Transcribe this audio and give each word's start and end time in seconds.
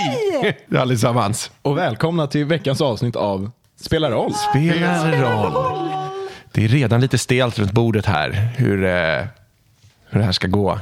Hej 0.00 0.56
allesammans! 0.78 1.50
Och 1.62 1.78
välkomna 1.78 2.26
till 2.26 2.44
veckans 2.44 2.80
avsnitt 2.80 3.16
av 3.16 3.50
Spelar 3.80 4.10
roll. 4.10 4.32
Spelar 4.34 5.12
roll. 5.22 5.90
Det 6.52 6.64
är 6.64 6.68
redan 6.68 7.00
lite 7.00 7.18
stelt 7.18 7.58
runt 7.58 7.72
bordet 7.72 8.06
här. 8.06 8.30
Hur, 8.56 8.84
eh, 8.84 9.24
hur 10.06 10.18
det 10.20 10.24
här 10.24 10.32
ska 10.32 10.46
gå. 10.46 10.78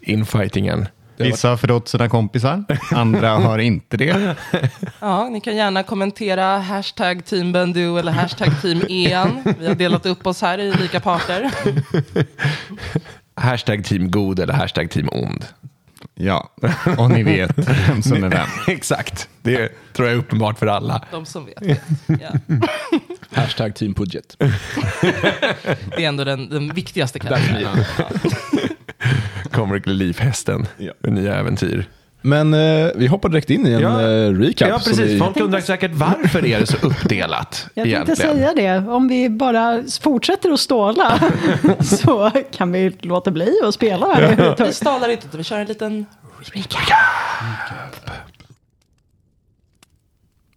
Infightingen. 0.00 0.88
Vissa 1.16 1.48
har 1.48 1.56
förrått 1.56 1.88
sina 1.88 2.08
kompisar, 2.08 2.64
andra 2.90 3.30
har 3.30 3.58
inte 3.58 3.96
det. 3.96 4.36
Ja, 5.00 5.28
ni 5.28 5.40
kan 5.40 5.56
gärna 5.56 5.82
kommentera 5.82 6.58
hashtag 6.58 7.24
team 7.24 7.52
Bendu 7.52 7.98
eller 7.98 8.12
hashtag 8.12 8.62
team 8.62 8.82
EAN. 8.88 9.54
Vi 9.58 9.66
har 9.66 9.74
delat 9.74 10.06
upp 10.06 10.26
oss 10.26 10.42
här 10.42 10.58
i 10.58 10.72
lika 10.74 11.00
parter. 11.00 11.50
Hashtag 13.34 13.84
team 13.84 14.10
god 14.10 14.40
eller 14.40 14.54
hashtag 14.54 14.90
team 14.90 15.08
ond. 15.12 15.44
Ja, 16.14 16.50
och 16.98 17.10
ni 17.10 17.22
vet 17.22 17.50
vem 17.88 18.02
som 18.02 18.24
är 18.24 18.28
vem. 18.28 18.46
Exakt. 18.68 19.28
Det 19.42 19.68
tror 19.92 20.08
jag 20.08 20.14
är 20.14 20.18
uppenbart 20.18 20.58
för 20.58 20.66
alla. 20.66 21.04
De 21.10 21.26
som 21.26 21.46
vet. 21.46 21.80
Ja. 22.06 22.32
Hashtag 23.42 23.74
Team 23.74 23.92
Budget. 23.92 24.36
Det 25.96 26.04
är 26.04 26.08
ändå 26.08 26.24
den, 26.24 26.48
den 26.48 26.74
viktigaste 26.74 27.18
kategorin. 27.18 27.68
Kommer 29.50 29.82
Leaf-hästen 29.88 30.66
Ja. 30.78 30.92
nya 31.10 31.34
äventyr. 31.34 31.88
Men 32.24 32.54
eh, 32.54 32.88
vi 32.94 33.06
hoppar 33.06 33.28
direkt 33.28 33.50
in 33.50 33.66
i 33.66 33.72
en 33.72 33.80
Ja. 33.80 34.00
eh, 34.02 34.30
recap. 34.30 34.68
Ja, 34.68 34.78
precis. 34.78 34.98
vi- 35.00 35.18
Folk 35.18 35.36
undrar 35.40 35.60
säkert 35.60 35.90
varför 35.94 36.46
är 36.46 36.60
det 36.60 36.66
så 36.66 36.76
uppdelat 36.86 37.66
Jag 37.74 37.84
tänkte 37.84 37.90
egentligen. 38.12 38.16
säga 38.56 38.80
det, 38.82 38.88
om 38.90 39.08
vi 39.08 39.28
bara 39.28 39.82
fortsätter 40.00 40.50
att 40.50 40.60
ståla 40.60 41.20
så 41.84 42.30
kan 42.52 42.72
vi 42.72 42.96
låta 43.00 43.30
bli 43.30 43.52
att 43.64 43.74
spela 43.74 44.06
här 44.14 44.54
tag. 44.56 44.66
Vi 44.66 44.72
stalar 44.72 45.08
inte, 45.08 45.36
vi 45.36 45.44
kör 45.44 45.58
en 45.58 45.66
liten... 45.66 46.06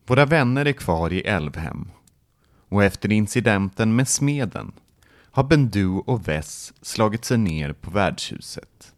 Våra 0.07 0.25
vänner 0.25 0.65
är 0.65 0.71
kvar 0.73 1.13
i 1.13 1.21
Älvhem. 1.21 1.91
Och 2.69 2.83
efter 2.83 3.11
incidenten 3.11 3.95
med 3.95 4.07
smeden 4.07 4.71
har 5.31 5.43
Bendu 5.43 5.87
och 5.87 6.27
Vess 6.27 6.73
slagit 6.81 7.25
sig 7.25 7.37
ner 7.37 7.73
på 7.73 7.91
värdshuset. 7.91 8.93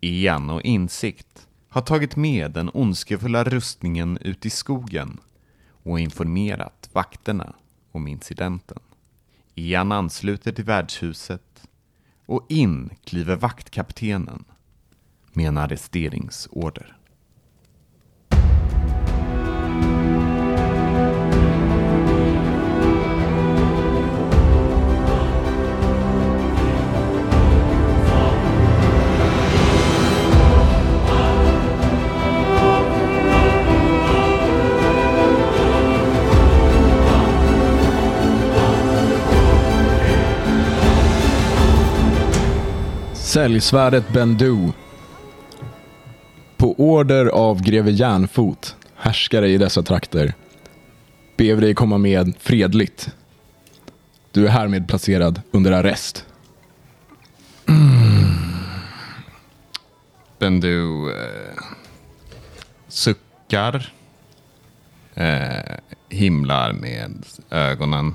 Ian 0.00 0.50
och 0.50 0.62
Insikt 0.62 1.46
har 1.72 1.82
tagit 1.82 2.16
med 2.16 2.50
den 2.50 2.70
ondskefulla 2.74 3.44
rustningen 3.44 4.18
ut 4.20 4.46
i 4.46 4.50
skogen 4.50 5.20
och 5.82 6.00
informerat 6.00 6.88
vakterna 6.92 7.54
om 7.92 8.08
incidenten. 8.08 8.78
Ian 9.54 9.92
ansluter 9.92 10.52
till 10.52 10.64
värdshuset 10.64 11.68
och 12.26 12.46
in 12.48 12.90
kliver 13.04 13.36
vaktkaptenen 13.36 14.44
med 15.32 15.48
en 15.48 15.58
arresteringsorder. 15.58 16.96
Säljsvärdet 43.32 44.12
Bendu. 44.12 44.72
På 46.56 46.74
order 46.74 47.26
av 47.26 47.62
greve 47.62 47.90
Järnfot, 47.90 48.76
härskare 48.96 49.48
i 49.48 49.58
dessa 49.58 49.82
trakter, 49.82 50.34
ber 51.36 51.54
vi 51.54 51.60
dig 51.60 51.74
komma 51.74 51.98
med 51.98 52.34
fredligt. 52.38 53.10
Du 54.30 54.46
är 54.46 54.50
härmed 54.50 54.88
placerad 54.88 55.42
under 55.50 55.72
arrest. 55.72 56.26
Bendu 60.38 61.10
eh, 61.10 61.54
suckar, 62.88 63.92
eh, 65.14 65.76
himlar 66.08 66.72
med 66.72 67.24
ögonen, 67.50 68.14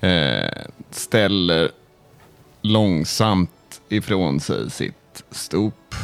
eh, 0.00 0.66
ställer 0.90 1.70
långsamt 2.66 3.80
ifrån 3.88 4.40
sig 4.40 4.70
sitt 4.70 5.24
stop 5.30 5.94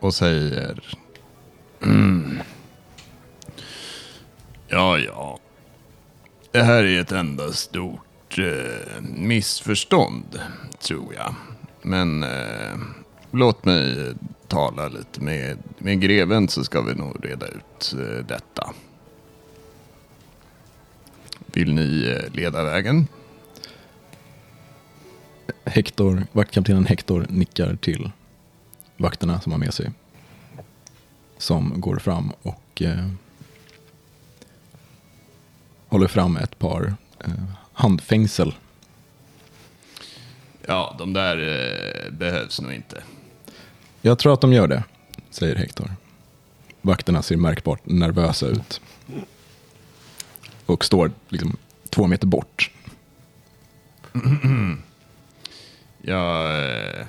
och 0.00 0.14
säger 0.14 0.98
mm. 1.82 2.38
Ja, 4.68 4.98
ja. 4.98 5.38
Det 6.50 6.62
här 6.62 6.84
är 6.84 7.00
ett 7.00 7.12
enda 7.12 7.52
stort 7.52 8.38
eh, 8.38 9.02
missförstånd, 9.02 10.40
tror 10.78 11.14
jag. 11.14 11.34
Men 11.82 12.22
eh, 12.22 12.76
låt 13.30 13.64
mig 13.64 14.14
tala 14.48 14.88
lite 14.88 15.20
med, 15.20 15.58
med 15.78 16.00
greven 16.00 16.48
så 16.48 16.64
ska 16.64 16.82
vi 16.82 16.94
nog 16.94 17.24
reda 17.24 17.46
ut 17.46 17.94
eh, 17.98 18.26
detta. 18.26 18.72
Vill 21.46 21.74
ni 21.74 22.16
eh, 22.16 22.34
leda 22.34 22.64
vägen? 22.64 23.06
Hector, 25.76 26.26
vaktkaptenen 26.32 26.86
Hector 26.86 27.26
nickar 27.28 27.76
till 27.76 28.10
vakterna 28.96 29.40
som 29.40 29.52
har 29.52 29.58
med 29.58 29.74
sig. 29.74 29.90
Som 31.38 31.80
går 31.80 31.96
fram 31.96 32.32
och 32.42 32.82
eh, 32.82 33.08
håller 35.88 36.06
fram 36.06 36.36
ett 36.36 36.58
par 36.58 36.94
eh, 37.24 37.30
handfängsel. 37.72 38.54
Ja, 40.66 40.96
de 40.98 41.12
där 41.12 41.36
eh, 41.36 42.12
behövs 42.12 42.60
nog 42.60 42.72
inte. 42.72 43.02
Jag 44.02 44.18
tror 44.18 44.32
att 44.32 44.40
de 44.40 44.52
gör 44.52 44.68
det, 44.68 44.84
säger 45.30 45.56
Hector. 45.56 45.90
Vakterna 46.80 47.22
ser 47.22 47.36
märkbart 47.36 47.80
nervösa 47.84 48.46
ut. 48.46 48.80
Och 50.66 50.84
står 50.84 51.10
liksom 51.28 51.56
två 51.90 52.06
meter 52.06 52.26
bort. 52.26 52.70
Jag 56.08 56.58
eh, 56.68 57.06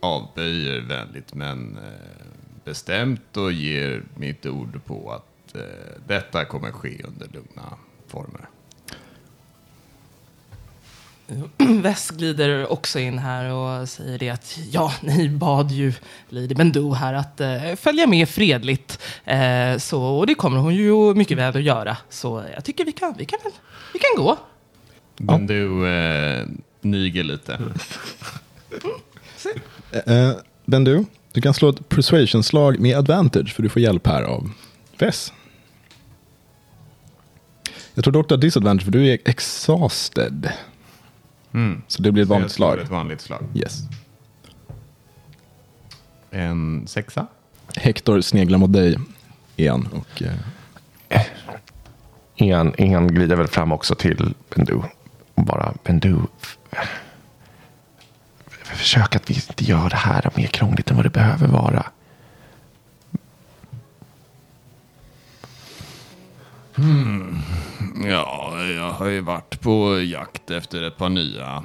avböjer 0.00 0.80
vänligt 0.80 1.34
men 1.34 1.76
eh, 1.76 2.26
bestämt 2.64 3.36
och 3.36 3.52
ger 3.52 4.02
mitt 4.16 4.46
ord 4.46 4.80
på 4.84 5.12
att 5.12 5.54
eh, 5.54 5.60
detta 6.06 6.44
kommer 6.44 6.70
ske 6.70 7.02
under 7.04 7.26
lugna 7.28 7.62
former. 8.08 8.48
Väst 11.82 12.10
glider 12.10 12.72
också 12.72 12.98
in 12.98 13.18
här 13.18 13.52
och 13.52 13.88
säger 13.88 14.18
det 14.18 14.30
att 14.30 14.58
ja, 14.70 14.92
ni 15.02 15.28
bad 15.28 15.70
ju 15.70 15.92
Lady 16.28 16.54
Bendu 16.54 16.92
här 16.94 17.14
att 17.14 17.40
eh, 17.40 17.74
följa 17.76 18.06
med 18.06 18.28
fredligt. 18.28 19.02
Eh, 19.24 19.78
så, 19.78 20.02
och 20.02 20.26
det 20.26 20.34
kommer 20.34 20.58
hon 20.58 20.74
ju 20.74 21.14
mycket 21.14 21.38
väl 21.38 21.56
att 21.56 21.62
göra. 21.62 21.96
Så 22.08 22.44
jag 22.54 22.64
tycker 22.64 22.84
vi 22.84 22.92
kan, 22.92 23.14
vi 23.18 23.24
kan, 23.24 23.38
väl- 23.44 23.52
vi 23.92 23.98
kan 23.98 24.24
gå. 24.24 24.36
Men 25.16 25.46
du 25.46 25.88
eh, 25.88 26.46
niger 26.84 27.22
lite. 27.24 27.58
Eh, 30.06 30.32
Bendu, 30.64 31.04
du 31.32 31.40
kan 31.40 31.54
slå 31.54 31.68
ett 31.68 31.88
persuasion-slag 31.88 32.78
med 32.80 32.96
advantage 32.96 33.54
för 33.54 33.62
du 33.62 33.68
får 33.68 33.82
hjälp 33.82 34.06
här 34.06 34.22
av 34.22 34.50
Vess. 34.98 35.32
Jag 37.94 38.04
tror 38.04 38.12
dock 38.12 38.28
du 38.28 38.34
har 38.34 38.40
disadvantage 38.40 38.84
för 38.84 38.92
du 38.92 39.08
är 39.08 39.18
exhausted. 39.24 40.52
Så 41.88 42.02
det 42.02 42.12
blir 42.12 42.22
ett 42.22 42.28
vanligt 42.28 42.52
slag. 42.52 42.78
Ett 42.78 42.90
vanligt 42.90 43.20
slag. 43.20 43.44
Yes. 43.54 43.78
En 46.30 46.86
sexa. 46.86 47.26
Hector 47.76 48.20
sneglar 48.20 48.58
mot 48.58 48.72
dig 48.72 48.98
igen 49.56 49.88
och 49.92 50.22
eh, 50.22 51.22
En, 52.36 52.74
en 52.78 53.08
glider 53.08 53.36
väl 53.36 53.46
fram 53.48 53.72
också 53.72 53.94
till 53.94 54.34
Bendu. 54.54 54.80
Bara, 55.34 55.74
Bendu. 55.84 56.16
Försök 58.62 59.16
att 59.16 59.30
vi 59.30 59.34
inte 59.34 59.64
gör 59.64 59.90
det 59.90 59.96
här 59.96 60.30
mer 60.34 60.46
krångligt 60.46 60.90
än 60.90 60.96
vad 60.96 61.04
det 61.04 61.10
behöver 61.10 61.46
vara. 61.46 61.86
Hmm. 66.74 67.42
Ja, 68.04 68.54
jag 68.76 68.92
har 68.92 69.06
ju 69.06 69.20
varit 69.20 69.60
på 69.60 70.00
jakt 70.00 70.50
efter 70.50 70.82
ett 70.82 70.96
par 70.96 71.08
nya 71.08 71.64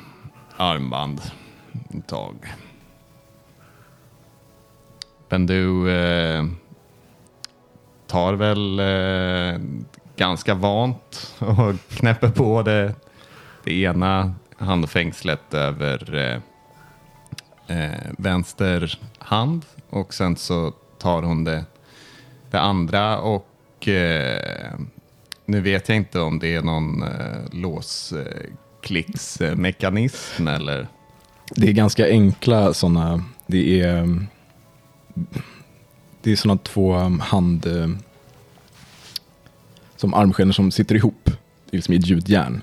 armband 0.57 1.21
ett 1.89 2.07
tag. 2.07 2.35
Men 5.29 5.45
du 5.45 5.91
eh, 5.91 6.45
tar 8.07 8.33
väl 8.33 8.79
eh, 8.79 9.61
ganska 10.15 10.53
vant 10.53 11.35
och 11.39 11.73
knäpper 11.89 12.29
på 12.29 12.61
det, 12.61 12.95
det 13.63 13.81
ena 13.81 14.35
handfängslet 14.57 15.53
över, 15.53 16.15
eh, 16.15 16.39
eh, 17.77 18.11
vänster 18.17 18.99
hand 19.19 19.65
och 19.89 20.13
sen 20.13 20.35
så 20.35 20.73
tar 20.97 21.23
hon 21.23 21.43
det, 21.43 21.65
det 22.51 22.59
andra 22.59 23.19
och 23.19 23.87
eh, 23.87 24.79
nu 25.45 25.61
vet 25.61 25.89
jag 25.89 25.95
inte 25.95 26.19
om 26.19 26.39
det 26.39 26.55
är 26.55 26.61
någon 26.61 27.03
eh, 27.03 27.37
låsklicksmekanism 27.51 30.47
eller 30.47 30.87
Det 31.55 31.67
är 31.67 31.73
ganska 31.73 32.07
enkla 32.07 32.73
sådana, 32.73 33.23
det 33.47 33.81
är, 33.81 34.25
det 36.21 36.31
är 36.31 36.35
sådana 36.35 36.59
två 36.63 36.93
hand, 37.21 37.65
eh, 37.65 37.89
som 39.95 40.13
armskenor 40.13 40.51
som 40.51 40.71
sitter 40.71 40.95
ihop, 40.95 41.25
det 41.25 41.31
är 41.71 41.77
liksom 41.77 41.93
i 41.93 41.97
ett 41.97 42.07
gjutjärn. 42.07 42.61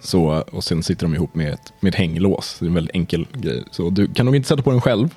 Så, 0.00 0.44
och 0.52 0.64
sen 0.64 0.82
sitter 0.82 1.06
de 1.06 1.14
ihop 1.14 1.34
med 1.34 1.52
ett, 1.52 1.72
med 1.80 1.88
ett 1.94 1.98
hänglås, 1.98 2.56
det 2.58 2.64
är 2.64 2.68
en 2.68 2.74
väldigt 2.74 2.94
enkel 2.94 3.26
grej. 3.32 3.64
Så 3.70 3.90
du 3.90 4.12
kan 4.14 4.26
nog 4.26 4.36
inte 4.36 4.48
sätta 4.48 4.62
på 4.62 4.70
den 4.70 4.80
själv, 4.80 5.08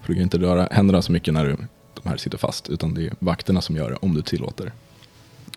för 0.00 0.08
du 0.08 0.14
kan 0.14 0.22
inte 0.22 0.38
röra 0.38 0.68
händerna 0.70 1.02
så 1.02 1.12
mycket 1.12 1.34
när 1.34 1.44
du, 1.44 1.56
de 2.02 2.08
här 2.08 2.16
sitter 2.16 2.38
fast, 2.38 2.68
utan 2.68 2.94
det 2.94 3.06
är 3.06 3.12
vakterna 3.18 3.60
som 3.60 3.76
gör 3.76 3.90
det, 3.90 3.96
om 3.96 4.14
du 4.14 4.22
tillåter. 4.22 4.72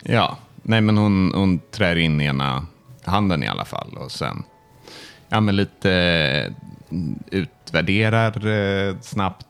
Ja, 0.03 0.37
nej 0.63 0.81
men 0.81 0.97
hon, 0.97 1.33
hon 1.35 1.59
trär 1.71 1.95
in 1.95 2.21
ena 2.21 2.65
handen 3.03 3.43
i 3.43 3.47
alla 3.47 3.65
fall 3.65 3.97
och 3.97 4.11
sen 4.11 4.43
ja, 5.29 5.39
men 5.39 5.55
lite 5.55 5.91
eh, 5.91 6.53
utvärderar 7.31 8.47
eh, 8.47 8.95
snabbt 9.01 9.47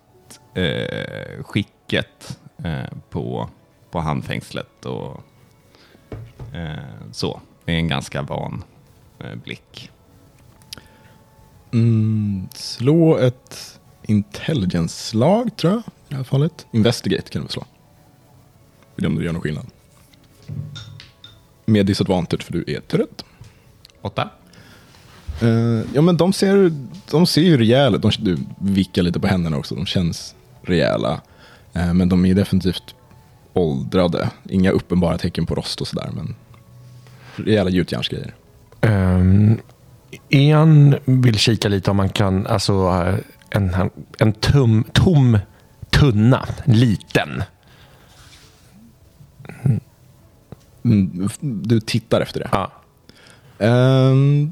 eh, 0.53 1.43
skicket 1.43 2.37
eh, 2.63 2.97
på, 3.09 3.49
på 3.91 3.99
handfängslet 3.99 4.85
och 4.85 5.23
eh, 6.53 7.11
så. 7.11 7.41
Det 7.65 7.73
är 7.73 7.77
en 7.77 7.87
ganska 7.87 8.21
van 8.21 8.63
blick. 9.43 9.91
Mm, 11.73 12.47
slå 12.53 13.17
ett 13.17 13.79
intelligence-slag 14.03 15.57
tror 15.57 15.73
jag, 15.73 15.79
i 15.79 15.83
det 16.09 16.15
här 16.15 16.23
fallet. 16.23 16.65
Investigate 16.71 17.29
kan 17.29 17.41
du 17.43 17.47
slå. 17.47 17.65
Bedöm 18.95 19.11
om 19.11 19.19
du 19.19 19.25
gör 19.25 19.33
någon 19.33 19.41
skillnad. 19.41 19.65
Med 21.65 21.85
disadvantage 21.85 22.43
för 22.43 22.53
du 22.53 22.63
är 22.67 22.79
trött. 22.79 23.25
Åtta? 24.01 24.29
Eh, 25.41 25.81
ja 25.93 26.01
men 26.01 26.17
de 26.17 26.33
ser, 26.33 26.71
de 27.11 27.27
ser 27.27 27.41
ju 27.41 27.57
rejäla 27.57 27.97
de, 27.97 28.11
Du 28.19 28.37
vickar 28.59 29.01
lite 29.01 29.19
på 29.19 29.27
händerna 29.27 29.57
också, 29.57 29.75
de 29.75 29.85
känns 29.85 30.35
rejäla. 30.61 31.21
Eh, 31.73 31.93
men 31.93 32.09
de 32.09 32.25
är 32.25 32.33
definitivt 32.33 32.95
åldrade. 33.53 34.29
Inga 34.49 34.71
uppenbara 34.71 35.17
tecken 35.17 35.45
på 35.45 35.55
rost 35.55 35.81
och 35.81 35.87
sådär, 35.87 36.09
men 36.13 36.35
rejäla 37.35 37.69
gjutjärnsgrejer. 37.69 38.35
Um, 38.81 39.59
en 40.29 40.95
vill 41.05 41.37
kika 41.37 41.69
lite 41.69 41.91
om 41.91 41.97
man 41.97 42.09
kan, 42.09 42.47
alltså 42.47 42.73
eh, 42.73 43.15
en, 43.49 43.89
en 44.19 44.33
tum, 44.33 44.83
tom 44.93 45.37
tunna, 45.89 46.47
liten. 46.65 47.43
Mm, 50.83 51.29
du 51.41 51.79
tittar 51.79 52.21
efter 52.21 52.39
det. 52.39 52.49
Ja. 52.51 52.71
Ehm, 53.59 54.51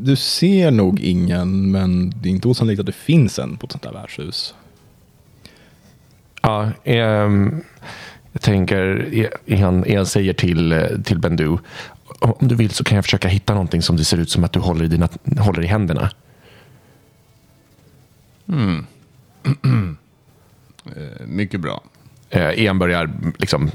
du 0.00 0.16
ser 0.16 0.70
nog 0.70 1.00
ingen, 1.00 1.70
men 1.70 2.10
det 2.10 2.28
är 2.28 2.30
inte 2.30 2.48
osannolikt 2.48 2.80
att 2.80 2.86
det 2.86 2.92
finns 2.92 3.38
en 3.38 3.56
på 3.56 3.66
ett 3.66 3.72
sånt 3.72 3.82
där 3.82 3.92
värdshus. 3.92 4.54
Ja, 6.42 6.70
ehm, 6.84 7.60
jag 8.32 8.42
tänker, 8.42 9.56
han, 9.56 9.84
han 9.96 10.06
säger 10.06 10.32
till, 10.32 10.72
eh, 10.72 10.88
till 11.04 11.18
Bendu, 11.18 11.58
om 12.20 12.48
du 12.48 12.54
vill 12.54 12.70
så 12.70 12.84
kan 12.84 12.96
jag 12.96 13.04
försöka 13.04 13.28
hitta 13.28 13.52
någonting 13.54 13.82
som 13.82 13.96
det 13.96 14.04
ser 14.04 14.18
ut 14.18 14.30
som 14.30 14.44
att 14.44 14.52
du 14.52 14.58
håller 14.60 14.84
i, 14.84 14.88
dina, 14.88 15.08
håller 15.38 15.64
i 15.64 15.66
händerna. 15.66 16.10
Eh, 20.96 21.26
mycket 21.26 21.60
bra. 21.60 21.82
Eh, 22.30 22.50
Ian 22.50 22.78
börjar 22.78 23.10
liksom 23.38 23.70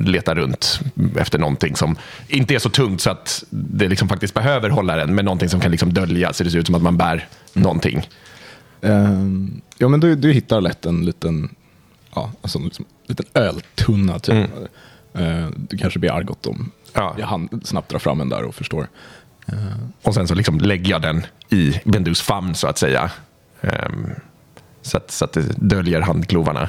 leta 0.00 0.34
runt 0.34 0.80
efter 1.16 1.38
någonting 1.38 1.76
som 1.76 1.96
inte 2.28 2.54
är 2.54 2.58
så 2.58 2.70
tungt 2.70 3.00
så 3.00 3.10
att 3.10 3.44
det 3.50 3.88
liksom 3.88 4.08
faktiskt 4.08 4.34
behöver 4.34 4.70
hålla 4.70 4.96
den, 4.96 5.14
men 5.14 5.24
någonting 5.24 5.48
som 5.48 5.60
kan 5.60 5.70
liksom 5.70 5.92
dölja 5.92 6.32
så 6.32 6.44
det 6.44 6.50
ser 6.50 6.58
ut 6.58 6.66
som 6.66 6.74
att 6.74 6.82
man 6.82 6.96
bär 6.96 7.28
någonting. 7.52 8.08
Ehm, 8.80 9.60
ja, 9.78 9.88
men 9.88 10.00
du, 10.00 10.16
du 10.16 10.32
hittar 10.32 10.60
lätt 10.60 10.86
en 10.86 11.04
liten, 11.04 11.54
ja, 12.14 12.32
alltså 12.42 12.58
liksom, 12.58 12.84
liten 13.06 13.26
öltunna. 13.34 14.18
Typ. 14.18 14.50
Ehm, 15.14 15.66
du 15.70 15.76
kanske 15.76 15.98
ber 15.98 16.10
Argot 16.10 16.46
om 16.46 16.70
Ja. 16.96 17.14
jag 17.18 17.26
hann 17.26 17.60
snabbt 17.64 17.88
dra 17.90 17.98
fram 17.98 18.20
en 18.20 18.28
där 18.28 18.42
och 18.42 18.54
förstår. 18.54 18.88
Och 20.02 20.14
sen 20.14 20.28
så 20.28 20.34
liksom 20.34 20.58
lägger 20.58 20.90
jag 20.90 21.02
den 21.02 21.26
i 21.48 21.80
Bendus 21.84 22.22
famn 22.22 22.54
så 22.54 22.66
att 22.66 22.78
säga. 22.78 23.10
Ehm, 23.60 24.10
så, 24.82 24.96
att, 24.96 25.10
så 25.10 25.24
att 25.24 25.32
det 25.32 25.42
döljer 25.56 26.00
handklovarna. 26.00 26.68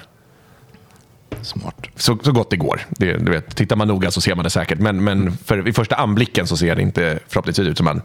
Smart. 1.42 1.88
Så, 1.96 2.18
så 2.24 2.32
gott 2.32 2.50
det 2.50 2.58
går. 2.58 2.82
Det, 2.90 3.18
du 3.18 3.32
vet, 3.32 3.56
tittar 3.56 3.76
man 3.76 3.88
noga 3.88 4.12
så 4.12 4.22
ser 4.22 4.36
man 4.36 4.44
det 4.44 4.50
säkert. 4.50 4.80
Men, 4.80 5.04
men 5.04 5.38
för, 5.38 5.58
vid 5.58 5.76
första 5.76 5.96
anblicken 5.96 6.48
så 6.48 6.58
ser 6.58 6.76
det 6.76 6.82
inte 6.82 7.20
förhoppningsvis 7.28 7.68
ut 7.68 7.78
som, 7.78 7.86
man, 7.86 8.02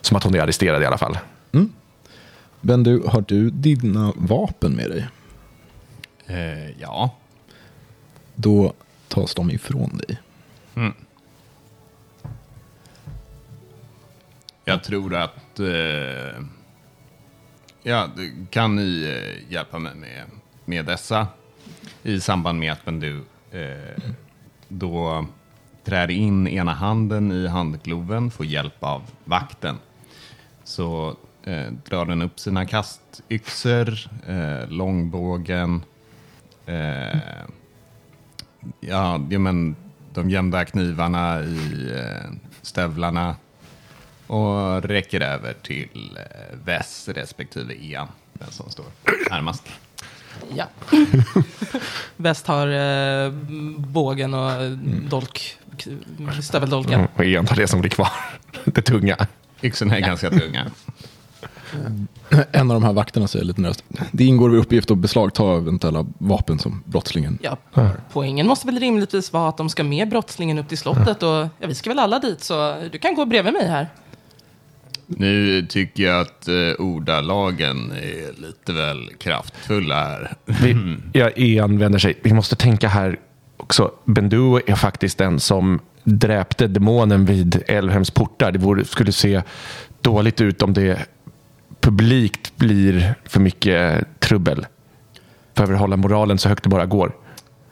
som 0.00 0.16
att 0.16 0.24
hon 0.24 0.34
är 0.34 0.40
arresterad 0.40 0.82
i 0.82 0.86
alla 0.86 0.98
fall. 0.98 1.18
Bendu, 2.60 3.02
har 3.06 3.24
du 3.28 3.50
dina 3.50 4.12
vapen 4.16 4.72
med 4.72 4.90
dig? 4.90 5.06
Eh, 6.26 6.70
ja. 6.80 7.14
Då 8.34 8.72
tas 9.08 9.34
de 9.34 9.50
ifrån 9.50 10.00
dig. 10.06 10.18
Jag 14.64 14.84
tror 14.84 15.14
att... 15.14 15.60
Eh, 15.60 16.42
ja, 17.82 18.08
kan 18.50 18.76
ni 18.76 19.04
eh, 19.04 19.52
hjälpa 19.52 19.78
mig 19.78 19.94
med, 19.94 20.24
med 20.64 20.84
dessa? 20.84 21.28
I 22.02 22.20
samband 22.20 22.58
med 22.58 22.72
att 22.72 22.80
du 22.84 23.24
eh, 23.50 24.12
då 24.68 25.26
trär 25.84 26.10
in 26.10 26.48
ena 26.48 26.72
handen 26.72 27.32
i 27.32 27.46
handgloven, 27.46 28.30
får 28.30 28.46
hjälp 28.46 28.84
av 28.84 29.02
vakten. 29.24 29.76
Så 30.64 31.16
eh, 31.42 31.72
drar 31.88 32.04
den 32.04 32.22
upp 32.22 32.40
sina 32.40 32.66
kastyxor, 32.66 33.98
eh, 34.26 34.68
långbågen, 34.68 35.82
eh, 36.66 37.18
ja, 38.80 39.18
men 39.18 39.76
de 40.14 40.30
gömda 40.30 40.64
knivarna 40.64 41.42
i 41.42 41.92
eh, 41.96 42.30
stövlarna 42.62 43.36
och 44.26 44.82
räcker 44.82 45.20
över 45.20 45.52
till 45.62 46.16
eh, 46.16 46.56
Vess 46.64 47.08
respektive 47.14 47.74
Ian, 47.74 48.08
den 48.32 48.50
som 48.50 48.70
står 48.70 48.86
närmast. 49.30 49.62
Ja. 50.56 50.64
Väst 52.16 52.46
har 52.46 52.66
eh, 52.68 53.30
bågen 53.78 54.34
och 54.34 54.50
eh, 54.50 54.70
dolk, 55.10 55.56
k- 55.84 55.90
stöveldolken. 56.42 56.94
Mm. 56.94 57.06
Och 57.16 57.24
Ian 57.24 57.46
tar 57.46 57.56
det 57.56 57.66
som 57.68 57.80
blir 57.80 57.90
kvar. 57.90 58.08
Det 58.64 58.82
tunga. 58.82 59.16
Yxorna 59.62 59.96
är 59.96 60.00
ganska 60.00 60.30
tunga. 60.30 60.70
En 62.52 62.70
av 62.70 62.80
de 62.80 62.84
här 62.84 62.92
vakterna 62.92 63.28
säger 63.28 63.44
lite 63.44 63.60
nervöst. 63.60 63.84
Det 64.12 64.24
ingår 64.24 64.54
i 64.54 64.58
uppgift 64.58 64.90
att 64.90 64.98
beslagta 64.98 65.56
eventuella 65.56 66.06
vapen 66.18 66.58
som 66.58 66.82
brottslingen. 66.86 67.38
Ja, 67.42 67.56
poängen 68.12 68.46
måste 68.46 68.66
väl 68.66 68.78
rimligtvis 68.78 69.32
vara 69.32 69.48
att 69.48 69.56
de 69.56 69.68
ska 69.68 69.84
med 69.84 70.08
brottslingen 70.08 70.58
upp 70.58 70.68
till 70.68 70.78
slottet 70.78 71.22
och 71.22 71.28
ja, 71.58 71.66
vi 71.66 71.74
ska 71.74 71.90
väl 71.90 71.98
alla 71.98 72.18
dit 72.18 72.44
så 72.44 72.76
du 72.92 72.98
kan 72.98 73.14
gå 73.14 73.24
bredvid 73.24 73.52
mig 73.52 73.66
här. 73.68 73.88
Nu 75.06 75.66
tycker 75.66 76.02
jag 76.02 76.20
att 76.20 76.48
eh, 76.48 76.54
ordalagen 76.78 77.92
är 77.92 78.40
lite 78.40 78.72
väl 78.72 79.10
kraftfulla 79.18 79.94
här. 79.94 80.36
Vi, 80.44 80.96
ja, 81.12 81.30
Ian 81.36 81.78
vänder 81.78 81.98
sig. 81.98 82.18
Vi 82.22 82.32
måste 82.32 82.56
tänka 82.56 82.88
här 82.88 83.18
också. 83.56 83.90
Bendu 84.04 84.60
är 84.66 84.74
faktiskt 84.74 85.18
den 85.18 85.40
som 85.40 85.80
dräpte 86.04 86.66
demonen 86.66 87.24
vid 87.24 87.62
Elvhems 87.66 88.10
portar. 88.10 88.52
Det 88.52 88.58
vore, 88.58 88.84
skulle 88.84 89.12
se 89.12 89.42
dåligt 90.00 90.40
ut 90.40 90.62
om 90.62 90.72
det 90.72 90.98
publikt 91.80 92.56
blir 92.56 93.14
för 93.24 93.40
mycket 93.40 94.06
trubbel. 94.20 94.66
Behöver 95.54 95.74
hålla 95.74 95.96
moralen 95.96 96.38
så 96.38 96.48
högt 96.48 96.62
det 96.62 96.68
bara 96.68 96.86
går. 96.86 97.12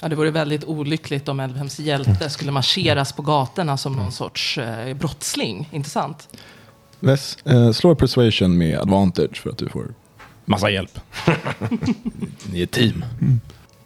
Ja, 0.01 0.09
det 0.09 0.17
vore 0.17 0.31
väldigt 0.31 0.65
olyckligt 0.65 1.29
om 1.29 1.41
Elvhems 1.41 1.79
hjälte 1.81 2.31
skulle 2.31 2.53
marscheras 2.53 3.13
på 3.13 3.23
gatorna 3.23 3.77
som 3.77 3.93
någon 3.93 4.13
sorts 4.13 4.59
eh, 4.59 4.97
brottsling, 4.97 5.69
inte 5.73 5.91
sant? 5.91 6.29
Wes, 7.05 7.39
eh, 7.45 7.73
slå 7.73 7.95
persuasion 7.95 8.59
med 8.59 8.79
advantage 8.79 9.37
för 9.43 9.51
att 9.51 9.59
du 9.59 9.69
får 9.69 9.95
massa 10.45 10.71
hjälp. 10.71 11.01
Ni 12.53 12.61
är 12.61 12.63
ett 12.63 12.71
team. 12.71 13.05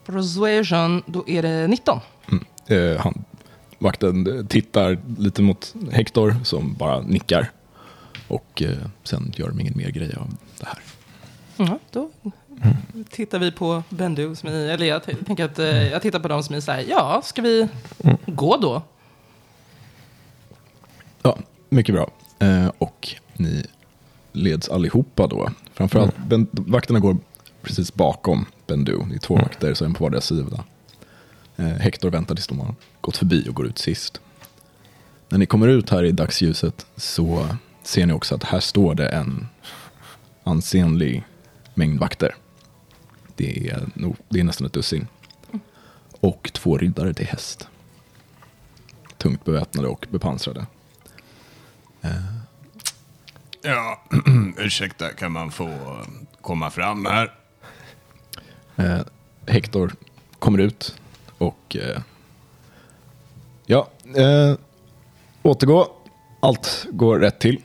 Persuasion, 0.07 1.03
då 1.07 1.29
är 1.29 1.43
det 1.43 1.69
19. 1.69 2.01
Eh, 2.67 3.01
han, 3.01 3.25
vakten 3.79 4.39
eh, 4.39 4.47
tittar 4.47 4.99
lite 5.19 5.43
mot 5.43 5.75
Hector 5.93 6.35
som 6.45 6.75
bara 6.75 7.01
nickar. 7.01 7.51
Och 8.29 8.63
eh, 8.63 8.79
sen 9.03 9.33
gör 9.37 9.49
de 9.49 9.61
ingen 9.61 9.77
mer 9.77 9.91
grej 9.91 10.15
av 10.17 10.37
det 10.59 10.67
här. 10.67 10.79
Ja, 11.57 11.79
då 11.91 12.11
tittar 13.11 13.39
vi 13.39 13.53
på 13.53 13.83
Bendu, 13.89 14.35
som 14.35 14.49
är, 14.49 14.53
eller 14.53 14.87
jag 14.87 15.03
tänker 15.03 15.45
att 15.45 15.59
eh, 15.59 15.89
jag 15.89 16.03
tittar 16.03 16.21
på 16.21 16.29
dem 16.29 16.43
som 16.43 16.55
är 16.55 16.61
så 16.61 16.73
här, 16.73 16.85
ja, 16.89 17.23
ska 17.25 17.43
vi 17.43 17.69
gå 18.27 18.57
då? 18.57 18.83
Ja, 21.23 21.39
mycket 21.69 21.95
bra. 21.95 22.11
Eh, 22.39 22.69
och 22.79 23.15
ni 23.35 23.67
leds 24.33 24.69
allihopa 24.69 25.27
då. 25.27 25.51
Framförallt, 25.73 26.19
ben, 26.19 26.47
vakterna 26.53 27.01
går 27.01 27.17
precis 27.63 27.95
bakom 27.95 28.47
Bendu. 28.67 28.99
Det 29.09 29.15
är 29.15 29.19
två 29.19 29.37
vakter, 29.37 29.75
så 29.75 29.85
en 29.85 29.95
på 29.95 30.05
vardera 30.05 30.21
sida. 30.21 30.65
Eh, 31.57 31.67
Hector 31.67 32.11
väntar 32.11 32.35
tills 32.35 32.47
de 32.47 32.61
har 32.61 32.75
gått 33.01 33.17
förbi 33.17 33.49
och 33.49 33.55
går 33.55 33.67
ut 33.67 33.79
sist. 33.79 34.21
När 35.29 35.39
ni 35.39 35.47
kommer 35.47 35.69
ut 35.69 35.91
här 35.91 36.05
i 36.05 36.13
dagsljuset 36.13 36.87
så 36.97 37.49
ser 37.83 38.07
ni 38.07 38.13
också 38.13 38.35
att 38.35 38.43
här 38.45 38.61
står 38.61 38.95
det 38.95 39.09
en 39.09 39.49
ansenlig 40.45 41.25
mängd 41.75 42.01
vakter. 42.01 42.35
Det 43.37 43.69
är, 43.69 43.89
nog, 43.95 44.17
det 44.29 44.41
är 44.41 44.45
nästan 44.45 44.67
ett 44.67 44.73
dussin. 44.73 45.07
Och 46.21 46.51
två 46.55 46.79
riddare 46.79 47.15
till 47.15 47.27
häst. 47.27 47.69
Tungt 49.19 49.45
beväpnade 49.45 49.89
och 49.89 50.07
bepansrade. 50.11 50.67
Ja, 53.63 54.01
ursäkta, 54.59 55.09
kan 55.09 55.33
man 55.33 55.51
få 55.51 55.69
eh, 55.69 56.07
komma 56.41 56.71
fram 56.71 57.07
här? 57.07 57.33
Eh, 58.77 59.01
Hector 59.47 59.93
kommer 60.39 60.59
ut 60.59 60.95
och 61.39 61.77
eh, 61.77 62.01
ja, 63.67 63.89
eh, 64.17 64.57
återgå. 65.43 65.89
Allt 66.41 66.87
går 66.91 67.19
rätt 67.19 67.39
till. 67.39 67.63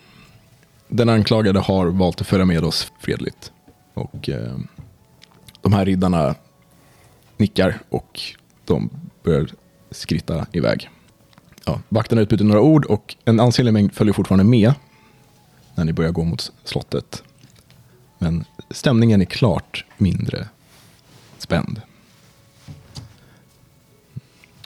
Den 0.87 1.09
anklagade 1.09 1.59
har 1.59 1.85
valt 1.85 2.21
att 2.21 2.27
följa 2.27 2.45
med 2.45 2.63
oss 2.63 2.91
fredligt. 2.99 3.51
Och 3.93 4.29
eh, 4.29 4.57
de 5.61 5.73
här 5.73 5.85
riddarna 5.85 6.35
nickar 7.37 7.79
och 7.89 8.19
de 8.65 8.89
börjar 9.23 9.47
skritta 9.91 10.45
iväg. 10.51 10.89
Ja, 11.65 11.81
vakterna 11.89 12.21
utbyter 12.21 12.45
några 12.45 12.61
ord 12.61 12.85
och 12.85 13.15
en 13.25 13.39
ansenlig 13.39 13.73
mängd 13.73 13.93
följer 13.93 14.13
fortfarande 14.13 14.43
med 14.43 14.73
när 15.75 15.85
ni 15.85 15.93
börjar 15.93 16.11
gå 16.11 16.23
mot 16.23 16.51
slottet. 16.63 17.23
Men 18.17 18.45
stämningen 18.69 19.21
är 19.21 19.25
klart 19.25 19.85
mindre 19.97 20.47
spänd. 21.37 21.81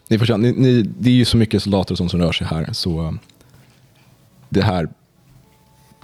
Ni 0.07 0.19
förstår, 0.19 0.37
ni, 0.37 0.51
ni, 0.51 0.81
det 0.81 1.09
är 1.09 1.13
ju 1.13 1.25
så 1.25 1.37
mycket 1.37 1.63
soldater 1.63 1.95
som, 1.95 2.09
som 2.09 2.19
rör 2.19 2.31
sig 2.31 2.47
här, 2.47 2.73
så 2.73 3.01
eh, 3.05 3.11
det 4.49 4.61
här 4.61 4.89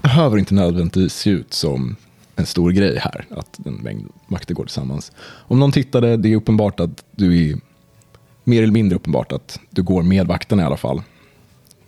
behöver 0.01 0.37
inte 0.37 0.53
nödvändigtvis 0.53 1.13
se 1.13 1.29
ut 1.29 1.53
som 1.53 1.95
en 2.35 2.45
stor 2.45 2.71
grej 2.71 2.97
här, 2.97 3.25
att 3.29 3.65
en 3.65 3.73
mängd 3.73 4.09
makter 4.27 4.53
går 4.53 4.65
tillsammans. 4.65 5.11
Om 5.21 5.59
någon 5.59 5.71
tittade, 5.71 6.17
det 6.17 6.31
är 6.31 6.35
uppenbart 6.35 6.79
att 6.79 7.03
du 7.11 7.49
är, 7.49 7.57
mer 8.51 8.63
eller 8.63 8.73
mindre 8.73 8.95
uppenbart 8.95 9.31
att 9.31 9.59
du 9.69 9.83
går 9.83 10.03
med 10.03 10.27
vakterna 10.27 10.61
i 10.61 10.65
alla 10.65 10.77
fall. 10.77 11.01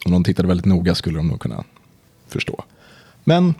Om 0.05 0.11
någon 0.11 0.23
tittade 0.23 0.47
väldigt 0.47 0.65
noga 0.65 0.95
skulle 0.95 1.17
de 1.17 1.27
nog 1.27 1.41
kunna 1.41 1.63
förstå. 2.27 2.63
Men 3.23 3.53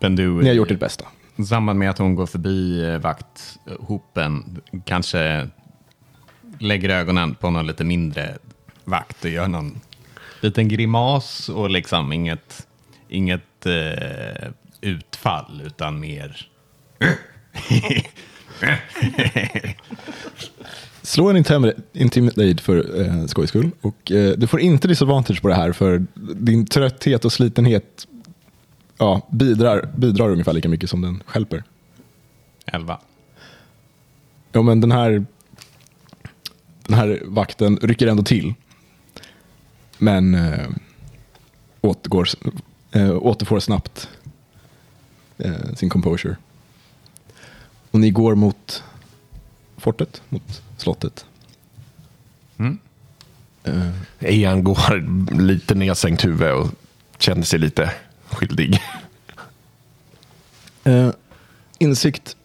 Bendu, 0.00 0.42
ni 0.42 0.48
har 0.48 0.54
gjort 0.54 0.70
ert 0.70 0.80
bästa. 0.80 1.04
I 1.36 1.44
samband 1.44 1.78
med 1.78 1.90
att 1.90 1.98
hon 1.98 2.14
går 2.14 2.26
förbi 2.26 2.84
eh, 2.84 2.98
vakthopen 2.98 4.60
kanske 4.84 5.48
lägger 6.58 6.88
ögonen 6.88 7.34
på 7.34 7.50
någon 7.50 7.66
lite 7.66 7.84
mindre 7.84 8.38
vakt 8.84 9.24
och 9.24 9.30
gör 9.30 9.48
någon 9.48 9.80
liten 10.40 10.68
grimas 10.68 11.48
och 11.48 11.70
liksom 11.70 12.12
inget, 12.12 12.66
inget 13.08 13.66
eh, 13.66 14.48
utfall 14.80 15.62
utan 15.64 16.00
mer... 16.00 16.48
Slå 21.04 21.30
en 21.30 21.36
intim- 21.36 21.82
intimidate 21.92 22.62
för 22.62 23.00
eh, 23.00 23.26
skojs 23.26 23.48
skull. 23.48 23.70
Och, 23.80 24.12
eh, 24.12 24.32
du 24.36 24.46
får 24.46 24.60
inte 24.60 24.88
disadvantage 24.88 25.42
på 25.42 25.48
det 25.48 25.54
här 25.54 25.72
för 25.72 26.06
din 26.34 26.66
trötthet 26.66 27.24
och 27.24 27.32
slitenhet 27.32 28.06
ja, 28.98 29.28
bidrar, 29.30 29.88
bidrar 29.96 30.30
ungefär 30.30 30.52
lika 30.52 30.68
mycket 30.68 30.90
som 30.90 31.00
den 31.00 31.22
skälper. 31.26 31.64
Elva. 32.66 33.00
Ja, 34.52 34.62
men 34.62 34.80
den 34.80 34.92
här, 34.92 35.26
den 36.86 36.96
här 36.96 37.22
vakten 37.24 37.76
rycker 37.82 38.06
ändå 38.06 38.22
till. 38.22 38.54
Men 39.98 40.34
eh, 40.34 40.68
återgår, 41.80 42.28
eh, 42.92 43.16
återfår 43.16 43.60
snabbt 43.60 44.08
eh, 45.38 45.74
sin 45.76 45.90
composure. 45.90 46.36
Och 47.90 48.00
ni 48.00 48.10
går 48.10 48.34
mot 48.34 48.82
fortet, 49.76 50.22
mot 50.28 50.62
slottet. 50.76 51.26
Mm. 52.58 52.78
Eh, 53.64 53.90
Ian 54.20 54.64
går 54.64 55.04
lite 55.40 55.74
nedsänkt 55.74 56.24
huvud 56.24 56.52
och 56.52 56.68
känner 57.18 57.42
sig 57.42 57.58
lite 57.58 57.92
skyldig. 58.24 58.80
Eh, 60.86 61.10
insikt. 61.78 62.36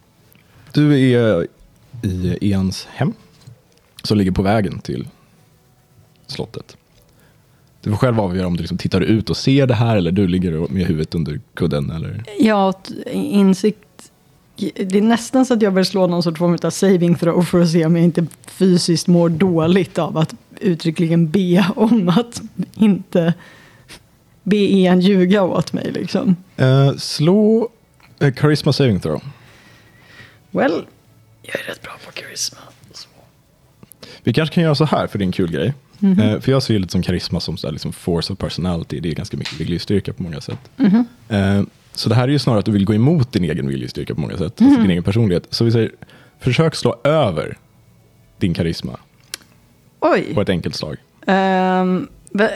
Du 0.74 1.14
är 1.14 1.48
i 2.02 2.38
Ians 2.42 2.88
hem. 2.92 3.14
Som 4.04 4.18
ligger 4.18 4.32
på 4.32 4.42
vägen 4.42 4.80
till 4.80 5.08
slottet. 6.28 6.78
Du 7.82 7.90
får 7.90 7.98
själv 7.98 8.20
avgöra 8.20 8.48
om 8.48 8.54
du 8.58 8.62
liksom 8.62 8.78
tittar 8.78 9.02
ut 9.02 9.30
och 9.30 9.38
ser 9.38 9.68
det 9.68 9.74
här 9.74 9.98
eller 9.98 10.12
du 10.12 10.28
ligger 10.28 10.52
med 10.52 10.86
huvudet 10.86 11.16
under 11.16 11.40
kudden. 11.54 11.92
Eller... 11.92 12.24
Ja, 12.40 12.74
insikt. 13.12 13.80
Det 14.60 14.98
är 14.98 15.02
nästan 15.02 15.46
så 15.46 15.54
att 15.54 15.62
jag 15.62 15.72
vill 15.72 15.86
slå 15.86 16.08
någon 16.08 16.24
sorts 16.24 16.40
form 16.40 16.58
av 16.64 16.70
saving 16.70 17.16
throw 17.16 17.42
för 17.42 17.62
att 17.62 17.70
se 17.70 17.86
om 17.86 17.96
jag 17.96 18.06
inte 18.06 18.26
fysiskt 18.48 19.08
mår 19.08 19.30
dåligt 19.30 19.98
av 19.98 20.18
att 20.18 20.36
uttryckligen 20.60 21.30
be 21.30 21.66
om 21.76 22.10
att 22.10 22.42
inte 22.76 23.34
be 24.44 24.58
en 24.58 25.02
ljuga 25.02 25.44
åt 25.44 25.74
mig. 25.74 25.92
Liksom. 25.92 26.36
Eh, 26.58 26.94
slå 26.96 27.70
eh, 28.20 28.34
Charisma 28.34 28.74
saving 28.74 29.00
throw. 29.00 29.22
Well, 30.52 30.86
jag 31.42 31.62
är 31.62 31.68
rätt 31.68 31.82
bra 31.82 31.92
på 32.06 32.12
karisma. 32.12 32.58
Vi 34.24 34.34
kanske 34.34 34.56
kan 34.56 34.64
göra 34.64 34.76
så 34.76 34.86
här 34.86 35.08
för 35.08 35.20
din 35.20 35.32
kul 35.32 35.52
grej. 35.52 35.74
Eh, 36.02 36.40
för 36.40 36.52
jag 36.52 36.64
ser 36.64 36.74
ju 36.74 36.80
lite 36.80 36.92
som 36.92 37.02
karisma 37.02 37.40
som 37.40 37.58
så 37.58 37.72
liksom 37.72 37.94
force 37.94 38.34
of 38.34 38.40
personality. 38.40 39.00
Det 39.00 39.10
är 39.10 39.16
ganska 39.16 39.38
mycket 39.38 39.60
viljestyrka 39.60 40.14
på 40.14 40.24
många 40.24 40.42
sätt. 40.42 40.60
Eh, 41.30 41.62
så 41.94 42.10
det 42.10 42.16
här 42.16 42.24
är 42.24 42.28
ju 42.28 42.40
snarare 42.40 42.60
att 42.60 42.66
du 42.66 42.72
vill 42.72 42.86
gå 42.86 42.94
emot 42.94 43.32
din 43.34 43.44
egen 43.44 43.68
viljestyrka 43.68 44.16
på 44.16 44.22
många 44.22 44.38
sätt. 44.38 44.62
Alltså 44.62 44.82
din 44.82 44.92
egen 44.92 45.04
personlighet. 45.04 45.48
Så 45.50 45.66
vi 45.66 45.72
säger, 45.72 45.92
försök 46.40 46.76
slå 46.76 46.96
över 47.04 47.58
din 48.38 48.54
karisma 48.54 49.00
Oj. 50.00 50.34
på 50.34 50.42
ett 50.42 50.50
enkelt 50.50 50.76
slag. 50.76 50.98
Um, 51.26 52.08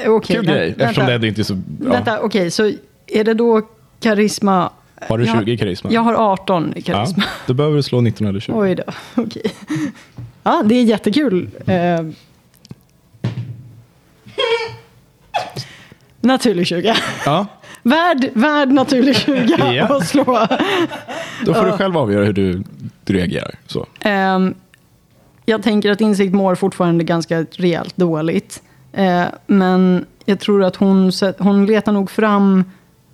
Okej, 0.07 0.35
Kul 0.35 0.45
vä- 0.45 0.51
grej, 0.53 0.69
eftersom 0.77 1.05
vänta. 1.05 1.17
det 1.17 1.27
inte 1.27 1.41
är 1.41 1.43
så... 1.43 1.53
Ja. 1.83 1.89
Vänta, 1.89 2.19
okej, 2.21 2.51
så 2.51 2.71
är 3.07 3.23
det 3.23 3.33
då 3.33 3.61
karisma? 3.99 4.69
Har 5.09 5.17
du 5.17 5.25
Jag 5.25 5.39
20 5.39 5.51
i 5.51 5.57
karisma? 5.57 5.91
Jag 5.93 6.01
har 6.01 6.13
18 6.13 6.73
i 6.75 6.81
karisma. 6.81 7.23
Ja, 7.23 7.29
då 7.47 7.53
behöver 7.53 7.75
du 7.77 7.83
slå 7.83 8.01
19 8.01 8.27
eller 8.27 8.39
20. 8.39 8.53
Oj 8.55 8.75
då, 8.75 8.83
okej. 9.15 9.51
Ja, 10.43 10.63
det 10.65 10.75
är 10.75 10.83
jättekul. 10.83 11.49
Eh, 11.65 12.01
naturlig 16.21 16.67
20. 16.67 16.95
Ja, 17.25 17.45
Värd, 17.83 18.29
värd 18.33 18.69
naturlig 18.71 19.15
20 19.15 19.55
Ja. 19.73 19.97
att 19.97 20.07
slå. 20.07 20.47
då 21.45 21.53
får 21.53 21.65
du 21.65 21.71
själv 21.71 21.97
avgöra 21.97 22.25
hur 22.25 22.33
du, 22.33 22.63
du 23.03 23.13
reagerar. 23.13 23.55
Så. 23.67 23.85
Ehm, 23.99 24.53
jag 25.45 25.63
tänker 25.63 25.91
att 25.91 26.01
insikt 26.01 26.33
mår 26.33 26.55
fortfarande 26.55 27.03
ganska 27.03 27.45
rejält 27.51 27.97
dåligt. 27.97 28.63
Eh, 28.93 29.23
men 29.47 30.05
jag 30.25 30.39
tror 30.39 30.63
att 30.63 30.75
hon, 30.75 31.11
hon 31.37 31.65
letar 31.65 31.91
nog 31.91 32.11
fram 32.11 32.63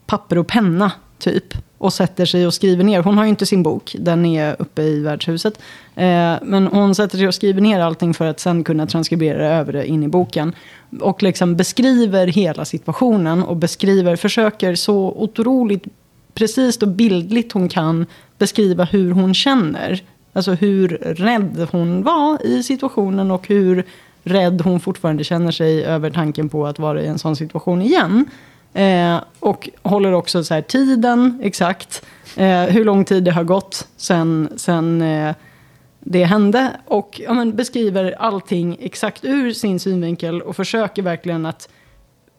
papper 0.06 0.38
och 0.38 0.48
penna, 0.48 0.92
typ. 1.20 1.54
Och 1.80 1.94
sätter 1.94 2.26
sig 2.26 2.48
och 2.48 2.54
skriver 2.54 2.84
ner. 2.84 3.02
Hon 3.02 3.18
har 3.18 3.24
ju 3.24 3.30
inte 3.30 3.46
sin 3.46 3.64
bok, 3.64 3.96
den 4.00 4.26
är 4.26 4.56
uppe 4.60 4.82
i 4.82 5.00
värdshuset. 5.00 5.60
Eh, 5.96 6.36
men 6.42 6.68
hon 6.68 6.96
sätter 6.96 7.18
sig 7.18 7.28
och 7.28 7.36
skriver 7.36 7.62
ner 7.62 7.80
allting 7.80 8.14
för 8.14 8.26
att 8.26 8.40
sen 8.40 8.64
kunna 8.64 8.88
transkribera 8.88 9.48
över 9.48 9.74
det 9.74 9.88
in 9.88 10.04
i 10.04 10.08
boken. 10.08 10.56
Och 11.02 11.24
liksom 11.24 11.56
beskriver 11.56 12.28
hela 12.28 12.66
situationen 12.66 13.44
och 13.44 13.56
beskriver, 13.56 14.16
försöker 14.16 14.76
så 14.76 15.14
otroligt 15.18 15.84
precis 16.34 16.78
och 16.78 16.88
bildligt 16.88 17.52
hon 17.52 17.70
kan 17.70 18.06
beskriva 18.38 18.84
hur 18.84 19.12
hon 19.12 19.34
känner. 19.34 20.04
Alltså 20.34 20.52
hur 20.52 20.88
rädd 21.02 21.68
hon 21.72 22.04
var 22.04 22.46
i 22.46 22.64
situationen 22.64 23.32
och 23.32 23.48
hur 23.48 23.86
rädd 24.24 24.62
hon 24.62 24.80
fortfarande 24.80 25.24
känner 25.24 25.52
sig 25.52 25.86
över 25.86 26.10
tanken 26.10 26.50
på 26.50 26.68
att 26.68 26.80
vara 26.80 27.02
i 27.02 27.08
en 27.08 27.20
sån 27.20 27.36
situation 27.36 27.82
igen. 27.82 28.26
Eh, 28.74 29.22
och 29.40 29.70
håller 29.84 30.12
också 30.12 30.44
så 30.44 30.54
här 30.54 30.62
tiden 30.62 31.40
exakt. 31.44 32.06
Eh, 32.36 32.64
hur 32.64 32.86
lång 32.86 33.06
tid 33.06 33.24
det 33.24 33.32
har 33.32 33.44
gått 33.44 33.88
sen, 33.98 34.50
sen 34.56 35.02
eh, 35.02 35.36
det 36.00 36.24
hände. 36.24 36.72
Och 36.86 37.22
ja, 37.24 37.34
men, 37.34 37.56
beskriver 37.56 38.16
allting 38.20 38.78
exakt 38.80 39.26
ur 39.26 39.52
sin 39.54 39.80
synvinkel 39.80 40.42
och 40.42 40.56
försöker 40.56 41.02
verkligen 41.02 41.46
att 41.46 41.70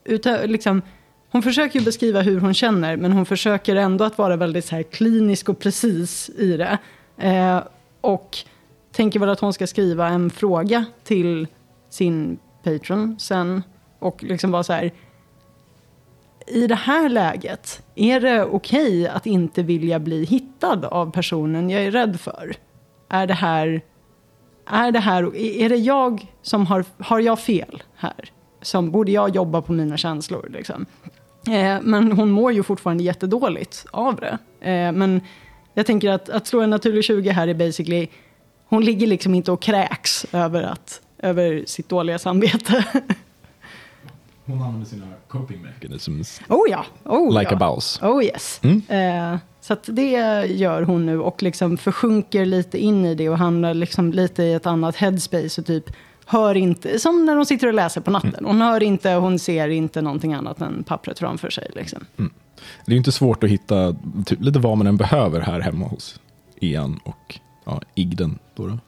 utö- 0.04 0.46
liksom, 0.46 0.82
hon 1.32 1.42
försöker 1.42 1.78
ju 1.78 1.84
beskriva 1.84 2.20
hur 2.20 2.40
hon 2.40 2.54
känner, 2.54 2.96
men 2.96 3.12
hon 3.12 3.26
försöker 3.26 3.76
ändå 3.76 4.04
att 4.04 4.18
vara 4.18 4.36
väldigt 4.36 4.64
så 4.64 4.76
här 4.76 4.82
klinisk 4.82 5.48
och 5.48 5.58
precis 5.58 6.30
i 6.38 6.56
det. 6.56 6.78
Eh, 7.18 7.62
och 8.00 8.36
tänker 8.92 9.20
väl 9.20 9.28
att 9.28 9.40
hon 9.40 9.52
ska 9.52 9.66
skriva 9.66 10.08
en 10.08 10.30
fråga 10.30 10.84
till 11.04 11.46
sin 11.90 12.38
patron 12.62 13.16
sen. 13.18 13.62
Och 13.98 14.22
liksom 14.22 14.50
vara 14.50 14.62
så 14.62 14.72
här 14.72 14.90
i 16.50 16.66
det 16.66 16.74
här 16.74 17.08
läget, 17.08 17.82
är 17.94 18.20
det 18.20 18.44
okej 18.44 19.08
att 19.08 19.26
inte 19.26 19.62
vilja 19.62 19.98
bli 19.98 20.24
hittad 20.24 20.84
av 20.84 21.12
personen 21.12 21.70
jag 21.70 21.82
är 21.82 21.90
rädd 21.90 22.20
för? 22.20 22.54
Är 23.08 23.26
det 23.26 23.34
här, 23.34 23.80
är 24.66 24.92
det 24.92 24.98
här, 24.98 25.36
är 25.36 25.68
det 25.68 25.76
jag 25.76 26.26
som 26.42 26.66
har, 26.66 26.84
har 26.98 27.20
jag 27.20 27.40
fel 27.40 27.82
här? 27.96 28.32
Som, 28.62 28.90
borde 28.90 29.12
jag 29.12 29.36
jobba 29.36 29.62
på 29.62 29.72
mina 29.72 29.96
känslor 29.96 30.48
liksom? 30.50 30.86
Eh, 31.46 31.78
men 31.82 32.12
hon 32.12 32.30
mår 32.30 32.52
ju 32.52 32.62
fortfarande 32.62 33.04
jättedåligt 33.04 33.86
av 33.90 34.16
det. 34.16 34.38
Eh, 34.70 34.92
men 34.92 35.20
jag 35.74 35.86
tänker 35.86 36.10
att, 36.10 36.28
att 36.28 36.46
slå 36.46 36.60
en 36.60 36.70
naturlig 36.70 37.04
20 37.04 37.30
här 37.30 37.48
är 37.48 37.54
basically, 37.54 38.08
hon 38.68 38.84
ligger 38.84 39.06
liksom 39.06 39.34
inte 39.34 39.52
och 39.52 39.62
kräks 39.62 40.26
över, 40.32 40.62
att, 40.62 41.00
över 41.18 41.64
sitt 41.66 41.88
dåliga 41.88 42.18
samvete. 42.18 42.84
Hon 44.50 44.62
använder 44.62 44.86
sina 44.86 45.06
coping 45.28 45.62
mechanisms. 45.62 46.40
Oh 46.48 46.70
ja, 46.70 46.84
oh 47.04 47.38
Like 47.38 47.50
ja. 47.50 47.56
a 47.56 47.74
bouse. 47.74 48.06
Oh 48.06 48.24
yes. 48.24 48.60
Eh, 48.64 49.36
så 49.60 49.72
att 49.72 49.84
det 49.86 50.10
gör 50.46 50.82
hon 50.82 51.06
nu 51.06 51.20
och 51.20 51.42
liksom 51.42 51.76
försjunker 51.76 52.46
lite 52.46 52.78
in 52.78 53.04
i 53.04 53.14
det 53.14 53.28
och 53.28 53.38
hamnar 53.38 53.74
liksom 53.74 54.12
lite 54.12 54.42
i 54.42 54.52
ett 54.52 54.66
annat 54.66 54.96
headspace 54.96 55.60
och 55.60 55.66
typ 55.66 55.84
hör 56.30 56.56
inte, 56.56 56.98
som 56.98 57.24
när 57.24 57.36
hon 57.36 57.46
sitter 57.46 57.66
och 57.66 57.74
läser 57.74 58.00
på 58.00 58.10
natten. 58.10 58.44
Hon 58.44 58.60
hör 58.60 58.82
inte, 58.82 59.10
hon 59.10 59.38
ser 59.38 59.68
inte 59.68 60.02
någonting 60.02 60.34
annat 60.34 60.60
än 60.60 60.84
pappret 60.84 61.18
framför 61.18 61.50
sig. 61.50 61.70
Liksom. 61.74 62.04
Det 62.16 62.24
är 62.86 62.90
ju 62.90 62.96
inte 62.96 63.12
svårt 63.12 63.44
att 63.44 63.50
hitta 63.50 63.96
typ, 64.26 64.40
lite 64.40 64.58
vad 64.58 64.78
man 64.78 64.86
än 64.86 64.96
behöver 64.96 65.40
här 65.40 65.60
hemma 65.60 65.86
hos 65.86 66.20
Ian 66.60 67.00
och 67.04 67.38
ja, 67.64 67.80
Igden. 67.94 68.38
Då 68.54 68.66
då. 68.66 68.78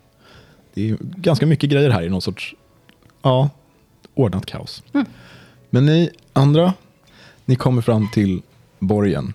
Det 0.75 0.91
är 0.91 0.97
ganska 1.01 1.47
mycket 1.47 1.71
grejer 1.71 1.91
här 1.91 2.03
i 2.03 2.09
någon 2.09 2.23
sorts 2.23 2.55
ja, 3.23 3.51
ordnat 4.15 4.47
kaos. 4.47 4.83
Men 5.75 5.87
ni 5.87 6.11
andra, 6.33 6.75
ni 7.45 7.57
kommer 7.57 7.83
fram 7.83 8.11
till 8.11 8.43
borgen. 8.79 9.35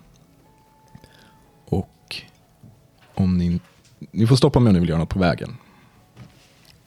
Och 1.65 2.15
om 3.13 3.37
ni, 3.37 3.59
ni 4.11 4.27
får 4.27 4.35
stoppa 4.35 4.59
mig 4.59 4.69
om 4.69 4.73
ni 4.73 4.79
vill 4.79 4.89
göra 4.89 4.99
något 4.99 5.09
på 5.09 5.19
vägen. 5.19 5.57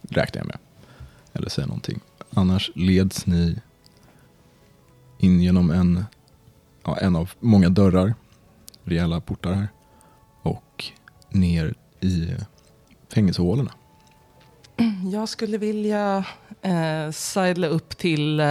Räknar 0.02 0.40
jag 0.40 0.47
med. 0.47 0.59
Eller 1.33 1.49
säga 1.49 1.66
någonting. 1.66 2.00
Annars 2.30 2.71
leds 2.75 3.26
ni 3.26 3.59
in 5.19 5.40
genom 5.40 5.71
en 5.71 6.04
ja, 6.85 6.99
en 6.99 7.16
av 7.16 7.30
många 7.40 7.69
dörrar, 7.69 8.14
rejäla 8.85 9.21
portar 9.21 9.52
här, 9.52 9.69
och 10.42 10.85
ner 11.28 11.75
i 12.00 12.28
fängelsehålorna. 13.09 13.73
Jag 15.12 15.28
skulle 15.28 15.59
vilja 15.59 16.25
eh, 16.62 17.11
sidla 17.11 17.67
upp 17.67 17.99
till, 17.99 18.40
eh, 18.40 18.47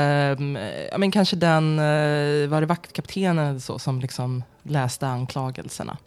ja, 0.92 0.98
men 0.98 1.12
kanske 1.12 1.36
den, 1.36 1.80
eh, 1.80 2.50
var 2.50 2.62
det 2.62 2.68
vaktkaptenen 2.68 3.48
eller 3.48 3.60
så, 3.60 3.80
som 3.80 4.00
liksom 4.00 4.44
läste 4.64 5.08
anklagelserna. 5.08 5.98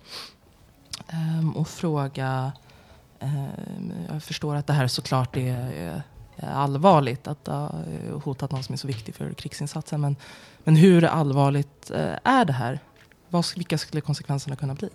Eh, 1.09 1.57
och 1.57 1.69
fråga, 1.69 2.53
ehm, 3.21 3.93
jag 4.09 4.23
förstår 4.23 4.57
att 4.57 4.67
det 4.67 4.73
här 4.73 4.87
såklart 4.87 5.37
är, 5.37 5.73
är, 5.73 6.03
allvarligt, 6.53 7.27
att 7.29 7.45
det 7.45 7.53
har 7.53 8.21
hotat 8.25 8.51
någon 8.51 8.63
som 8.63 8.73
är 8.73 8.77
så 8.77 8.87
viktig 8.87 9.15
för 9.15 9.33
krigsinsatsen. 9.33 10.01
Men, 10.01 10.17
men 10.65 10.77
hur 10.77 11.05
allvarligt 11.05 11.91
eh, 11.91 12.15
är 12.25 12.45
det 12.45 12.53
här? 12.53 12.81
Vad, 13.29 13.45
vilka 13.57 13.79
skulle 13.79 14.01
konsekvenserna 14.01 14.57
kunna 14.57 14.75
bli? 14.75 14.89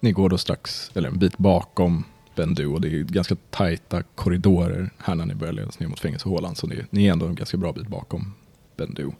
Ni 0.00 0.12
går 0.12 0.28
då 0.28 0.38
strax, 0.38 0.90
eller 0.94 1.08
en 1.08 1.18
bit 1.18 1.38
bakom 1.38 2.04
Bendu 2.34 2.66
och 2.66 2.80
det 2.80 2.88
är 2.88 3.02
ganska 3.02 3.36
tajta 3.50 4.02
korridorer 4.02 4.90
här 4.98 5.14
när 5.14 5.26
ni 5.26 5.34
börjar 5.34 5.52
ledas 5.52 5.80
ner 5.80 5.88
mot 5.88 6.00
fängelsehålan. 6.00 6.54
Så 6.54 6.66
ni, 6.66 6.84
ni 6.90 7.06
är 7.06 7.12
ändå 7.12 7.26
en 7.26 7.34
ganska 7.34 7.56
bra 7.56 7.72
bit 7.72 7.88
bakom 7.88 8.34
Bendu. 8.76 9.10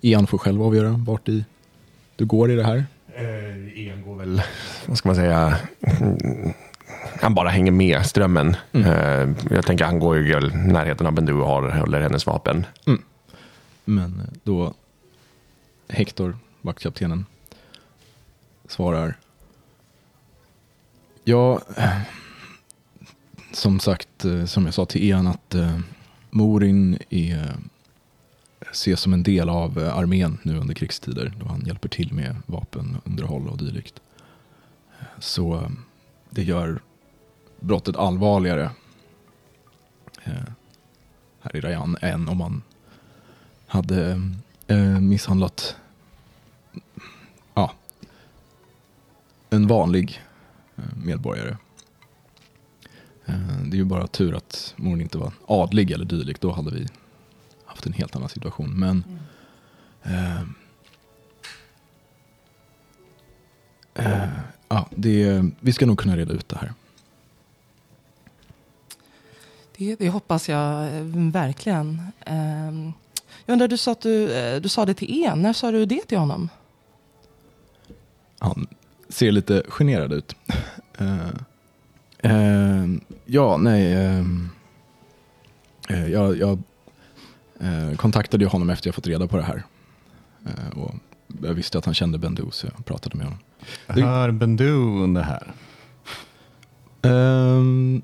Ian 0.00 0.26
får 0.26 0.38
själv 0.38 0.62
avgöra 0.62 0.90
vart 0.90 1.28
i 1.28 1.44
du 2.16 2.26
går 2.26 2.50
i 2.50 2.56
det 2.56 2.64
här. 2.64 2.84
Eh, 3.14 3.78
Ian 3.78 4.02
går 4.02 4.16
väl, 4.16 4.42
vad 4.86 4.98
ska 4.98 5.08
man 5.08 5.16
säga, 5.16 5.58
mm, 5.80 6.52
han 7.20 7.34
bara 7.34 7.48
hänger 7.48 7.72
med 7.72 8.06
strömmen. 8.06 8.56
Eh, 8.72 9.30
jag 9.50 9.66
tänker 9.66 9.84
han 9.84 9.98
går 9.98 10.18
ju 10.18 10.32
i 10.32 10.40
närheten 10.54 11.06
av 11.06 11.12
Bendu 11.12 11.32
och 11.32 11.46
har, 11.46 11.70
håller 11.70 12.00
hennes 12.00 12.26
vapen. 12.26 12.66
Men 13.84 14.20
eh, 14.20 14.38
då 14.44 14.74
Hector, 15.88 16.36
vaktkaptenen, 16.60 17.26
svarar. 18.68 19.14
Ja, 21.24 21.60
som 23.52 23.80
sagt, 23.80 24.24
eh, 24.24 24.44
som 24.44 24.64
jag 24.64 24.74
sa 24.74 24.86
till 24.86 25.02
Ian, 25.02 25.26
att 25.26 25.54
eh, 25.54 25.78
Morin 26.30 26.98
är, 27.10 27.56
ses 28.70 29.00
som 29.00 29.12
en 29.12 29.22
del 29.22 29.48
av 29.48 29.78
eh, 29.78 29.96
armén 29.96 30.38
nu 30.42 30.58
under 30.58 30.74
krigstider, 30.74 31.32
då 31.40 31.46
han 31.46 31.66
hjälper 31.66 31.88
till 31.88 32.12
med 32.12 32.36
vapenunderhåll 32.46 33.48
och 33.48 33.58
dylikt. 33.58 34.00
Så 35.18 35.54
eh, 35.54 35.70
det 36.30 36.42
gör 36.42 36.80
brottet 37.60 37.96
allvarligare 37.96 38.70
eh, 40.24 40.52
här 41.40 41.56
i 41.56 41.60
Rayan 41.60 41.96
än 42.00 42.28
om 42.28 42.38
man 42.38 42.62
hade 43.66 44.22
eh, 44.66 45.00
misshandlat 45.00 45.76
ja, 47.54 47.72
en 49.50 49.66
vanlig 49.66 50.22
eh, 50.76 50.84
medborgare. 51.04 51.56
Eh, 53.26 53.34
det 53.64 53.76
är 53.76 53.78
ju 53.78 53.84
bara 53.84 54.06
tur 54.06 54.34
att 54.34 54.74
mor 54.76 55.00
inte 55.00 55.18
var 55.18 55.32
adlig 55.46 55.90
eller 55.90 56.04
dylikt. 56.04 56.40
Då 56.40 56.52
hade 56.52 56.70
vi 56.70 56.88
haft 57.64 57.86
en 57.86 57.92
helt 57.92 58.16
annan 58.16 58.28
situation. 58.28 58.70
Men 58.78 59.04
eh, 60.02 60.40
eh, 63.94 64.28
ja, 64.68 64.88
det, 64.90 65.44
vi 65.60 65.72
ska 65.72 65.86
nog 65.86 65.98
kunna 65.98 66.16
reda 66.16 66.32
ut 66.32 66.48
det 66.48 66.58
här. 66.58 66.72
Det, 69.76 69.96
det 69.96 70.08
hoppas 70.08 70.48
jag 70.48 70.96
eh, 70.96 71.02
verkligen. 71.32 72.02
Ehm, 72.26 72.92
jag 73.46 73.52
undrar, 73.52 73.68
du 73.68 73.76
sa, 73.76 73.92
att 73.92 74.00
du, 74.00 74.32
eh, 74.32 74.60
du 74.60 74.68
sa 74.68 74.86
det 74.86 74.94
till 74.94 75.10
Ian. 75.10 75.42
När 75.42 75.52
sa 75.52 75.70
du 75.70 75.86
det 75.86 76.00
till 76.06 76.18
honom? 76.18 76.48
Han 78.38 78.66
ser 79.08 79.32
lite 79.32 79.62
generad 79.68 80.12
ut. 80.12 80.36
Eh, 82.22 82.86
ja, 83.24 83.56
nej. 83.56 83.92
eh, 85.88 86.06
jag 86.06 86.36
jag 86.38 86.62
eh, 87.60 87.96
kontaktade 87.96 88.44
ju 88.44 88.48
honom 88.50 88.70
efter 88.70 88.88
jag 88.88 88.94
fått 88.94 89.06
reda 89.06 89.26
på 89.26 89.36
det 89.36 89.42
här. 89.42 89.62
Eh, 90.46 90.78
och 90.78 90.94
jag 91.42 91.54
visste 91.54 91.78
att 91.78 91.84
han 91.84 91.94
kände 91.94 92.18
Bendu 92.18 92.44
så 92.50 92.66
jag 92.76 92.84
pratade 92.84 93.16
med 93.16 93.26
honom. 93.26 93.38
Det- 93.94 94.02
Hör 94.02 94.30
Bendu 94.30 95.06
det 95.14 95.22
här? 95.22 95.52
Ehm, 97.02 98.02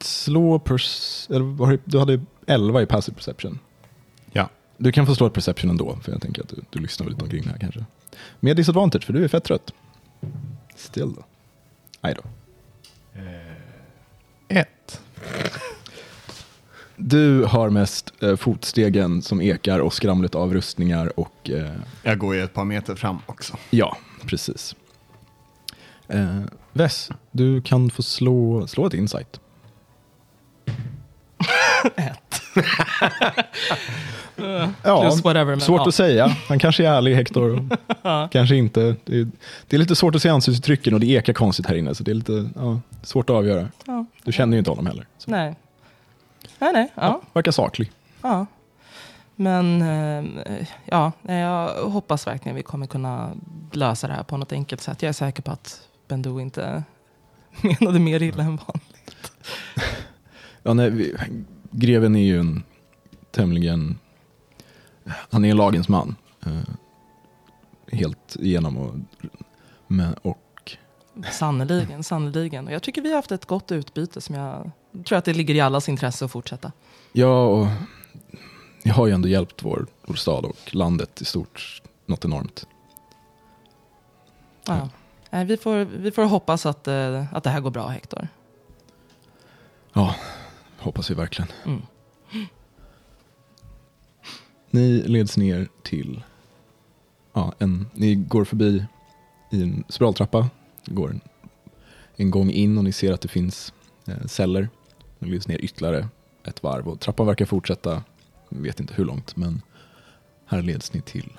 slå 0.00 0.58
pers... 0.58 1.26
Eller, 1.30 1.66
du- 1.70 1.78
du 1.84 1.98
hade 1.98 2.20
11 2.46 2.82
i 2.82 2.86
passive 2.86 3.14
perception. 3.14 3.58
Ja. 4.32 4.48
Du 4.76 4.92
kan 4.92 5.06
få 5.06 5.14
slå 5.14 5.26
ett 5.26 5.32
perception 5.32 5.70
ändå, 5.70 5.98
för 6.02 6.12
jag 6.12 6.20
tänker 6.22 6.42
att 6.42 6.48
du, 6.48 6.56
du 6.70 6.78
lyssnar 6.78 7.06
lite 7.08 7.22
omkring 7.24 7.42
det 7.42 7.50
här 7.50 7.58
kanske. 7.58 7.84
Med 8.40 8.56
disadvantage, 8.56 9.04
för 9.04 9.12
du 9.12 9.24
är 9.24 9.28
fett 9.28 9.44
trött. 9.44 9.72
Still 10.76 11.12
då. 11.14 11.24
Nej 12.00 12.14
då. 12.22 12.28
Ett. 15.24 15.58
Du 16.96 17.44
har 17.44 17.70
mest 17.70 18.12
eh, 18.22 18.36
fotstegen 18.36 19.22
som 19.22 19.40
ekar 19.40 19.80
och 19.80 19.94
skramlet 19.94 20.34
av 20.34 20.54
rustningar 20.54 21.20
och 21.20 21.50
eh, 21.50 21.72
Jag 22.02 22.18
går 22.18 22.34
ju 22.34 22.42
ett 22.42 22.54
par 22.54 22.64
meter 22.64 22.94
fram 22.94 23.18
också. 23.26 23.56
ja, 23.70 23.96
precis. 24.26 24.76
Eh, 26.08 26.40
Vess, 26.72 27.10
du 27.30 27.62
kan 27.62 27.90
få 27.90 28.02
slå, 28.02 28.66
slå 28.66 28.86
ett 28.86 28.94
insight. 28.94 29.40
Ja, 34.82 35.00
Plus 35.02 35.24
whatever. 35.24 35.44
Men, 35.44 35.60
svårt 35.60 35.80
ja. 35.80 35.88
att 35.88 35.94
säga. 35.94 36.36
Han 36.48 36.58
kanske 36.58 36.86
är 36.86 36.90
ärlig, 36.90 37.14
Hector. 37.14 37.68
kanske 38.30 38.56
inte. 38.56 38.96
Det 39.04 39.20
är, 39.20 39.28
det 39.66 39.76
är 39.76 39.78
lite 39.78 39.96
svårt 39.96 40.14
att 40.14 40.22
se 40.22 40.28
ansiktsuttrycken 40.28 40.94
och 40.94 41.00
det 41.00 41.06
ekar 41.06 41.32
konstigt 41.32 41.66
här 41.66 41.74
inne. 41.74 41.94
Så 41.94 42.02
det 42.02 42.10
är 42.10 42.14
lite 42.14 42.48
ja, 42.54 42.80
svårt 43.02 43.30
att 43.30 43.36
avgöra. 43.36 43.68
Du 44.24 44.32
känner 44.32 44.52
ju 44.52 44.58
inte 44.58 44.70
honom 44.70 44.86
heller. 44.86 45.06
Så. 45.18 45.30
Nej. 45.30 45.54
Nej, 46.58 46.72
nej. 46.72 46.92
Ja. 46.94 47.22
Verkar 47.32 47.52
saklig. 47.52 47.90
ja. 48.22 48.46
Men 49.36 49.82
eh, 49.82 50.66
ja, 50.84 51.12
jag 51.22 51.68
hoppas 51.68 52.26
verkligen 52.26 52.56
vi 52.56 52.62
kommer 52.62 52.86
kunna 52.86 53.30
lösa 53.72 54.06
det 54.06 54.12
här 54.12 54.22
på 54.22 54.36
något 54.36 54.52
enkelt 54.52 54.80
sätt. 54.80 55.02
Jag 55.02 55.08
är 55.08 55.12
säker 55.12 55.42
på 55.42 55.50
att 55.50 55.80
Bendu 56.08 56.40
inte 56.40 56.82
menade 57.80 57.98
mer 57.98 58.22
illa 58.22 58.42
än 58.42 58.56
vanligt. 58.56 59.32
Ja, 60.62 60.74
nej, 60.74 60.90
vi, 60.90 61.14
greven 61.70 62.16
är 62.16 62.24
ju 62.24 62.40
en 62.40 62.62
tämligen... 63.30 63.98
Han 65.08 65.44
är 65.44 65.50
en 65.50 65.56
lagens 65.56 65.88
man. 65.88 66.16
Eh, 66.46 66.74
helt 67.92 68.36
igenom. 68.36 68.78
Och, 68.78 68.94
men, 69.86 70.14
och 70.14 70.76
Sannerligen, 71.30 72.02
sannerligen. 72.02 72.66
Och 72.66 72.72
jag 72.72 72.82
tycker 72.82 73.02
vi 73.02 73.08
har 73.08 73.16
haft 73.16 73.32
ett 73.32 73.46
gott 73.46 73.72
utbyte 73.72 74.20
som 74.20 74.34
jag 74.34 74.70
tror 75.06 75.18
att 75.18 75.24
det 75.24 75.32
ligger 75.34 75.54
i 75.54 75.60
allas 75.60 75.88
intresse 75.88 76.24
att 76.24 76.30
fortsätta. 76.30 76.72
Ja, 77.12 77.46
och 77.46 77.66
jag 78.82 78.94
har 78.94 79.06
ju 79.06 79.12
ändå 79.12 79.28
hjälpt 79.28 79.62
vår, 79.62 79.86
vår 80.06 80.14
stad 80.14 80.44
och 80.44 80.74
landet 80.74 81.20
i 81.20 81.24
stort 81.24 81.82
något 82.06 82.24
enormt. 82.24 82.66
Ja. 84.66 84.88
Nej, 85.30 85.44
Vi, 85.44 85.56
får, 85.56 85.84
vi 85.84 86.10
får 86.10 86.24
hoppas 86.24 86.66
att, 86.66 86.88
eh, 86.88 87.34
att 87.34 87.44
det 87.44 87.50
här 87.50 87.60
går 87.60 87.70
bra, 87.70 87.88
Hector. 87.88 88.28
Ja, 89.92 90.14
hoppas 90.78 91.10
vi 91.10 91.14
verkligen. 91.14 91.52
Mm. 91.64 91.82
Ni 94.76 95.02
leds 95.02 95.36
ner 95.36 95.68
till, 95.82 96.22
ja, 97.32 97.52
en, 97.58 97.86
ni 97.94 98.14
går 98.14 98.44
förbi 98.44 98.84
i 99.50 99.62
en 99.62 99.84
spiraltrappa, 99.88 100.50
går 100.86 101.10
en, 101.10 101.20
en 102.16 102.30
gång 102.30 102.50
in 102.50 102.78
och 102.78 102.84
ni 102.84 102.92
ser 102.92 103.12
att 103.12 103.20
det 103.20 103.28
finns 103.28 103.72
eh, 104.06 104.26
celler. 104.26 104.68
Ni 105.18 105.28
leds 105.28 105.48
ner 105.48 105.58
ytterligare 105.64 106.08
ett 106.44 106.62
varv 106.62 106.88
och 106.88 107.00
trappan 107.00 107.26
verkar 107.26 107.44
fortsätta, 107.44 108.02
jag 108.48 108.58
vet 108.58 108.80
inte 108.80 108.94
hur 108.94 109.04
långt, 109.04 109.36
men 109.36 109.62
här 110.46 110.62
leds 110.62 110.92
ni 110.92 111.00
till 111.00 111.32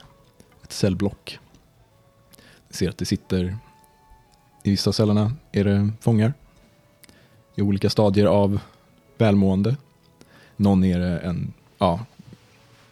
ett 0.63 0.71
cellblock. 0.71 1.39
Ni 2.67 2.73
ser 2.73 2.89
att 2.89 2.97
det 2.97 3.05
sitter, 3.05 3.57
i 4.63 4.71
vissa 4.71 4.89
av 4.89 4.93
cellerna 4.93 5.33
är 5.51 5.63
det 5.63 5.89
fångar 6.01 6.33
i 7.55 7.61
olika 7.61 7.89
stadier 7.89 8.25
av 8.25 8.59
välmående. 9.17 9.77
Någon 10.55 10.83
är 10.83 10.99
det 10.99 11.17
en 11.17 11.53
ja, 11.77 12.05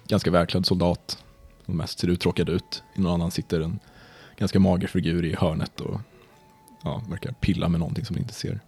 ganska 0.08 0.32
välklädd 0.32 0.66
soldat 0.66 1.24
som 1.66 1.78
mest 1.78 2.00
ser 2.00 2.08
uttråkad 2.08 2.50
ut. 2.50 2.84
I 2.96 3.02
någon 3.02 3.14
annan 3.14 3.32
sitter 3.32 3.62
en 3.62 3.80
ganska 4.38 4.60
mager 4.60 4.88
figur 4.88 5.26
i 5.26 5.36
hörnet 5.36 5.82
och 5.82 6.02
ja, 6.84 7.02
verkar 7.10 7.32
pilla 7.32 7.70
med 7.70 7.80
någonting 7.80 8.06
som 8.06 8.16
ni 8.16 8.22
inte 8.22 8.34
ser. 8.34 8.60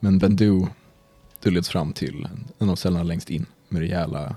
Men 0.00 0.18
Vendu, 0.18 0.66
du 1.42 1.50
leds 1.50 1.68
fram 1.68 1.92
till 1.92 2.28
en, 2.58 2.70
av 2.70 2.76
cellerna 2.76 3.02
längst 3.02 3.30
in 3.30 3.46
med 3.68 3.80
rejäla 3.80 4.36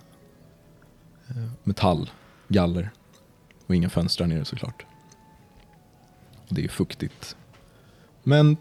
eh, 1.28 1.52
metallgaller 1.64 2.92
och 3.68 3.76
inga 3.76 3.90
fönster 3.90 4.28
nere 4.28 4.46
såklart. 4.46 4.86
Och 6.48 6.56
det 6.56 6.64
är 6.64 6.70
fuktigt. 6.70 7.36
Men 8.24 8.58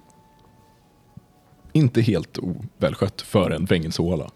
inte 1.73 2.01
helt 2.01 2.39
ovälskött 2.39 3.23
för 3.23 3.51
en 3.51 3.67
fängelsehåla. 3.67 4.31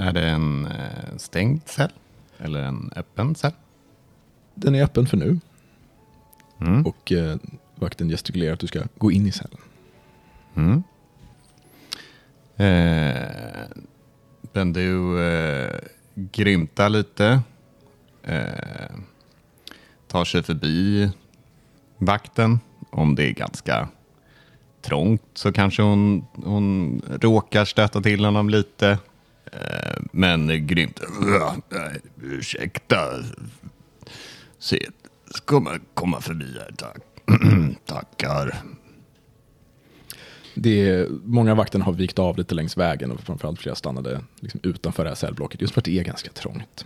Är 0.00 0.12
det 0.12 0.28
en 0.28 0.66
eh, 0.66 1.16
stängd 1.16 1.60
cell? 1.66 1.92
Eller 2.38 2.62
en 2.62 2.92
öppen 2.96 3.34
cell? 3.34 3.52
Den 4.54 4.74
är 4.74 4.82
öppen 4.84 5.06
för 5.06 5.16
nu 5.16 5.40
Mm. 6.60 6.86
och 6.86 7.12
eh, 7.12 7.36
vakten 7.74 8.08
gestikulerar 8.08 8.52
att 8.52 8.60
du 8.60 8.66
ska 8.66 8.82
gå 8.98 9.12
in 9.12 9.26
i 9.26 9.32
cellen. 9.32 9.60
Mm. 10.54 10.82
Eh, 12.56 13.68
Bendu 14.52 15.20
eh, 15.22 15.80
grymtar 16.14 16.88
lite. 16.88 17.40
Eh, 18.22 18.94
tar 20.06 20.24
sig 20.24 20.42
förbi 20.42 21.10
vakten. 21.98 22.60
Om 22.90 23.14
det 23.14 23.24
är 23.28 23.32
ganska 23.32 23.88
trångt 24.82 25.22
så 25.34 25.52
kanske 25.52 25.82
hon, 25.82 26.26
hon 26.44 27.02
råkar 27.20 27.64
stöta 27.64 28.00
till 28.00 28.24
honom 28.24 28.50
lite. 28.50 28.98
Men 30.12 30.66
grymt. 30.66 31.00
Nej, 31.68 32.00
ursäkta. 32.22 32.96
Se, 34.58 34.86
ska 35.30 35.60
man 35.60 35.80
komma 35.94 36.20
förbi 36.20 36.58
här, 36.58 36.72
tack. 36.76 36.98
Tackar. 37.86 38.62
Det 40.54 40.88
är, 40.88 41.08
många 41.24 41.54
vakterna 41.54 41.84
har 41.84 41.92
vikt 41.92 42.18
av 42.18 42.38
lite 42.38 42.54
längs 42.54 42.76
vägen 42.76 43.12
och 43.12 43.20
framförallt 43.20 43.60
flera 43.60 43.74
stannade 43.74 44.20
liksom 44.40 44.60
utanför 44.62 45.04
det 45.04 45.10
här 45.10 45.14
cellblocket 45.14 45.60
just 45.60 45.74
för 45.74 45.80
att 45.80 45.84
det 45.84 45.98
är 45.98 46.04
ganska 46.04 46.30
trångt. 46.30 46.84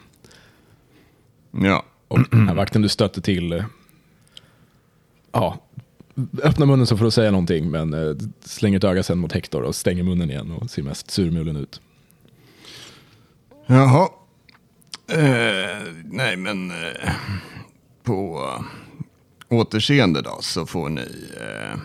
Ja. 1.50 1.84
Och 2.08 2.20
den 2.30 2.48
här 2.48 2.54
vakten 2.54 2.82
du 2.82 2.88
stötte 2.88 3.20
till, 3.20 3.64
ja, 5.32 5.58
öppnar 6.42 6.66
munnen 6.66 6.86
så 6.86 6.96
får 6.96 7.04
du 7.04 7.10
säga 7.10 7.30
någonting 7.30 7.70
men 7.70 7.94
eh, 7.94 8.16
slänger 8.40 8.76
ett 8.78 8.84
öga 8.84 9.02
sen 9.02 9.18
mot 9.18 9.32
Hector 9.32 9.62
och 9.62 9.74
stänger 9.74 10.02
munnen 10.02 10.30
igen 10.30 10.50
och 10.52 10.70
ser 10.70 10.82
mest 10.82 11.10
surmulen 11.10 11.56
ut. 11.56 11.80
Jaha. 13.66 14.08
Eh, 15.06 15.82
nej, 16.04 16.36
men 16.36 16.70
eh, 16.70 17.12
på 18.02 18.50
återseende 19.48 20.22
då 20.22 20.38
så 20.40 20.66
får 20.66 20.88
ni 20.88 21.30
eh, 21.40 21.78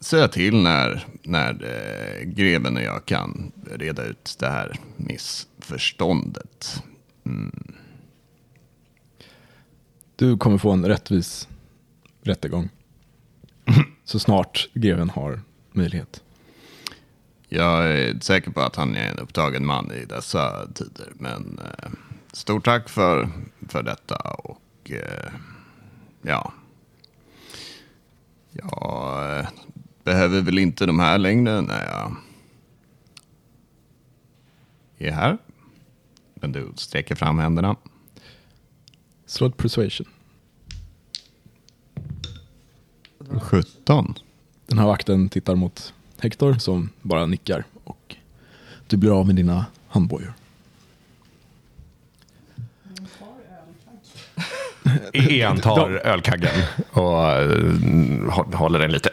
säga 0.00 0.28
till 0.28 0.62
när, 0.62 1.06
när 1.22 1.50
eh, 1.50 2.24
greven 2.24 2.76
och 2.76 2.82
jag 2.82 3.04
kan 3.04 3.52
reda 3.70 4.04
ut 4.04 4.36
det 4.38 4.48
här 4.48 4.76
missförståndet. 4.96 6.82
Du 10.16 10.36
kommer 10.38 10.58
få 10.58 10.70
en 10.70 10.86
rättvis 10.86 11.48
rättegång. 12.22 12.68
Så 14.04 14.18
snart 14.18 14.68
greven 14.74 15.10
har 15.10 15.40
möjlighet. 15.72 16.22
Jag 17.54 17.88
är 17.88 18.20
säker 18.20 18.50
på 18.50 18.60
att 18.60 18.76
han 18.76 18.96
är 18.96 19.10
en 19.10 19.18
upptagen 19.18 19.66
man 19.66 19.92
i 19.92 20.04
dessa 20.04 20.66
tider. 20.66 21.12
Men 21.14 21.60
eh, 21.64 21.90
stort 22.32 22.64
tack 22.64 22.88
för, 22.88 23.28
för 23.68 23.82
detta. 23.82 24.16
Och 24.16 24.90
eh, 24.90 25.32
ja. 26.22 26.52
Jag 28.50 29.38
eh, 29.38 29.46
behöver 30.04 30.40
väl 30.40 30.58
inte 30.58 30.86
de 30.86 30.98
här 30.98 31.18
längre 31.18 31.60
när 31.60 31.84
jag 31.84 32.16
är 35.08 35.12
här. 35.12 35.38
Men 36.34 36.52
du 36.52 36.72
sträcker 36.76 37.14
fram 37.14 37.38
händerna. 37.38 37.76
Slå 39.26 39.46
ett 39.46 39.56
persuasion. 39.56 40.06
17. 43.40 44.14
Den 44.66 44.78
här 44.78 44.86
vakten 44.86 45.28
tittar 45.28 45.54
mot 45.54 45.93
Hector 46.20 46.54
som 46.54 46.88
bara 47.02 47.26
nickar 47.26 47.64
och 47.84 48.16
du 48.86 48.96
blir 48.96 49.18
av 49.20 49.26
med 49.26 49.36
dina 49.36 49.66
handbojor. 49.88 50.32
Ian 55.12 55.60
tar 55.60 55.90
ölkaggen 55.90 56.50
och 56.90 57.30
eh, 57.30 57.48
hå- 58.28 58.54
håller 58.54 58.78
den 58.78 58.92
lite 58.92 59.10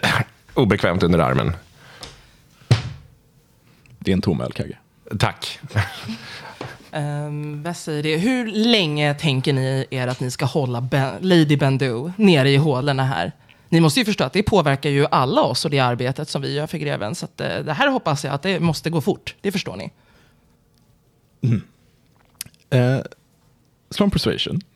obekvämt 0.53 1.03
under 1.03 1.19
armen. 1.19 1.53
Det 3.99 4.11
är 4.11 4.13
en 4.13 4.21
tom 4.21 4.41
ölkagge. 4.41 4.77
Tack. 5.19 5.59
Um, 6.91 7.63
vad 7.63 7.77
säger 7.77 8.03
det? 8.03 8.17
Hur 8.17 8.47
länge 8.47 9.13
tänker 9.13 9.53
ni 9.53 9.85
er 9.89 10.07
att 10.07 10.19
ni 10.19 10.31
ska 10.31 10.45
hålla 10.45 10.81
ben, 10.81 11.13
Lady 11.21 11.57
Bendu 11.57 12.11
nere 12.15 12.49
i 12.49 12.57
hålorna 12.57 13.03
här? 13.03 13.31
Ni 13.71 13.79
måste 13.79 13.99
ju 13.99 14.05
förstå 14.05 14.23
att 14.23 14.33
det 14.33 14.43
påverkar 14.43 14.89
ju 14.89 15.05
alla 15.05 15.41
oss 15.41 15.65
och 15.65 15.71
det 15.71 15.79
arbetet 15.79 16.29
som 16.29 16.41
vi 16.41 16.53
gör 16.53 16.67
för 16.67 16.77
greven. 16.77 17.15
Så 17.15 17.25
att, 17.25 17.41
eh, 17.41 17.59
det 17.59 17.73
här 17.73 17.87
hoppas 17.87 18.23
jag 18.23 18.33
att 18.33 18.41
det 18.41 18.59
måste 18.59 18.89
gå 18.89 19.01
fort. 19.01 19.35
Det 19.41 19.51
förstår 19.51 19.75
ni. 19.75 19.91
Eh, 22.69 22.99
slå 23.89 24.03
en 24.03 24.11
persuasion. 24.11 24.61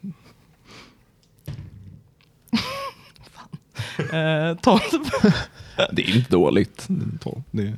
Uh, 3.99 4.57
12. 4.61 4.79
Det 5.91 6.01
är 6.01 6.15
inte 6.15 6.31
dåligt. 6.31 6.87
Tolv. 7.19 7.43
Det 7.51 7.63
är, 7.63 7.77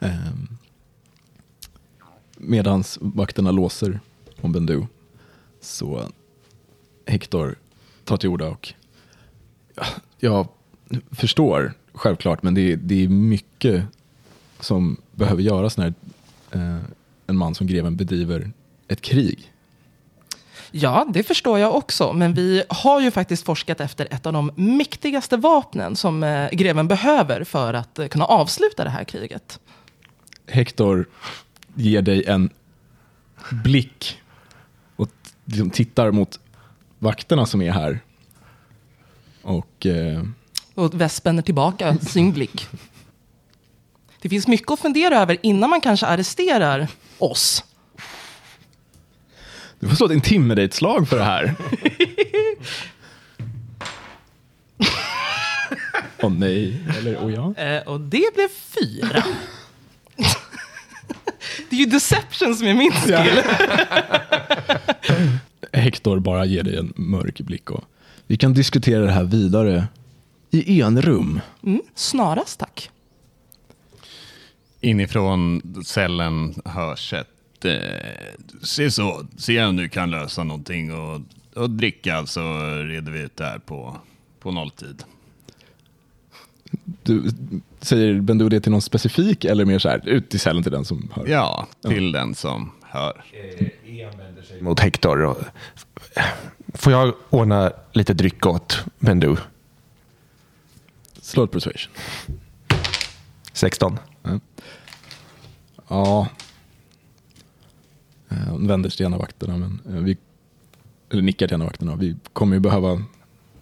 ehm, 0.00 0.48
medans 2.36 2.98
vakterna 3.00 3.50
låser 3.50 4.00
om 4.40 4.52
Bendu 4.52 4.86
så 5.60 6.08
Hector 7.06 7.58
tar 8.04 8.16
till 8.16 8.28
orda 8.28 8.48
och 8.48 8.74
jag 10.18 10.48
förstår 11.10 11.72
självklart 11.92 12.42
men 12.42 12.54
det 12.54 12.72
är, 12.72 12.76
det 12.76 13.04
är 13.04 13.08
mycket 13.08 13.84
som 14.60 14.96
behöver 15.12 15.42
göras 15.42 15.76
när 15.76 15.94
eh, 16.50 16.76
en 17.26 17.36
man 17.36 17.54
som 17.54 17.66
greven 17.66 17.96
bedriver 17.96 18.50
ett 18.88 19.00
krig. 19.00 19.52
Ja, 20.70 21.06
det 21.08 21.22
förstår 21.22 21.58
jag 21.58 21.74
också. 21.74 22.12
Men 22.12 22.34
vi 22.34 22.62
har 22.68 23.00
ju 23.00 23.10
faktiskt 23.10 23.44
forskat 23.44 23.80
efter 23.80 24.08
ett 24.10 24.26
av 24.26 24.32
de 24.32 24.50
mäktigaste 24.54 25.36
vapnen 25.36 25.96
som 25.96 26.22
eh, 26.22 26.48
greven 26.52 26.88
behöver 26.88 27.44
för 27.44 27.74
att 27.74 27.98
eh, 27.98 28.08
kunna 28.08 28.24
avsluta 28.24 28.84
det 28.84 28.90
här 28.90 29.04
kriget. 29.04 29.60
Hector 30.46 31.08
ger 31.74 32.02
dig 32.02 32.24
en 32.24 32.50
blick 33.64 34.20
och 34.96 35.08
liksom 35.44 35.70
tittar 35.70 36.10
mot 36.10 36.40
vakterna 36.98 37.46
som 37.46 37.62
är 37.62 37.72
här. 37.72 38.00
Och 39.46 39.86
eh, 39.86 40.22
Och 40.74 41.00
Wes 41.00 41.16
spänner 41.16 41.42
tillbaka 41.42 41.98
sin 41.98 42.32
blick. 42.32 42.68
Det 44.22 44.28
finns 44.28 44.46
mycket 44.46 44.70
att 44.70 44.80
fundera 44.80 45.20
över 45.20 45.38
innan 45.42 45.70
man 45.70 45.80
kanske 45.80 46.06
arresterar 46.06 46.88
oss. 47.18 47.64
du 49.80 49.88
får 49.88 49.96
slå 49.96 50.06
ett 50.06 50.12
intimidate-slag 50.12 51.08
för 51.08 51.18
det 51.18 51.24
här. 51.24 51.54
Åh 56.22 56.32
nej, 56.32 56.82
eller 56.98 57.24
åh 57.24 57.32
ja. 57.32 57.54
Eh, 57.62 57.82
och 57.82 58.00
det 58.00 58.34
blev 58.34 58.48
fyra. 58.48 59.24
det 61.70 61.76
är 61.76 61.80
ju 61.80 61.86
deception 61.86 62.54
som 62.54 62.66
är 62.66 62.74
min 62.74 62.92
skill. 62.92 63.42
Hector 65.82 66.18
bara 66.18 66.44
ger 66.44 66.62
dig 66.62 66.76
en 66.76 66.92
mörk 66.96 67.40
blick. 67.40 67.70
Och 67.70 67.84
vi 68.26 68.36
kan 68.36 68.52
diskutera 68.52 69.04
det 69.04 69.12
här 69.12 69.24
vidare 69.24 69.88
i 70.50 70.82
enrum. 70.82 71.40
Mm, 71.62 71.82
snarast 71.94 72.60
tack. 72.60 72.90
Inifrån 74.80 75.62
cellen 75.84 76.54
hörs 76.64 77.12
ett 77.12 77.28
Eh, 77.64 78.34
se 78.62 78.90
så, 78.90 79.26
se 79.36 79.64
om 79.64 79.76
du 79.76 79.88
kan 79.88 80.10
lösa 80.10 80.44
någonting 80.44 80.92
och, 80.92 81.20
och 81.54 81.70
dricka 81.70 82.26
så 82.26 82.40
reder 82.82 83.12
vi 83.12 83.20
ut 83.20 83.36
det 83.36 83.44
här 83.44 83.58
på, 83.58 83.96
på 84.40 84.50
nolltid. 84.50 85.02
Du, 87.02 87.30
säger 87.80 88.20
Bendu 88.20 88.48
det 88.48 88.60
till 88.60 88.72
någon 88.72 88.82
specifik 88.82 89.44
eller 89.44 89.64
mer 89.64 89.78
så 89.78 89.88
här 89.88 90.08
ut 90.08 90.34
i 90.34 90.38
cellen 90.38 90.62
till 90.62 90.72
den 90.72 90.84
som 90.84 91.12
hör? 91.14 91.26
Ja, 91.26 91.66
till 91.82 92.12
den 92.12 92.34
som 92.34 92.72
hör. 92.82 93.24
Mot 94.60 94.80
Hector. 94.80 95.24
Och, 95.24 95.38
får 96.76 96.92
jag 96.92 97.14
ordna 97.30 97.72
lite 97.92 98.14
dryck 98.14 98.46
åt 98.46 98.84
Bendu? 98.98 99.36
Slå 101.20 101.46
persuasion. 101.46 101.92
16. 103.52 103.98
Ja. 105.88 106.28
Eh, 108.28 108.36
Hon 108.38 108.66
vänder 108.68 108.90
sig 108.90 108.96
till 108.96 109.06
en 109.06 109.12
av 109.14 109.20
vakterna, 109.20 109.56
men 109.56 109.80
eh, 109.96 110.02
vi, 110.02 110.16
eller 111.10 111.22
nickar 111.22 111.46
till 111.48 111.54
en 111.54 111.62
av 111.62 111.66
vakterna. 111.68 111.96
Vi 111.96 112.16
kommer 112.32 112.56
ju 112.56 112.60
behöva, 112.60 113.02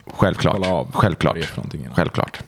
Självklart. 0.07 0.67
Av 0.67 0.93
Självklart. 0.93 1.53
Självklart. 1.93 2.43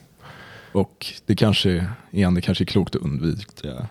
och 0.73 1.07
det 1.27 1.37
kanske, 1.37 1.87
igen, 2.11 2.35
det 2.35 2.41
kanske 2.41 2.65
är 2.65 2.67
klokt 2.67 2.97
att 2.97 3.03
undvika 3.03 3.87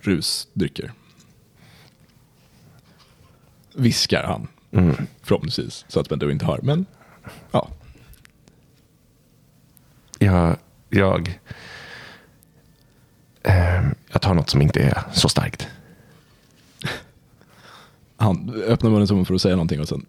rusdrycker. 0.00 0.92
Viskar 3.74 4.22
han, 4.24 4.48
förhoppningsvis, 5.22 5.84
så 5.88 6.00
att 6.00 6.08
Bendu 6.08 6.30
inte 6.32 6.44
hör. 6.46 6.60
Men 6.62 6.86
ja, 7.50 7.68
Jag, 10.18 10.56
jag, 10.88 11.40
ehm, 13.42 13.94
jag 14.12 14.22
tar 14.22 14.34
något 14.34 14.50
som 14.50 14.62
inte 14.62 14.80
är 14.82 15.02
så 15.12 15.28
starkt. 15.28 15.68
han 18.16 18.50
öppnar 18.66 18.90
munnen 18.90 19.06
som 19.06 19.24
för 19.26 19.34
att 19.34 19.42
säga 19.42 19.56
någonting 19.56 19.80
och 19.80 19.88
sen 19.88 20.06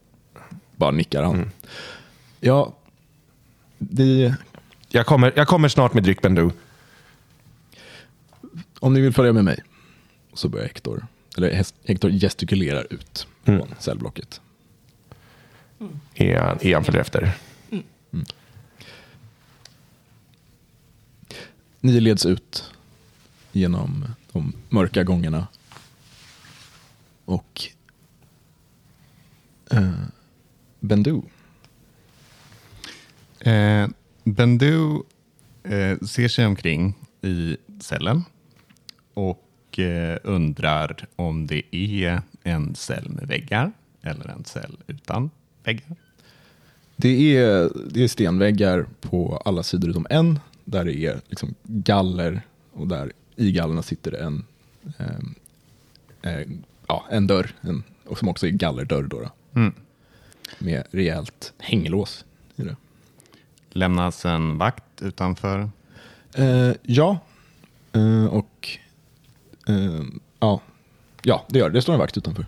bara 0.75 0.91
nickar 0.91 1.23
han. 1.23 1.51
Ja, 2.39 2.73
det, 3.77 4.35
Jag 4.89 5.05
kommer, 5.05 5.33
jag 5.35 5.47
kommer 5.47 5.67
snart 5.67 5.93
med 5.93 6.03
dryck 6.03 6.21
Bendu. 6.21 6.49
om 8.79 8.93
ni 8.93 9.01
vill 9.01 9.13
följa 9.13 9.33
med 9.33 9.43
mig. 9.43 9.59
Så 10.33 10.49
börjar 10.49 10.65
Hector, 10.65 11.07
eller 11.37 11.63
Hector 11.87 12.09
gestikulerar 12.11 12.87
ut 12.93 13.27
från 13.43 13.73
cellblocket. 13.79 14.41
Ian, 16.15 16.57
Ian 16.61 16.83
följer 16.83 17.01
efter. 17.01 17.31
Ni 21.79 21.99
leds 21.99 22.25
ut 22.25 22.71
genom 23.51 24.05
de 24.31 24.53
mörka 24.69 25.03
gångerna. 25.03 25.47
Och 27.25 27.61
eh, 29.71 29.91
Bendu, 30.79 31.21
Eh, 33.43 33.87
Bendu 34.23 35.01
eh, 35.63 35.97
ser 35.99 36.27
sig 36.27 36.45
omkring 36.45 36.95
i 37.21 37.57
cellen 37.79 38.23
och 39.13 39.79
eh, 39.79 40.17
undrar 40.23 41.07
om 41.15 41.47
det 41.47 41.75
är 41.75 42.21
en 42.43 42.75
cell 42.75 43.09
med 43.09 43.27
väggar 43.27 43.71
eller 44.01 44.27
en 44.27 44.45
cell 44.45 44.77
utan 44.87 45.29
väggar. 45.63 45.95
det 46.95 47.37
är, 47.37 47.69
det 47.89 48.03
är 48.03 48.07
stenväggar 48.07 48.85
på 49.01 49.41
alla 49.45 49.63
sidor 49.63 49.89
utom 49.89 50.07
en. 50.09 50.39
Där 50.65 50.85
det 50.85 51.05
är 51.05 51.21
liksom 51.29 51.55
galler 51.63 52.41
och 52.73 52.87
där 52.87 53.11
i 53.35 53.51
gallerna 53.51 53.81
sitter 53.81 54.11
en, 54.11 54.45
eh, 54.97 56.31
eh, 56.31 56.47
ja, 56.87 57.05
en 57.09 57.27
dörr. 57.27 57.51
En, 57.61 57.83
och 58.05 58.17
som 58.17 58.27
också 58.27 58.47
är 58.47 58.51
gallerdörr 58.51 59.03
då, 59.03 59.19
då. 59.19 59.29
Mm. 59.59 59.73
Med 60.59 60.83
rejält 60.91 61.53
hänglås 61.57 62.25
i 62.55 62.63
det. 62.63 62.75
Lämnas 63.69 64.25
en 64.25 64.57
vakt 64.57 65.01
utanför. 65.01 65.69
Eh, 66.33 66.71
ja, 66.83 67.19
eh, 67.93 68.25
och 68.25 68.69
eh, 69.67 70.03
ja. 70.39 70.61
ja, 71.23 71.45
det 71.49 71.59
gör 71.59 71.69
det. 71.69 71.77
Det 71.77 71.81
står 71.81 71.93
en 71.93 71.99
vakt 71.99 72.17
utanför. 72.17 72.45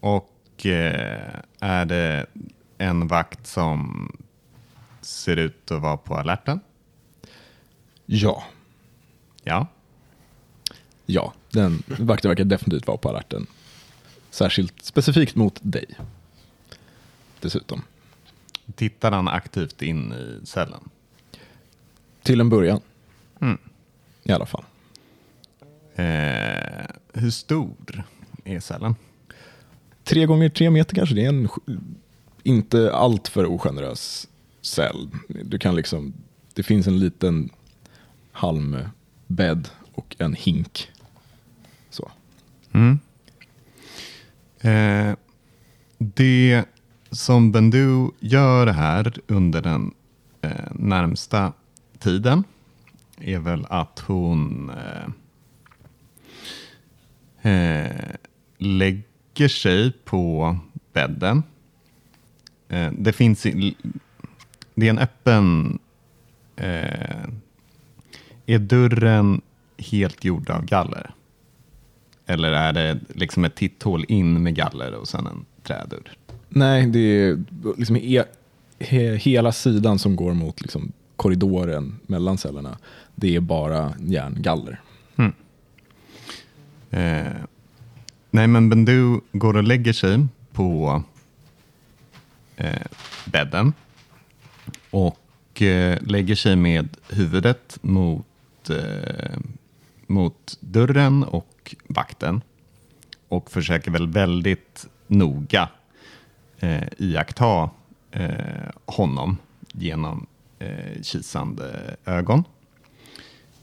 Och 0.00 0.29
eh, 0.66 1.40
är 1.60 1.84
det 1.84 2.26
en 2.78 3.06
vakt 3.08 3.46
som 3.46 4.08
ser 5.00 5.36
ut 5.36 5.70
att 5.70 5.80
vara 5.82 5.96
på 5.96 6.14
alerten? 6.16 6.60
Ja, 8.06 8.44
Ja. 9.44 9.66
ja. 11.06 11.32
Den 11.50 11.82
vakten 11.98 12.28
verkar 12.28 12.44
definitivt 12.44 12.86
vara 12.86 12.96
på 12.98 13.08
alerten. 13.08 13.46
Särskilt 14.30 14.84
specifikt 14.84 15.34
mot 15.36 15.58
dig. 15.62 15.86
Dessutom. 17.40 17.82
Tittar 18.74 19.12
han 19.12 19.28
aktivt 19.28 19.82
in 19.82 20.12
i 20.12 20.46
cellen? 20.46 20.88
Till 22.22 22.40
en 22.40 22.48
början. 22.48 22.80
Mm. 23.40 23.58
I 24.22 24.32
alla 24.32 24.46
fall. 24.46 24.64
Eh, 25.94 26.86
hur 27.12 27.30
stor 27.30 28.04
är 28.44 28.60
cellen? 28.60 28.94
Tre 30.04 30.26
gånger 30.26 30.48
tre 30.48 30.70
meter 30.70 30.94
kanske. 30.94 31.14
Det 31.14 31.24
är 31.24 31.28
en 31.28 31.48
inte 32.42 32.92
alltför 32.92 33.46
ogenerös 33.46 34.28
cell. 34.62 35.08
Du 35.28 35.58
kan 35.58 35.74
liksom, 35.74 36.12
det 36.54 36.62
finns 36.62 36.86
en 36.86 36.98
liten 36.98 37.50
halmbädd 38.32 39.68
och 39.94 40.16
en 40.18 40.34
hink. 40.34 40.90
Så. 41.90 42.10
Mm. 42.72 42.98
Eh, 44.60 45.16
det 45.98 46.64
som 47.10 47.52
Bendu 47.52 48.10
gör 48.20 48.66
här 48.66 49.14
under 49.26 49.62
den 49.62 49.94
eh, 50.40 50.50
närmsta 50.72 51.52
tiden 51.98 52.44
är 53.20 53.38
väl 53.38 53.66
att 53.68 53.98
hon 53.98 54.70
eh, 54.70 55.06
eh, 57.52 58.16
lägger 59.40 59.48
sig 59.48 59.92
på 60.04 60.56
bädden. 60.92 61.42
Eh, 62.68 62.92
det 62.98 63.12
finns 63.12 63.42
det 64.74 64.86
är 64.86 64.90
en 64.90 64.98
öppen 64.98 65.78
eh, 66.56 67.24
är 68.46 68.58
dörren 68.58 69.40
helt 69.78 70.24
gjord 70.24 70.50
av 70.50 70.64
galler? 70.64 71.10
Eller 72.26 72.52
är 72.52 72.72
det 72.72 73.00
liksom 73.08 73.44
ett 73.44 73.54
titthål 73.54 74.04
in 74.08 74.42
med 74.42 74.54
galler 74.54 74.94
och 74.94 75.08
sen 75.08 75.26
en 75.26 75.44
trädörr? 75.62 76.12
Nej, 76.48 76.86
det 76.86 76.98
är 76.98 77.44
liksom 77.76 77.96
he, 77.96 78.24
he, 78.78 79.16
hela 79.16 79.52
sidan 79.52 79.98
som 79.98 80.16
går 80.16 80.34
mot 80.34 80.60
liksom 80.60 80.92
korridoren 81.16 82.00
mellan 82.06 82.38
cellerna. 82.38 82.78
Det 83.14 83.36
är 83.36 83.40
bara 83.40 83.94
järngaller. 84.00 84.80
Eh, 86.90 87.26
nej, 88.30 88.46
men 88.46 88.70
Bendu 88.70 89.20
går 89.32 89.56
och 89.56 89.64
lägger 89.64 89.92
sig 89.92 90.26
på 90.52 91.02
eh, 92.56 92.86
bädden 93.24 93.72
och 94.90 95.62
eh, 95.62 95.98
lägger 96.02 96.34
sig 96.34 96.56
med 96.56 96.96
huvudet 97.08 97.78
mot, 97.82 98.70
eh, 98.70 99.38
mot 100.06 100.58
dörren 100.60 101.24
och 101.24 101.74
vakten 101.86 102.40
och 103.28 103.50
försöker 103.50 103.90
väl 103.90 104.08
väldigt 104.08 104.86
noga 105.06 105.68
eh, 106.58 106.88
iaktta 106.98 107.70
eh, 108.10 108.70
honom 108.84 109.36
genom 109.72 110.26
eh, 110.58 111.02
kisande 111.02 111.96
ögon. 112.04 112.44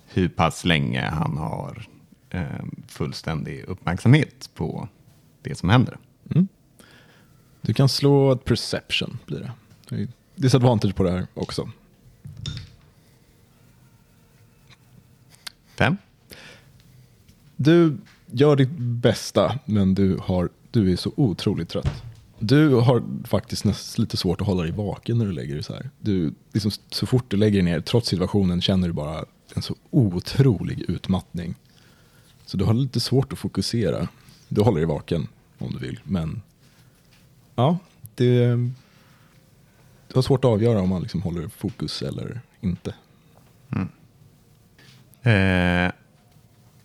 Hur 0.08 0.30
pass 0.30 0.66
länge 0.66 1.02
han 1.02 1.38
har 1.38 1.88
fullständig 2.88 3.64
uppmärksamhet 3.68 4.50
på 4.54 4.88
det 5.42 5.56
som 5.56 5.70
händer. 5.70 5.98
Du 7.68 7.74
kan 7.74 7.90
slå 7.90 8.32
ett 8.32 8.46
perception 8.46 9.18
blir 9.26 9.40
det. 9.40 9.52
Det 9.90 9.96
är 9.96 10.08
disadvantage 10.36 10.96
på 10.96 11.04
det 11.04 11.12
här 11.12 11.28
också. 11.34 11.70
Fem? 15.78 15.98
Du 17.56 17.98
gör 18.26 18.56
ditt 18.56 18.78
bästa, 18.78 19.60
men 19.66 19.96
du, 19.96 20.18
har, 20.22 20.50
du 20.72 20.92
är 20.92 20.96
så 20.96 21.12
otroligt 21.16 21.70
trött. 21.70 22.04
Du 22.40 22.74
har 22.76 23.04
faktiskt 23.24 23.66
nästan 23.66 24.04
lite 24.04 24.18
svårt 24.18 24.42
att 24.42 24.48
hålla 24.48 24.64
dig 24.64 24.72
vaken 24.72 25.18
när 25.18 25.26
du 25.26 25.32
lägger 25.32 25.54
dig 25.54 25.64
så 25.64 25.74
här. 25.74 25.90
Du, 26.00 26.34
liksom, 26.54 26.72
så 26.90 27.06
fort 27.06 27.26
du 27.28 27.38
lägger 27.38 27.64
dig 27.64 27.72
ner, 27.72 27.82
trots 27.82 28.10
situationen, 28.10 28.62
känner 28.62 28.88
du 28.88 28.94
bara 28.94 29.26
en 29.56 29.62
så 29.62 29.76
otrolig 29.90 30.86
utmattning. 30.88 31.56
Så 32.48 32.58
du 32.58 32.66
har 32.66 32.74
lite 32.74 33.00
svårt 33.00 33.34
att 33.34 33.40
fokusera. 33.40 34.08
Du 34.50 34.62
håller 34.62 34.78
dig 34.78 34.88
vaken, 34.88 35.28
om 35.58 35.72
du 35.72 35.78
vill. 35.78 36.00
Men 36.04 36.42
ja, 37.56 37.78
det, 38.16 38.48
du 40.08 40.14
har 40.16 40.22
svårt 40.22 40.46
att 40.46 40.52
avgöra 40.52 40.82
om 40.82 40.90
man 40.90 41.02
liksom 41.02 41.22
håller 41.22 41.48
fokus 41.48 42.02
eller 42.02 42.42
inte. 42.62 42.96
Mm. 43.70 43.88
Eh, 45.22 45.92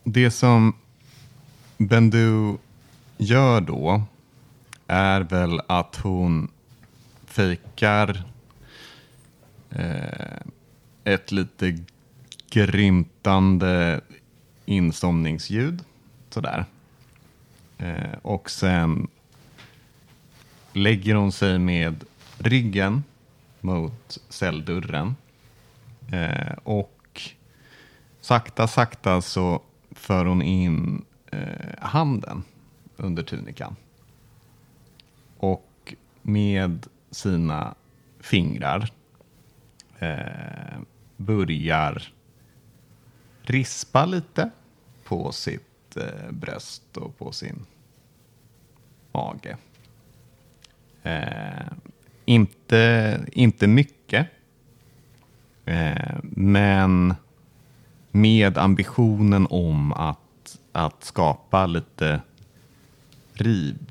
det 0.05 0.31
som 0.31 0.77
Bendu 1.79 2.57
gör 3.19 3.61
då 3.61 4.03
är 4.87 5.21
väl 5.21 5.61
att 5.67 5.97
hon 5.97 6.51
fejkar 7.25 8.25
eh, 9.71 10.41
ett 11.05 11.33
lite 11.33 11.85
grymtande 12.51 14.01
insomningsljud. 14.65 15.85
Sådär. 16.31 16.65
Eh, 17.79 18.19
och 18.23 18.51
sen 18.51 19.09
lägger 20.73 21.15
hon 21.15 21.33
sig 21.33 21.59
med 21.59 22.05
ryggen 22.39 23.05
mot 23.61 24.19
celldörren. 24.29 25.17
Eh, 26.13 26.53
och 26.63 27.21
sakta, 28.21 28.69
sakta 28.69 29.23
så 29.23 29.63
för 29.91 30.25
hon 30.25 30.43
in 30.43 31.05
eh, 31.31 31.79
handen 31.79 32.43
under 32.97 33.23
tunikan. 33.23 33.77
Och 35.37 35.95
med 36.23 36.87
sina 37.11 37.75
fingrar 38.21 38.93
eh, 39.99 40.79
börjar 41.17 42.13
rispa 43.43 44.07
lite 44.07 44.51
på 45.05 45.33
sitt 45.33 45.97
eh, 45.97 46.31
bröst 46.31 46.97
och 46.97 47.19
på 47.19 47.33
sin 47.33 47.67
mage. 49.13 49.57
Eh, 51.03 51.73
inte, 52.25 53.21
inte 53.33 53.67
mycket. 53.67 54.27
Eh, 55.65 56.17
men 56.23 57.15
med 58.11 58.59
ambitionen 58.59 59.47
om 59.51 59.93
att, 59.93 60.59
att 60.73 61.05
skapa 61.05 61.67
lite 61.67 62.21
rivsår. 63.33 63.91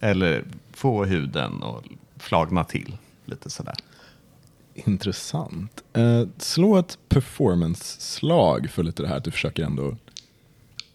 Eh, 0.00 0.08
eller 0.10 0.44
få 0.72 1.04
huden 1.04 1.62
att 1.62 1.84
flagna 2.16 2.64
till 2.64 2.96
lite 3.24 3.50
sådär. 3.50 3.74
Intressant. 4.74 5.84
Eh, 5.92 6.24
slå 6.38 6.76
ett 6.76 6.98
performance-slag 7.08 8.70
för 8.70 8.82
lite 8.82 9.02
det 9.02 9.08
här 9.08 9.16
att 9.16 9.24
du 9.24 9.30
försöker 9.30 9.64
ändå 9.64 9.96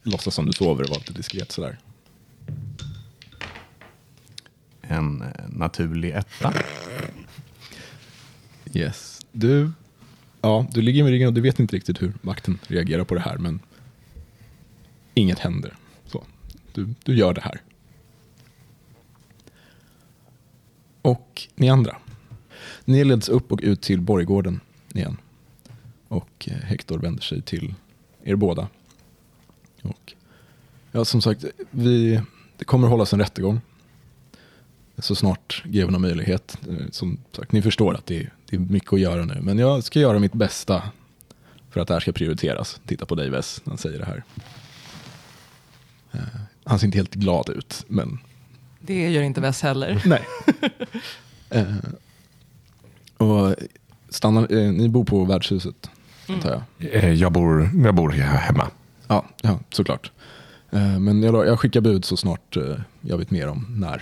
låtsas 0.03 0.35
som 0.35 0.45
du 0.45 0.53
sover 0.53 0.83
och 0.83 0.89
vara 0.89 0.99
lite 0.99 1.13
diskret 1.13 1.51
sådär. 1.51 1.79
En 4.81 5.21
eh, 5.21 5.27
naturlig 5.49 6.11
etta. 6.11 6.53
Yes. 8.73 9.21
Du, 9.31 9.71
ja, 10.41 10.67
du 10.71 10.81
ligger 10.81 11.03
med 11.03 11.11
ryggen 11.11 11.27
och 11.27 11.33
du 11.33 11.41
vet 11.41 11.59
inte 11.59 11.75
riktigt 11.75 12.01
hur 12.01 12.13
makten 12.21 12.59
reagerar 12.67 13.03
på 13.03 13.15
det 13.15 13.21
här 13.21 13.37
men 13.37 13.59
inget 15.13 15.39
händer. 15.39 15.73
Så, 16.05 16.23
du, 16.73 16.93
du 17.03 17.15
gör 17.17 17.33
det 17.33 17.41
här. 17.41 17.61
Och 21.01 21.47
ni 21.55 21.69
andra. 21.69 21.97
Ni 22.85 23.03
leds 23.03 23.29
upp 23.29 23.51
och 23.51 23.59
ut 23.63 23.81
till 23.81 24.01
borggården 24.01 24.59
igen. 24.93 25.17
Och 26.07 26.47
eh, 26.51 26.57
Hector 26.57 26.97
vänder 26.99 27.21
sig 27.23 27.41
till 27.41 27.73
er 28.23 28.35
båda. 28.35 28.67
Och, 29.81 30.13
ja, 30.91 31.05
som 31.05 31.21
sagt, 31.21 31.45
vi, 31.71 32.21
det 32.57 32.65
kommer 32.65 32.87
hållas 32.87 33.13
en 33.13 33.19
rättegång. 33.19 33.61
Så 34.97 35.15
snart 35.15 35.63
greven 35.65 35.93
har 35.93 36.01
möjlighet. 36.01 36.57
Eh, 36.69 36.75
Som 36.91 37.17
sagt, 37.31 37.51
ni 37.51 37.61
förstår 37.61 37.93
att 37.95 38.05
det 38.05 38.17
är, 38.17 38.33
det 38.49 38.55
är 38.55 38.59
mycket 38.59 38.93
att 38.93 38.99
göra 38.99 39.25
nu. 39.25 39.37
Men 39.41 39.57
jag 39.57 39.83
ska 39.83 39.99
göra 39.99 40.19
mitt 40.19 40.33
bästa 40.33 40.83
för 41.69 41.79
att 41.81 41.87
det 41.87 41.93
här 41.93 42.01
ska 42.01 42.11
prioriteras. 42.11 42.79
Titta 42.85 43.05
på 43.05 43.15
dig 43.15 43.29
Wes, 43.29 43.61
när 43.63 43.71
han 43.71 43.77
säger 43.77 43.99
det 43.99 44.05
här. 44.05 44.23
Eh, 46.11 46.19
Han 46.63 46.79
ser 46.79 46.85
inte 46.85 46.97
helt 46.97 47.13
glad 47.15 47.49
ut, 47.49 47.85
men 47.87 48.19
Det 48.81 49.09
gör 49.11 49.21
inte 49.21 49.41
Wes 49.41 49.61
heller. 49.61 50.01
Nej. 50.05 50.25
och 53.17 53.55
stanna, 54.09 54.41
eh, 54.47 54.71
ni 54.71 54.89
bor 54.89 55.05
på 55.05 55.25
värdshuset, 55.25 55.89
antar 56.27 56.49
jag? 56.79 56.93
Eh, 57.03 57.13
Jag 57.13 57.31
bor, 57.31 57.69
jag 57.85 57.95
bor 57.95 58.09
här 58.09 58.37
hemma. 58.37 58.67
Ja, 59.07 59.25
ja 59.41 59.59
såklart. 59.69 60.11
Eh, 60.71 60.99
men 60.99 61.23
jag, 61.23 61.47
jag 61.47 61.59
skickar 61.59 61.81
bud 61.81 62.05
så 62.05 62.17
snart 62.17 62.57
eh, 62.57 62.75
jag 63.01 63.17
vet 63.17 63.31
mer 63.31 63.47
om 63.47 63.65
när 63.69 63.97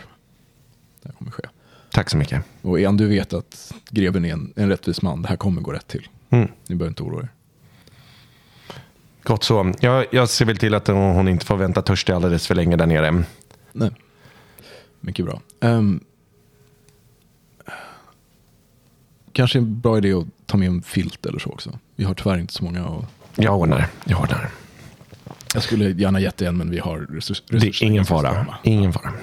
det 1.02 1.10
här 1.10 1.12
kommer 1.17 1.32
ske. 1.32 1.43
Tack 1.91 2.10
så 2.10 2.17
mycket. 2.17 2.43
Och 2.62 2.80
igen, 2.80 2.97
du 2.97 3.08
vet 3.08 3.34
att 3.34 3.73
greven 3.89 4.26
är 4.26 4.34
en, 4.34 4.54
en 4.56 4.69
rättvis 4.69 5.02
man. 5.02 5.21
Det 5.21 5.28
här 5.28 5.36
kommer 5.36 5.62
gå 5.62 5.71
rätt 5.73 5.88
till. 5.88 6.08
Mm. 6.30 6.47
Ni 6.67 6.76
behöver 6.76 6.91
inte 6.91 7.04
oroa 7.04 7.21
er. 7.21 7.30
Gott 9.23 9.43
så. 9.43 9.73
Jag, 9.80 10.06
jag 10.12 10.30
ser 10.30 10.45
väl 10.45 10.58
till 10.58 10.73
att 10.73 10.88
hon 10.88 11.28
inte 11.28 11.45
får 11.45 11.58
vänta 11.58 11.82
törstig 11.82 12.13
alldeles 12.13 12.47
för 12.47 12.56
länge 12.56 12.76
där 12.76 12.86
nere. 12.86 13.23
Nej. 13.71 13.91
Mycket 14.99 15.26
bra. 15.26 15.41
Ehm, 15.62 16.04
kanske 19.34 19.58
en 19.60 19.80
bra 19.82 19.98
idé 19.98 20.13
att 20.13 20.26
ta 20.46 20.58
med 20.58 20.67
en 20.67 20.82
filt 20.82 21.26
eller 21.26 21.39
så 21.39 21.50
också. 21.50 21.80
Vi 21.96 22.04
har 22.04 22.13
tyvärr 22.13 22.38
inte 22.38 22.54
så 22.54 22.63
många. 22.63 22.86
Och 22.86 23.06
Jag 23.36 23.60
ordnar. 23.60 23.88
Jag 24.06 24.19
ordnar. 24.22 24.50
jag 25.54 25.63
skulle 25.63 25.89
gärna 25.89 26.19
gett 26.19 26.41
en, 26.41 26.58
men 26.58 26.69
vi 26.69 26.80
har 26.80 27.00
resurs, 27.00 27.43
Det 27.50 27.67
är 27.67 27.84
ingen 27.84 28.06
fara. 28.06 28.46
Ingen 28.63 28.93
fara. 28.93 29.13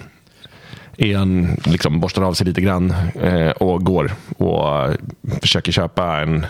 En 0.96 1.56
liksom 1.64 2.00
borstar 2.00 2.22
av 2.22 2.34
sig 2.34 2.46
lite 2.46 2.60
grann 2.60 2.90
eh, 3.14 3.50
och 3.50 3.84
går 3.84 4.12
och 4.36 4.96
försöker 5.40 5.72
köpa 5.72 6.20
en, 6.20 6.46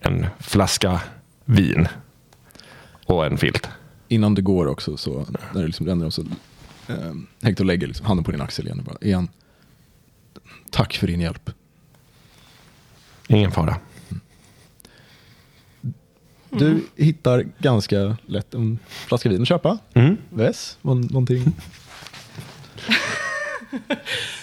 en 0.00 0.26
flaska 0.40 1.00
vin 1.44 1.88
och 3.06 3.26
en 3.26 3.38
filt. 3.38 3.68
Innan 4.08 4.34
det 4.34 4.42
går 4.42 4.66
också, 4.66 4.96
så 4.96 5.26
när 5.54 5.60
det 5.60 5.66
liksom 5.66 5.88
ändrar 5.88 6.10
så 6.10 6.22
eh, 6.88 7.12
Hector 7.42 7.64
lägger 7.64 7.86
liksom 7.86 8.06
handen 8.06 8.24
på 8.24 8.30
din 8.30 8.40
axel 8.40 8.66
igen 8.66 8.78
och 8.78 8.84
bara, 8.84 8.96
igen. 9.00 9.28
Tack 10.70 10.96
för 10.96 11.06
din 11.06 11.20
hjälp. 11.20 11.50
Ingen 13.32 13.50
fara. 13.50 13.76
Du 16.50 16.86
hittar 16.96 17.44
ganska 17.58 18.16
lätt 18.26 18.54
en 18.54 18.78
flaska 18.88 19.28
vin 19.28 19.42
att 19.42 19.48
köpa. 19.48 19.78
Mm. 19.94 20.16
Väs, 20.30 20.78
någonting. 20.82 21.44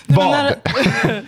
Vad? 0.08 0.32
När, 0.32 0.56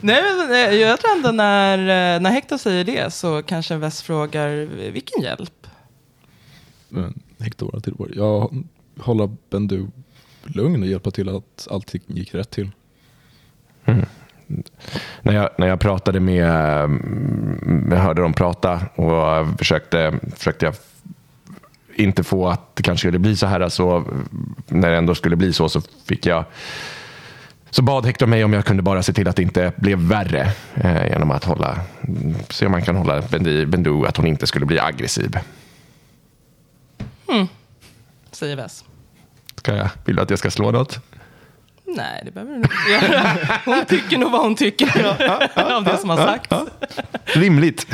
nej, 0.00 0.22
men 0.22 0.80
jag 0.80 1.00
tror 1.00 1.16
ändå 1.16 1.30
när, 1.32 1.78
eh, 1.78 2.20
när 2.20 2.30
Hector 2.30 2.58
säger 2.58 2.84
det 2.84 3.12
så 3.12 3.42
kanske 3.42 3.76
Wes 3.76 4.02
frågar 4.02 4.50
vilken 4.90 5.22
hjälp? 5.22 5.66
Men 6.88 7.22
Hector 7.38 7.70
var 7.72 7.80
till 7.80 7.94
bord. 7.94 8.12
Jag 8.16 8.64
håller 8.98 9.36
Bendu 9.50 9.86
lugn 10.42 10.82
och 10.82 10.88
hjälpa 10.88 11.10
till 11.10 11.28
att 11.28 11.68
allting 11.70 12.02
gick 12.06 12.34
rätt 12.34 12.50
till. 12.50 12.70
När 15.22 15.32
jag, 15.32 15.50
när 15.58 15.66
jag 15.66 15.80
pratade 15.80 16.20
med, 16.20 16.46
mm, 16.84 17.88
jag 17.90 17.98
hörde 17.98 18.22
dem 18.22 18.32
prata 18.32 18.80
och 18.94 19.58
försökte, 19.58 20.12
försökte 20.36 20.64
jag 20.64 20.74
inte 21.94 22.24
få 22.24 22.48
att 22.48 22.76
det 22.76 22.82
kanske 22.82 23.00
skulle 23.02 23.18
bli 23.18 23.36
så 23.36 23.46
här. 23.46 23.68
Så 23.68 24.04
när 24.68 24.90
det 24.90 24.96
ändå 24.96 25.14
skulle 25.14 25.36
bli 25.36 25.52
så 25.52 25.68
så 25.68 25.80
fick 26.06 26.26
jag 26.26 26.44
så 27.70 27.82
bad 27.82 28.06
Hector 28.06 28.26
mig 28.26 28.44
om 28.44 28.52
jag 28.52 28.64
kunde 28.64 28.82
bara 28.82 29.02
se 29.02 29.12
till 29.12 29.28
att 29.28 29.36
det 29.36 29.42
inte 29.42 29.72
blev 29.76 29.98
värre 29.98 30.52
eh, 30.74 31.06
genom 31.06 31.30
att 31.30 31.44
hålla, 31.44 31.80
se 32.48 32.66
om 32.66 32.72
man 32.72 32.82
kan 32.82 32.96
hålla 32.96 33.22
Bendu, 33.66 34.06
att 34.06 34.16
hon 34.16 34.26
inte 34.26 34.46
skulle 34.46 34.66
bli 34.66 34.78
aggressiv. 34.78 35.38
Säger 38.32 38.56
Wes. 38.56 38.84
Ska 39.56 39.76
jag, 39.76 39.88
vill 40.04 40.16
du 40.16 40.22
att 40.22 40.30
jag 40.30 40.38
ska 40.38 40.50
slå 40.50 40.70
något? 40.70 41.00
Nej, 41.96 42.22
det 42.24 42.30
behöver 42.30 42.52
du 42.52 42.56
inte 42.56 43.06
göra. 43.06 43.36
Hon 43.64 43.84
tycker 43.84 44.18
nog 44.18 44.32
vad 44.32 44.40
hon 44.40 44.54
tycker 44.54 45.04
av 45.74 45.84
det 45.84 45.96
som 45.96 46.10
har 46.10 46.16
sagts. 46.16 46.70
Rimligt. 47.24 47.86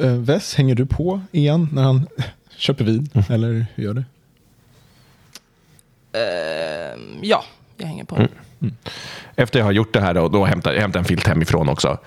Uh, 0.00 0.38
hänger 0.56 0.74
du 0.74 0.86
på 0.86 1.20
igen 1.32 1.68
när 1.72 1.82
han 1.82 2.06
köper 2.56 2.84
vin? 2.84 3.10
Eller 3.30 3.66
hur 3.74 3.84
gör 3.84 3.94
du? 3.94 4.04
Eh, 6.12 6.98
ja, 7.22 7.44
jag 7.76 7.86
hänger 7.86 8.04
på. 8.04 8.28
Efter 9.36 9.58
jag 9.58 9.66
har 9.66 9.72
gjort 9.72 9.92
det 9.92 10.00
här 10.00 10.14
då, 10.14 10.28
då 10.28 10.44
hämtar 10.44 10.72
jag 10.72 10.80
hämtar 10.80 11.00
en 11.00 11.04
filt 11.04 11.26
hemifrån 11.26 11.68
också. 11.68 11.98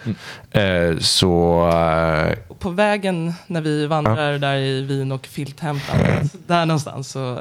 Eh, 0.52 0.98
så 0.98 1.68
eh, 1.70 2.38
Och 2.48 2.60
På 2.60 2.70
vägen 2.70 3.34
när 3.48 3.62
vi 3.62 3.88
vandrar 3.88 4.38
där 4.38 4.58
i 4.58 4.82
vin 4.82 5.12
och 5.12 5.26
filthämtandet, 5.28 6.36
där 6.48 6.66
någonstans, 6.66 7.12
så 7.12 7.34
eh, 7.34 7.40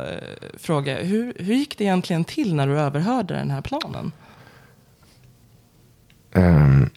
frågar 0.59 0.97
jag 0.97 1.05
hur, 1.05 1.35
hur 1.39 1.55
gick 1.55 1.79
det 1.79 1.85
egentligen 1.85 2.25
till 2.25 2.55
när 2.55 2.67
du 2.67 2.79
överhörde 2.79 3.35
den 3.35 3.51
här 3.51 3.61
planen? 3.61 4.13
Ehm. 6.35 6.91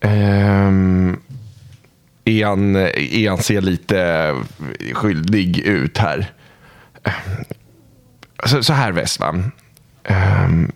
Ehm. 0.00 1.20
Ian, 2.24 2.76
Ian 2.96 3.38
ser 3.38 3.60
lite 3.60 4.34
skyldig 4.92 5.58
ut 5.58 5.98
här. 5.98 6.32
Så, 8.44 8.62
så 8.62 8.72
här 8.72 8.92
Wes? 8.92 9.18
Ehm, 10.04 10.72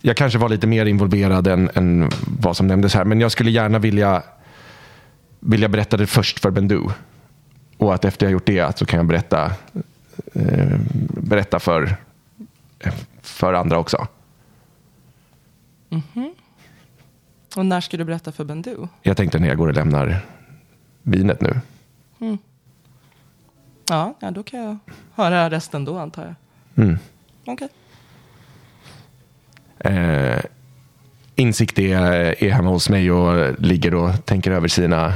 jag 0.00 0.16
kanske 0.16 0.38
var 0.38 0.48
lite 0.48 0.66
mer 0.66 0.86
involverad 0.86 1.46
än, 1.46 1.70
än 1.74 2.10
vad 2.40 2.56
som 2.56 2.66
nämndes 2.66 2.94
här, 2.94 3.04
men 3.04 3.20
jag 3.20 3.32
skulle 3.32 3.50
gärna 3.50 3.78
vilja, 3.78 4.22
vilja 5.40 5.68
berätta 5.68 5.96
det 5.96 6.06
först 6.06 6.40
för 6.40 6.50
Bendu. 6.50 6.82
Och 7.76 7.94
att 7.94 8.04
efter 8.04 8.26
jag 8.26 8.32
gjort 8.32 8.46
det 8.46 8.78
så 8.78 8.86
kan 8.86 8.96
jag 8.96 9.06
berätta, 9.06 9.52
eh, 10.34 10.78
berätta 11.22 11.58
för, 11.58 11.96
för 13.22 13.52
andra 13.52 13.78
också. 13.78 14.06
Och 17.56 17.66
när 17.66 17.80
ska 17.80 17.96
du 17.96 18.04
berätta 18.04 18.32
för 18.32 18.44
Bendu? 18.44 18.76
Jag 19.02 19.16
tänkte 19.16 19.38
när 19.38 19.48
jag 19.48 19.56
går 19.56 19.68
och 19.68 19.74
lämnar 19.74 20.20
vinet 21.02 21.40
nu. 21.40 21.60
Ja, 23.88 24.14
ja, 24.20 24.30
då 24.30 24.42
kan 24.42 24.60
jag 24.60 24.78
höra 25.14 25.50
resten 25.50 25.84
då 25.84 25.98
antar 25.98 26.22
jag. 26.24 26.84
Mm. 26.84 26.98
Okej. 27.46 27.68
Eh, 29.78 30.40
insikt 31.34 31.78
är, 31.78 32.02
är 32.44 32.50
hemma 32.50 32.70
hos 32.70 32.88
mig 32.88 33.12
och 33.12 33.54
ligger 33.58 33.94
och 33.94 34.24
tänker 34.24 34.50
över 34.50 34.68
sina 34.68 35.14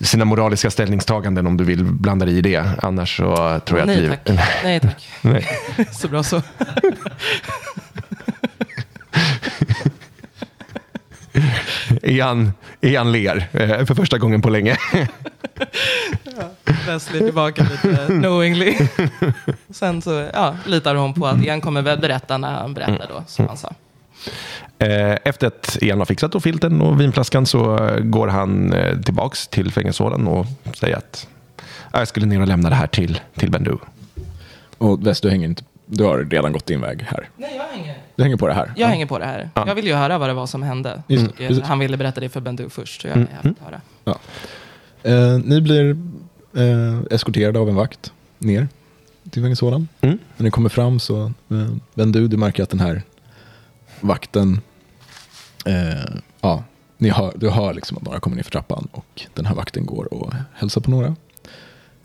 sina 0.00 0.24
moraliska 0.24 0.70
ställningstaganden 0.70 1.46
om 1.46 1.56
du 1.56 1.64
vill 1.64 1.84
blanda 1.84 2.26
dig 2.26 2.38
i 2.38 2.40
det. 2.40 2.64
Annars 2.82 3.16
så 3.16 3.60
tror 3.60 3.78
jag 3.78 3.80
att 3.80 3.86
Nej 3.86 3.96
liv... 3.96 4.08
tack. 4.24 4.48
Nej 4.64 4.80
tack. 4.80 5.08
Nej. 5.22 5.46
Så 5.92 6.08
bra 6.08 6.22
så. 6.22 6.42
Ian, 12.02 12.52
Ian 12.80 13.12
ler 13.12 13.48
eh, 13.52 13.84
för 13.84 13.94
första 13.94 14.18
gången 14.18 14.42
på 14.42 14.50
länge. 14.50 14.76
Wesley 16.86 17.20
tillbaka 17.20 17.62
lite 17.62 18.06
knowingly. 18.06 18.76
Sen 19.70 20.02
så 20.02 20.28
ja, 20.34 20.56
litar 20.66 20.94
hon 20.94 21.14
på 21.14 21.26
att 21.26 21.44
Ian 21.44 21.60
kommer 21.60 21.82
väl 21.82 21.98
berätta 22.00 22.38
när 22.38 22.52
han 22.52 22.74
berättar 22.74 23.06
då, 23.08 23.22
som 23.26 23.48
han 23.48 23.56
sa. 23.56 23.72
Eh, 24.78 25.16
Efter 25.24 25.46
att 25.46 25.78
Ian 25.80 25.98
har 25.98 26.06
fixat 26.06 26.42
filten 26.42 26.80
och 26.80 27.00
vinflaskan 27.00 27.46
så 27.46 27.90
går 28.00 28.28
han 28.28 28.72
eh, 28.72 29.00
tillbaks 29.00 29.48
till 29.48 29.72
fängelsehålan 29.72 30.26
och 30.26 30.46
säger 30.74 30.96
att 30.96 31.26
"Ja, 31.92 31.98
jag 31.98 32.08
skulle 32.08 32.26
ner 32.26 32.40
och 32.40 32.46
lämna 32.48 32.68
det 32.68 32.74
här 32.76 32.86
till, 32.86 33.20
till 33.36 33.50
Bendu. 33.50 33.76
Och 34.78 35.06
West, 35.06 35.22
du, 35.22 35.30
hänger 35.30 35.48
inte, 35.48 35.62
du 35.96 36.04
har 36.04 36.18
redan 36.18 36.52
gått 36.52 36.66
din 36.66 36.80
väg 36.80 37.02
här. 37.02 37.28
Nej, 37.36 37.56
jag 37.56 37.78
hänger. 37.78 37.98
Du 38.16 38.22
hänger 38.22 38.36
på 38.36 38.48
det 38.48 38.54
här. 38.54 38.72
Jag 38.76 38.88
hänger 38.88 39.06
på 39.06 39.18
det 39.18 39.24
här. 39.24 39.50
Ja. 39.54 39.64
Jag 39.66 39.74
vill 39.74 39.86
ju 39.86 39.94
höra 39.94 40.18
vad 40.18 40.28
det 40.28 40.34
var 40.34 40.46
som 40.46 40.62
hände. 40.62 41.02
Just 41.06 41.36
det, 41.38 41.46
Och, 41.48 41.52
eh, 41.52 41.62
han 41.62 41.78
ville 41.78 41.96
berätta 41.96 42.20
det 42.20 42.28
för 42.28 42.40
Bendu 42.40 42.68
först, 42.68 43.02
så 43.02 43.08
jag 43.08 43.14
för 43.14 43.48
att 43.48 43.58
höra. 43.60 43.80
Ja. 44.04 44.18
Eh, 45.02 45.38
ni 45.44 45.60
blir 45.60 45.96
eh, 46.56 47.00
eskorterade 47.10 47.58
av 47.58 47.68
en 47.68 47.74
vakt 47.74 48.12
ner 48.38 48.68
till 49.30 49.42
fängelsehålan. 49.42 49.88
Mm. 50.00 50.18
När 50.36 50.44
ni 50.44 50.50
kommer 50.50 50.68
fram 50.68 51.00
så 51.00 51.24
eh, 51.24 51.68
vänder 51.94 52.20
du, 52.20 52.28
du 52.28 52.36
märker 52.36 52.62
att 52.62 52.70
den 52.70 52.80
här 52.80 53.02
vakten, 54.00 54.60
eh, 55.66 56.14
ja, 56.40 56.64
ni 56.98 57.08
hör, 57.10 57.32
du 57.36 57.50
hör 57.50 57.74
liksom 57.74 57.96
att 57.96 58.02
några 58.02 58.20
kommer 58.20 58.36
ner 58.36 58.42
för 58.42 58.50
trappan 58.50 58.88
och 58.92 59.26
den 59.34 59.46
här 59.46 59.54
vakten 59.54 59.86
går 59.86 60.14
och 60.14 60.32
hälsar 60.54 60.80
på 60.80 60.90
några. 60.90 61.16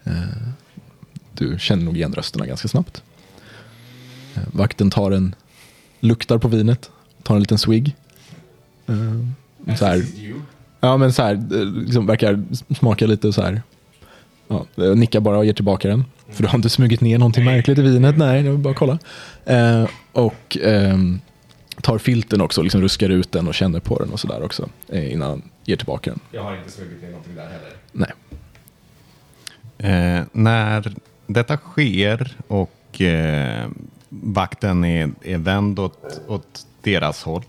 Eh, 0.03 0.13
du 1.33 1.55
känner 1.59 1.83
nog 1.83 1.97
igen 1.97 2.13
rösterna 2.13 2.45
ganska 2.45 2.67
snabbt. 2.67 3.03
Eh, 4.38 4.43
vakten 4.51 4.89
tar 4.89 5.11
en, 5.11 5.35
luktar 5.99 6.38
på 6.38 6.47
vinet, 6.47 6.91
tar 7.23 7.35
en 7.35 7.41
liten 7.41 7.57
swig. 7.57 7.95
Eh, 8.88 9.75
så 9.75 9.85
här, 9.85 10.03
Ja 10.79 10.97
men 10.97 11.13
så 11.13 11.23
här, 11.23 11.33
eh, 11.33 11.65
liksom 11.65 12.05
verkar 12.05 12.43
smaka 12.75 13.07
lite 13.07 13.33
så 13.33 13.41
här. 13.41 13.61
Ja, 14.47 14.65
eh, 14.75 14.95
nickar 14.95 15.19
bara 15.19 15.38
och 15.38 15.45
ger 15.45 15.53
tillbaka 15.53 15.88
den. 15.88 16.05
För 16.29 16.43
du 16.43 16.49
har 16.49 16.55
inte 16.55 16.69
smugit 16.69 17.01
ner 17.01 17.17
någonting 17.17 17.45
märkligt 17.45 17.77
i 17.77 17.81
vinet. 17.81 18.17
Nej, 18.17 18.45
jag 18.45 18.51
vill 18.51 18.61
bara 18.61 18.73
kolla. 18.73 18.99
Eh, 19.45 19.88
och 20.11 20.57
ehm, 20.61 21.19
tar 21.81 21.97
filten 21.97 22.41
också, 22.41 22.61
liksom 22.61 22.81
ruskar 22.81 23.09
ut 23.09 23.31
den 23.31 23.47
och 23.47 23.55
känner 23.55 23.79
på 23.79 23.99
den 23.99 24.09
och 24.09 24.19
sådär 24.19 24.43
också. 24.43 24.69
Eh, 24.88 25.13
innan 25.13 25.29
han 25.29 25.41
ger 25.65 25.75
tillbaka 25.75 26.09
den. 26.09 26.19
Jag 26.31 26.43
har 26.43 26.57
inte 26.57 26.71
smugit 26.71 27.01
ner 27.01 27.09
någonting 27.09 27.35
där 27.35 27.47
heller. 27.47 27.71
Nej. 27.91 28.11
Eh, 29.77 30.25
när 30.31 30.95
detta 31.27 31.57
sker 31.57 32.35
och 32.47 33.01
eh, 33.01 33.67
vakten 34.10 34.84
är, 34.86 35.12
är 35.22 35.38
vänd 35.38 35.80
åt, 35.80 36.22
åt 36.28 36.68
deras 36.82 37.24
håll 37.24 37.43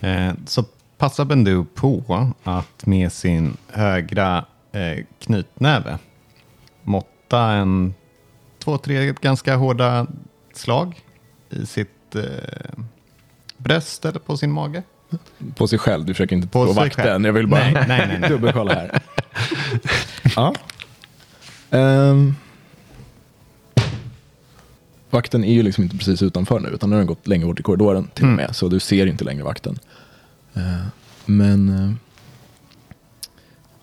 eh, 0.00 0.32
så 0.46 0.62
passar 0.98 1.24
Bendu 1.24 1.64
på 1.74 2.30
att 2.44 2.86
med 2.86 3.12
sin 3.12 3.56
högra 3.68 4.44
eh, 4.72 5.04
knytnäve 5.18 5.98
måtta 6.82 7.40
en 7.40 7.94
två, 8.58 8.78
tre 8.78 9.14
ganska 9.20 9.56
hårda 9.56 10.06
slag 10.54 11.00
i 11.50 11.66
sitt 11.66 12.14
eh, 12.14 12.22
bröst 13.56 14.04
eller 14.04 14.18
på 14.18 14.36
sin 14.36 14.52
mage. 14.52 14.82
På 15.56 15.68
sig 15.68 15.78
själv, 15.78 16.04
du 16.04 16.14
försöker 16.14 16.36
inte 16.36 16.48
På 16.48 16.64
vakten. 16.64 17.04
själv. 17.04 17.26
Jag 17.26 17.32
vill 17.32 17.46
bara 17.46 17.60
Nej, 17.60 17.72
nej, 17.72 18.06
nej, 18.08 18.18
nej. 18.20 18.30
dubbelkolla 18.30 18.74
här. 18.74 19.00
ja. 20.36 20.54
Ehm. 21.70 22.34
Vakten 25.16 25.44
är 25.44 25.52
ju 25.52 25.62
liksom 25.62 25.84
inte 25.84 25.96
precis 25.96 26.22
utanför 26.22 26.60
nu, 26.60 26.68
utan 26.68 26.90
nu 26.90 26.96
har 26.96 27.00
den 27.00 27.06
gått 27.06 27.26
längre 27.26 27.46
bort 27.46 27.60
i 27.60 27.62
korridoren 27.62 28.08
till 28.14 28.24
och 28.24 28.30
med, 28.30 28.56
så 28.56 28.68
du 28.68 28.80
ser 28.80 29.06
inte 29.06 29.24
längre 29.24 29.44
vakten. 29.44 29.78
Eh, 30.54 30.86
men... 31.26 31.68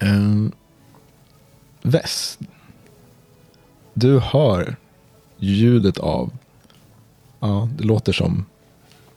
Uh, 0.04 0.10
uh, 0.10 0.50
Väst. 1.82 2.40
Du 3.94 4.20
hör 4.20 4.76
ljudet 5.38 5.98
av, 5.98 6.32
ja, 7.40 7.70
det 7.78 7.84
låter 7.84 8.14
som 8.14 8.46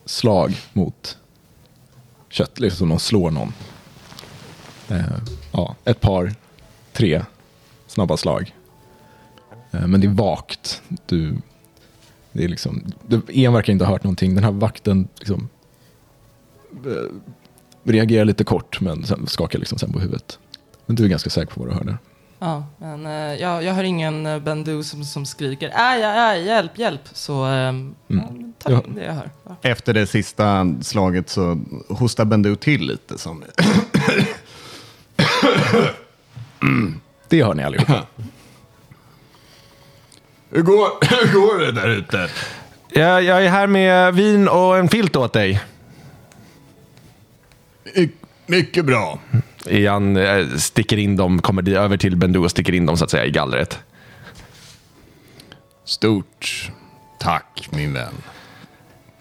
slag 0.05 0.57
mot 0.73 1.19
kött, 2.29 2.61
liksom 2.61 2.79
som 2.79 2.89
någon 2.89 3.01
slår 3.01 3.31
någon. 3.31 3.53
Eh, 4.89 5.19
ja, 5.53 5.77
ett 5.85 6.01
par, 6.01 6.35
tre 6.93 7.25
snabba 7.87 8.17
slag. 8.17 8.55
Eh, 9.71 9.87
men 9.87 10.01
det 10.01 10.07
är 10.07 10.11
vagt. 10.11 10.83
Du, 11.07 11.37
det 12.37 12.45
är 12.45 12.49
liksom, 12.49 12.84
en 13.28 13.53
verkar 13.53 13.72
inte 13.72 13.84
ha 13.84 13.93
hört 13.93 14.05
någonting. 14.05 14.34
Den 14.34 14.45
här 14.45 14.51
vakten 14.53 15.09
liksom, 15.18 15.49
eh, 16.87 16.93
reagerar 17.84 18.24
lite 18.24 18.45
kort 18.45 18.80
men 18.80 19.05
sen 19.05 19.26
skakar 19.26 19.59
liksom 19.59 19.78
sen 19.78 19.93
på 19.93 19.99
huvudet. 19.99 20.39
Men 20.87 20.97
du 20.97 21.05
är 21.05 21.09
ganska 21.09 21.30
säker 21.30 21.53
på 21.55 21.61
vad 21.61 21.68
du 21.68 21.74
hörde. 21.74 21.99
Ja, 22.39 22.66
men 22.78 23.07
eh, 23.07 23.12
jag, 23.41 23.64
jag 23.64 23.74
hör 23.74 23.84
ingen 23.84 24.26
uh, 24.26 24.39
Bendu 24.43 24.82
som, 24.82 25.05
som 25.05 25.26
skriker 25.26 25.72
aj, 25.74 26.03
aj, 26.05 26.18
aj, 26.18 26.45
hjälp, 26.45 26.78
hjälp. 26.78 27.01
Så 27.12 27.45
um, 27.47 27.95
ja, 28.07 28.32
ta 28.59 28.70
Ja. 28.72 28.82
det 28.95 29.05
jag 29.05 29.12
hör. 29.12 29.30
Ja. 29.47 29.57
Efter 29.62 29.95
det 29.95 30.07
sista 30.07 30.74
slaget 30.82 31.28
så 31.30 31.61
hostar 31.89 32.24
Bendu 32.24 32.57
till 32.57 32.87
lite. 32.87 33.18
Som, 33.18 33.45
Det 37.28 37.43
hör 37.45 37.55
ni 37.55 37.62
allihopa. 37.64 38.07
Hur 40.57 40.62
går, 40.62 40.88
hur 41.00 41.32
går 41.32 41.59
det 41.59 41.72
där 41.72 41.88
ute? 41.88 42.28
Jag, 42.88 43.22
jag 43.22 43.44
är 43.44 43.48
här 43.50 43.66
med 43.66 44.14
vin 44.14 44.48
och 44.48 44.78
en 44.78 44.88
filt 44.88 45.16
åt 45.16 45.32
dig. 45.32 45.61
My- 47.94 48.09
Mycket 48.46 48.84
bra. 48.84 49.18
Ian 49.66 50.16
eh, 50.16 50.46
sticker 50.57 50.96
in 50.96 51.16
dem, 51.16 51.42
kommer 51.42 51.68
över 51.68 51.96
till 51.96 52.16
Bendu 52.16 52.38
och 52.38 52.50
sticker 52.50 52.72
in 52.74 52.86
dem 52.86 52.96
så 52.96 53.04
att 53.04 53.11
säga 53.11 53.24
i 53.24 53.30
gallret. 53.30 53.78
Stort 55.84 56.70
tack 57.20 57.68
min 57.72 57.92
vän. 57.92 58.14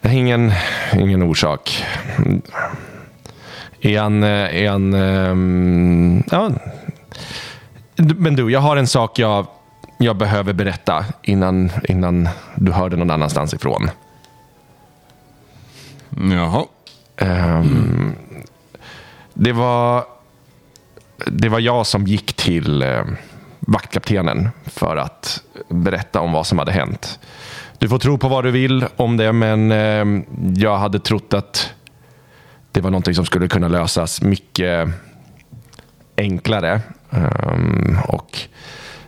Ingen, 0.03 0.51
ingen 0.93 1.23
orsak. 1.23 1.83
Ian, 3.79 4.23
eh, 4.23 4.61
Ian, 4.63 4.93
ehm, 4.93 6.23
ja. 6.31 6.51
Men 7.95 8.36
du, 8.36 8.51
jag 8.51 8.59
har 8.59 8.77
en 8.77 8.88
sak 8.88 9.19
jag, 9.19 9.47
jag 9.98 10.18
behöver 10.18 10.54
berätta 10.54 11.06
innan, 11.24 11.72
innan 11.84 12.30
du 12.56 12.72
hör 12.72 12.89
det 12.89 12.96
någon 12.96 13.12
annanstans 13.12 13.54
ifrån. 13.54 13.89
Jaha. 16.32 16.66
Ehm, 17.18 18.16
det, 19.34 19.54
var, 19.54 20.04
det 21.26 21.50
var 21.50 21.60
jag 21.60 21.88
som 21.88 22.08
gick 22.08 22.34
till 22.34 22.82
eh, 22.82 23.04
vaktkaptenen 23.60 24.50
för 24.66 24.98
att 24.98 25.41
berätta 25.70 26.20
om 26.20 26.32
vad 26.32 26.48
som 26.48 26.60
hade 26.60 26.72
hänt. 26.72 27.20
Du 27.78 27.89
får 27.89 28.00
tro 28.00 28.18
på 28.18 28.28
vad 28.28 28.43
du 28.43 28.52
vill 28.52 28.86
om 28.96 29.18
det, 29.18 29.34
men 29.34 29.72
eh, 29.72 30.24
jag 30.56 30.78
hade 30.78 31.00
trott 31.00 31.34
att 31.34 31.74
det 32.72 32.82
var 32.82 32.91
någonting 32.91 33.16
som 33.16 33.26
skulle 33.26 33.48
kunna 33.48 33.68
lösas 33.68 34.22
mycket 34.22 34.89
enklare. 36.18 36.82
Ehm, 37.12 37.98
och 38.08 38.39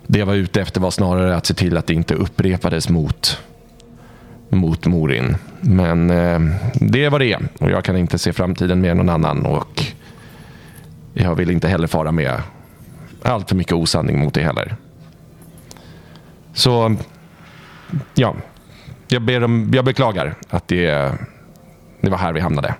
det 0.07 0.19
jag 0.19 0.25
var 0.25 0.33
ute 0.33 0.61
efter 0.61 0.81
var 0.81 0.91
snarare 0.91 1.35
att 1.35 1.45
se 1.45 1.53
till 1.53 1.77
att 1.77 1.87
det 1.87 1.93
inte 1.93 2.13
upprepades 2.13 2.89
mot 2.89 3.41
mot 4.49 4.85
Morin. 4.85 5.35
Men 5.61 6.09
eh, 6.09 6.39
det 6.73 7.09
var 7.09 7.19
det 7.19 7.37
och 7.59 7.71
jag 7.71 7.83
kan 7.83 7.97
inte 7.97 8.17
se 8.17 8.33
framtiden 8.33 8.81
med 8.81 8.97
någon 8.97 9.09
annan. 9.09 9.45
Och 9.45 9.83
jag 11.13 11.35
vill 11.35 11.51
inte 11.51 11.67
heller 11.67 11.87
fara 11.87 12.11
med 12.11 12.41
allt 13.21 13.49
för 13.49 13.55
mycket 13.55 13.73
osanning 13.73 14.19
mot 14.19 14.33
det 14.33 14.41
heller. 14.41 14.75
Så, 16.53 16.95
ja. 18.13 18.35
Jag, 19.07 19.21
ber 19.21 19.43
om, 19.43 19.71
jag 19.73 19.85
beklagar 19.85 20.35
att 20.49 20.67
det, 20.67 21.11
det 22.01 22.09
var 22.09 22.17
här 22.17 22.33
vi 22.33 22.39
hamnade. 22.39 22.75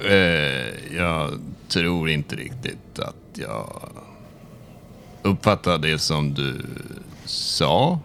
Eh, 0.00 0.96
jag 0.96 1.30
tror 1.68 2.10
inte 2.10 2.36
riktigt 2.36 2.98
att 2.98 3.25
jag 3.38 3.88
uppfattade 5.22 5.88
det 5.88 5.98
som 5.98 6.34
du 6.34 6.66
sa. 7.24 8.00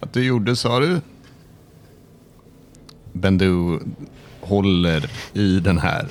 Att 0.00 0.12
du 0.12 0.24
gjorde, 0.24 0.56
sa 0.56 0.80
du? 0.80 1.00
Bendu 3.12 3.78
håller 4.40 5.10
i 5.32 5.60
den 5.60 5.78
här 5.78 6.06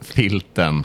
filten 0.00 0.84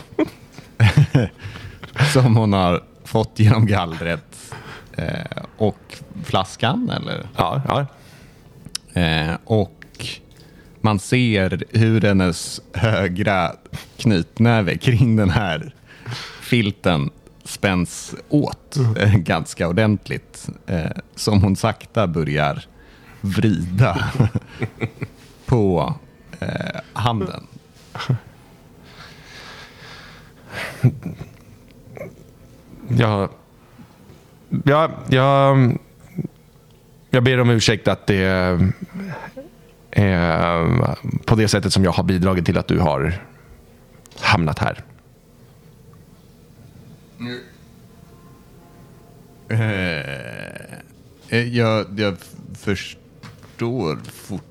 som 2.14 2.36
hon 2.36 2.54
har 2.54 2.84
fått 3.04 3.40
genom 3.40 3.66
gallret. 3.66 4.54
Eh, 4.94 5.44
och 5.58 5.98
flaskan, 6.24 6.90
eller? 6.90 7.28
Ja, 7.36 7.62
ja. 7.68 7.86
Eh, 9.02 9.38
och 9.46 10.08
man 10.82 11.00
ser 11.00 11.64
hur 11.70 12.02
hennes 12.02 12.62
högra 12.74 13.52
knytnäve 13.98 14.78
kring 14.78 15.16
den 15.16 15.30
här 15.30 15.74
filten 16.48 17.10
spänns 17.44 18.16
åt 18.30 18.78
eh, 18.98 19.16
ganska 19.16 19.68
ordentligt. 19.68 20.50
Eh, 20.68 20.92
som 21.16 21.42
hon 21.42 21.56
sakta 21.56 22.08
börjar 22.08 22.66
vrida 23.22 24.12
på 25.46 25.94
eh, 26.40 26.80
handen. 26.94 27.48
Jag, 32.88 33.30
ja, 34.64 34.90
jag, 35.10 35.78
jag 37.10 37.24
ber 37.24 37.40
om 37.40 37.50
ursäkt 37.50 37.88
att 37.88 38.08
det 38.08 38.24
är 39.92 40.52
på 41.26 41.36
det 41.36 41.48
sättet 41.48 41.74
som 41.74 41.84
jag 41.84 41.92
har 41.92 42.04
bidragit 42.04 42.46
till 42.46 42.58
att 42.58 42.68
du 42.68 42.80
har 42.80 43.14
hamnat 44.22 44.60
här. 44.60 44.84
Eh, 49.50 49.60
eh 51.30 51.48
jag, 51.58 52.00
jag 52.00 52.18
förstår 52.54 54.00
fort... 54.12 54.44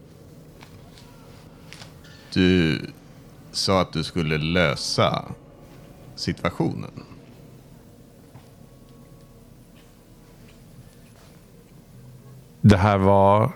Du 2.33 2.81
sa 3.53 3.81
att 3.81 3.93
du 3.93 4.05
skulle 4.05 4.39
lösa 4.39 5.25
situationen. 6.15 6.91
Det 12.61 12.77
här 12.77 12.99
var... 12.99 13.53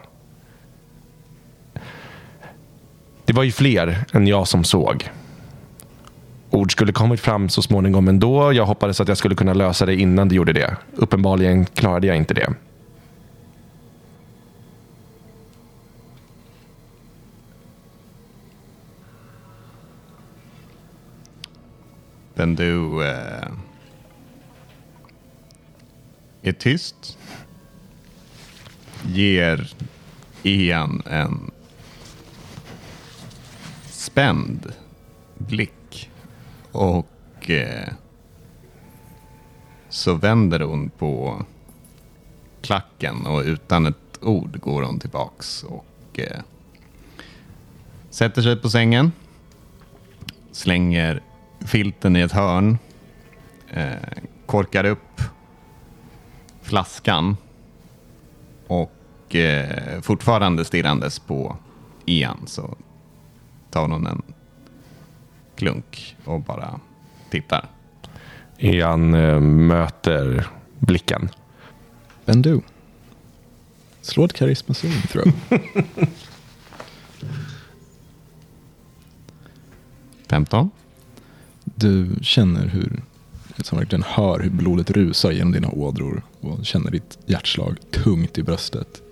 Det 3.25 3.33
var 3.33 3.43
ju 3.43 3.53
fler 3.53 4.05
än 4.13 4.27
jag 4.27 4.49
som 4.49 4.65
såg. 4.65 5.11
Ord 6.51 6.73
skulle 6.73 6.93
kommit 6.93 7.21
fram 7.21 7.49
så 7.49 7.63
småningom 7.63 8.09
ändå. 8.09 8.53
Jag 8.53 8.67
hoppades 8.67 9.01
att 9.01 9.09
jag 9.09 9.17
skulle 9.17 9.35
kunna 9.35 9.55
lösa 9.55 9.87
det 9.87 9.95
innan 9.95 10.29
det 10.29 10.35
gjorde 10.35 10.53
det. 10.53 10.77
Uppenbarligen 10.97 11.67
klarade 11.67 12.07
jag 12.07 12.17
inte 12.17 12.35
det. 12.35 12.55
Men 22.35 22.57
du 22.57 23.05
eh, 23.09 23.49
är 26.43 26.53
tyst. 26.53 27.19
Ger 29.03 29.75
Ian 30.43 31.03
en 31.07 31.51
spänd 33.91 34.73
blick. 35.39 35.80
Och 36.73 37.51
eh, 37.51 37.89
så 39.89 40.15
vänder 40.15 40.61
hon 40.61 40.91
på 40.91 41.45
klacken 42.63 43.27
och 43.27 43.43
utan 43.43 43.87
ett 43.87 43.97
ord 44.23 44.61
går 44.61 44.83
hon 44.83 44.99
tillbaks 44.99 45.63
och 45.63 46.21
eh, 46.21 46.41
sätter 48.11 48.43
sig 48.43 48.57
på 48.57 48.71
sängen. 48.71 49.13
Slänger 50.53 51.23
filten 51.61 52.17
i 52.17 52.21
ett 52.21 52.33
hörn. 52.33 52.79
Eh, 53.71 53.93
korkar 54.47 54.85
upp 54.85 55.23
flaskan. 56.63 57.37
Och 58.67 59.35
eh, 59.37 60.01
fortfarande 60.01 60.65
stirrandes 60.65 61.19
på 61.19 61.57
Ian 62.07 62.47
så 62.47 62.77
tar 63.71 63.89
hon 63.89 64.07
en 64.07 64.23
klunk 65.61 66.17
och 66.25 66.41
bara 66.41 66.81
tittar. 67.31 67.69
Ian 68.59 69.15
eh, 69.15 69.41
möter 69.41 70.47
blicken. 70.79 71.29
Bendu. 72.25 72.61
Slå 74.01 74.25
ett 74.25 74.33
karisma 74.33 74.75
saving 74.75 75.03
throw. 75.03 75.33
15. 80.29 80.71
Du 81.65 82.11
känner 82.23 82.67
hur, 82.67 83.03
som 83.59 83.79
verkligen 83.79 84.03
hör 84.03 84.41
hur 84.41 84.51
blodet 84.51 84.91
rusar 84.91 85.31
genom 85.31 85.53
dina 85.53 85.69
ådror 85.69 86.23
och 86.41 86.67
känner 86.67 86.91
ditt 86.91 87.19
hjärtslag 87.27 87.77
tungt 87.91 88.39
i 88.39 88.43
bröstet. 88.43 89.03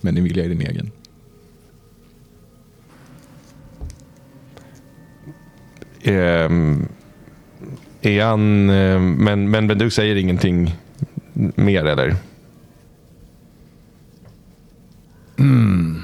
Men 0.00 0.14
din 0.14 0.24
vilja 0.24 0.44
är 0.44 0.48
din 0.48 0.62
egen. 0.62 0.90
Ehm, 6.06 6.88
Är 8.02 8.24
han, 8.24 8.70
eh, 8.70 9.00
men, 9.00 9.50
men, 9.50 9.66
men 9.66 9.78
du 9.78 9.90
säger 9.90 10.16
ingenting 10.16 10.74
mer 11.54 11.84
eller? 11.84 12.16
Hmm. 15.38 16.02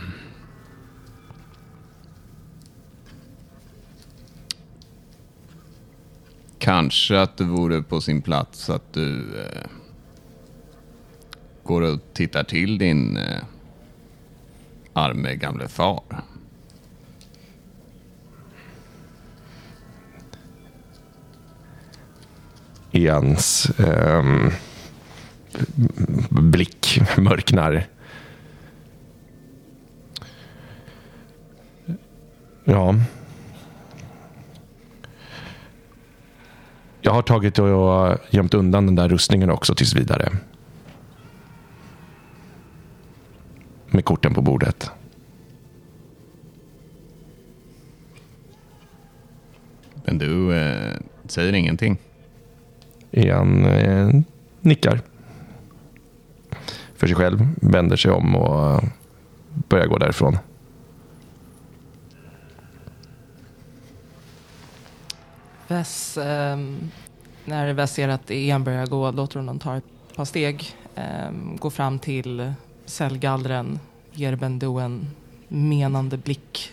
Kanske 6.59 7.21
att 7.21 7.37
det 7.37 7.45
vore 7.45 7.83
på 7.83 8.01
sin 8.01 8.23
plats 8.23 8.71
att 8.71 8.93
du 8.93 9.19
eh, 9.19 9.69
går 11.63 11.83
och 11.83 12.01
tittar 12.13 12.45
till 12.45 12.79
din 12.79 13.17
eh, 13.17 13.43
arme 14.93 15.35
gamle 15.35 15.69
far. 15.69 16.03
Ians 22.93 23.71
eh, 23.81 24.25
blick 26.31 27.01
mörknar. 27.19 27.87
Ja. 32.65 32.95
Jag 37.01 37.13
har 37.13 37.23
tagit 37.23 37.59
och 37.59 38.19
gömt 38.31 38.55
undan 38.55 38.87
den 38.87 38.95
där 38.95 39.09
rustningen 39.09 39.51
också 39.51 39.75
tills 39.75 39.95
vidare. 39.95 40.33
Med 43.87 44.05
korten 44.05 44.35
på 44.35 44.43
bordet. 44.43 44.91
Men 50.05 50.19
du 50.19 50.57
eh, 50.57 50.97
säger 51.27 51.53
ingenting. 51.53 51.99
Ian 53.25 53.65
eh, 53.65 54.11
nickar. 54.61 55.01
För 56.95 57.07
sig 57.07 57.17
själv, 57.17 57.49
vänder 57.57 57.97
sig 57.97 58.11
om 58.11 58.37
och 58.37 58.83
börjar 59.69 59.87
gå 59.87 59.99
därifrån. 59.99 60.39
Vess, 65.69 66.19
eh, 66.19 66.59
när 67.45 67.73
Vess 67.73 67.93
ser 67.93 68.09
att 68.09 68.31
Ian 68.31 68.65
börjar 68.65 68.87
gå 68.87 69.11
låter 69.11 69.39
hon 69.39 69.49
honom 69.49 69.59
ta 69.59 69.77
ett 69.77 70.17
par 70.17 70.25
steg. 70.25 70.77
eh, 70.95 71.31
går 71.59 71.71
fram 71.71 71.99
till 71.99 72.53
cellgallren, 72.87 73.79
ger 74.13 74.37
Bendo 74.37 74.79
en 74.79 75.07
menande 75.49 76.17
blick 76.17 76.73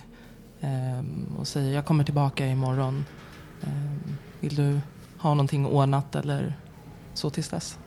eh, 0.61 1.03
och 1.39 1.47
säger 1.47 1.75
jag 1.75 1.85
kommer 1.85 2.03
tillbaka 2.03 2.47
imorgon. 2.47 3.05
Eh, 3.61 4.13
vill 4.39 4.55
du 4.55 4.79
ha 5.19 5.29
någonting 5.29 5.65
ordnat 5.65 6.15
eller 6.15 6.53
så 7.13 7.29
tills 7.29 7.49
dess? 7.49 7.79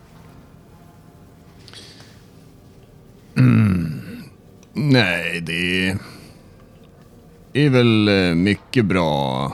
Nej, 4.72 5.40
det... 5.40 5.96
är 7.52 7.70
väl 7.70 8.08
eh, 8.08 8.34
mycket 8.34 8.84
bra 8.84 9.52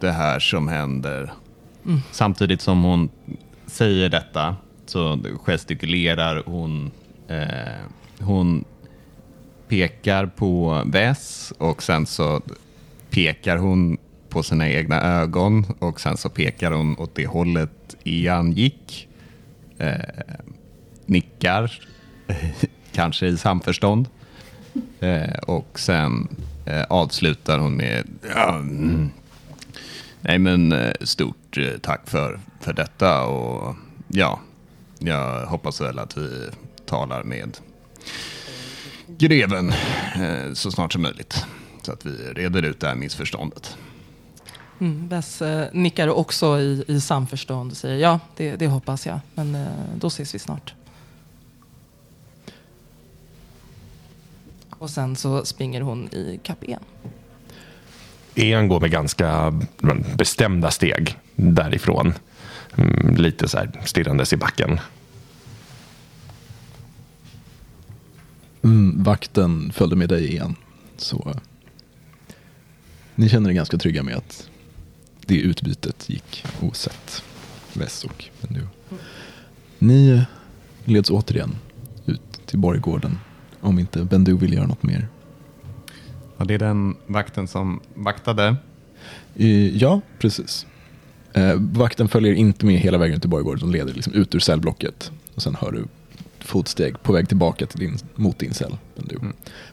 det 0.00 0.10
här 0.10 0.38
som 0.38 0.68
händer. 0.68 1.32
Samtidigt 2.10 2.60
som 2.60 2.82
hon 2.82 3.08
säger 3.66 4.08
detta 4.08 4.56
så 4.86 5.18
gestikulerar 5.44 6.42
hon. 6.46 6.90
Eh, 7.28 7.80
hon 8.20 8.64
pekar 9.68 10.26
på 10.26 10.82
Vess 10.86 11.52
och 11.58 11.82
sen 11.82 12.06
så 12.06 12.40
pekar 13.10 13.56
hon 13.56 13.96
på 14.36 14.42
sina 14.42 14.68
egna 14.68 15.02
ögon 15.02 15.64
och 15.78 16.00
sen 16.00 16.16
så 16.16 16.28
pekar 16.28 16.70
hon 16.70 16.98
åt 16.98 17.14
det 17.14 17.26
hållet 17.26 17.96
Ian 18.04 18.52
gick. 18.52 19.08
Eh, 19.78 19.94
nickar, 21.06 21.80
kanske 22.92 23.26
i 23.26 23.36
samförstånd. 23.36 24.08
Eh, 25.00 25.38
och 25.38 25.80
sen 25.80 26.28
eh, 26.66 26.82
avslutar 26.82 27.58
hon 27.58 27.76
med 27.76 28.08
ja, 28.34 28.54
mm. 28.54 29.10
Nej 30.20 30.38
men 30.38 30.72
eh, 30.72 30.92
stort 31.00 31.58
eh, 31.58 31.78
tack 31.82 32.08
för, 32.08 32.40
för 32.60 32.72
detta 32.72 33.24
och 33.24 33.76
ja, 34.08 34.40
jag 34.98 35.46
hoppas 35.46 35.80
väl 35.80 35.98
att 35.98 36.16
vi 36.16 36.48
talar 36.86 37.22
med 37.22 37.58
greven 39.18 39.72
eh, 40.14 40.52
så 40.52 40.70
snart 40.70 40.92
som 40.92 41.02
möjligt. 41.02 41.46
Så 41.82 41.92
att 41.92 42.06
vi 42.06 42.32
reder 42.32 42.62
ut 42.62 42.80
det 42.80 42.88
här 42.88 42.94
missförståndet. 42.94 43.76
Mm, 44.78 45.08
Bess 45.08 45.42
eh, 45.42 45.68
nickar 45.72 46.08
också 46.08 46.60
i, 46.60 46.84
i 46.88 47.00
samförstånd 47.00 47.70
och 47.70 47.76
säger 47.76 47.96
ja, 47.96 48.20
det, 48.36 48.56
det 48.56 48.66
hoppas 48.66 49.06
jag. 49.06 49.20
Men 49.34 49.54
eh, 49.54 49.66
då 49.94 50.06
ses 50.06 50.34
vi 50.34 50.38
snart. 50.38 50.74
Och 54.70 54.90
sen 54.90 55.16
så 55.16 55.44
springer 55.44 55.80
hon 55.80 56.14
i 56.14 56.40
kapp 56.42 56.64
igen. 56.64 56.82
Ian 58.34 58.68
går 58.68 58.80
med 58.80 58.90
ganska 58.90 59.60
bestämda 60.16 60.70
steg 60.70 61.18
därifrån. 61.36 62.14
Mm, 62.76 63.16
lite 63.16 63.48
så 63.48 63.58
här 63.58 63.80
stirrandes 63.84 64.32
i 64.32 64.36
backen. 64.36 64.80
Mm, 68.62 69.02
vakten 69.02 69.72
följde 69.72 69.96
med 69.96 70.08
dig 70.08 70.28
igen. 70.28 70.54
Så 70.96 71.16
eh, 71.26 71.36
ni 73.14 73.28
känner 73.28 73.50
er 73.50 73.54
ganska 73.54 73.78
trygga 73.78 74.02
med 74.02 74.16
att 74.16 74.50
det 75.26 75.40
utbytet 75.40 76.08
gick 76.10 76.44
osett. 76.60 77.22
Vess 77.72 78.04
och 78.04 78.24
Bendu. 78.40 78.66
Ni 79.78 80.24
leds 80.84 81.10
återigen 81.10 81.56
ut 82.06 82.46
till 82.46 82.58
borggården. 82.58 83.18
Om 83.60 83.78
inte 83.78 84.04
Bendu 84.04 84.36
vill 84.36 84.52
göra 84.52 84.66
något 84.66 84.82
mer. 84.82 85.08
Ja, 86.36 86.44
det 86.44 86.54
är 86.54 86.58
den 86.58 86.96
vakten 87.06 87.48
som 87.48 87.80
vaktade. 87.94 88.56
Eh, 89.34 89.76
Ja, 89.76 90.00
precis. 90.18 90.66
Eh, 91.32 91.54
vakten 91.54 92.08
följer 92.08 92.34
inte 92.34 92.66
med 92.66 92.78
hela 92.78 92.98
vägen 92.98 93.20
till 93.20 93.30
borggården. 93.30 93.60
De 93.60 93.70
leder 93.78 93.94
liksom 93.94 94.12
ut 94.12 94.34
ur 94.34 94.38
cellblocket. 94.38 95.10
Och 95.34 95.42
sen 95.42 95.54
hör 95.60 95.72
du 95.72 95.84
fotsteg 96.40 97.02
på 97.02 97.12
väg 97.12 97.28
tillbaka 97.28 97.66
till 97.66 97.80
din, 97.80 97.98
mot 98.14 98.38
din 98.38 98.54
cell. 98.54 98.76
Bendu. 98.96 99.18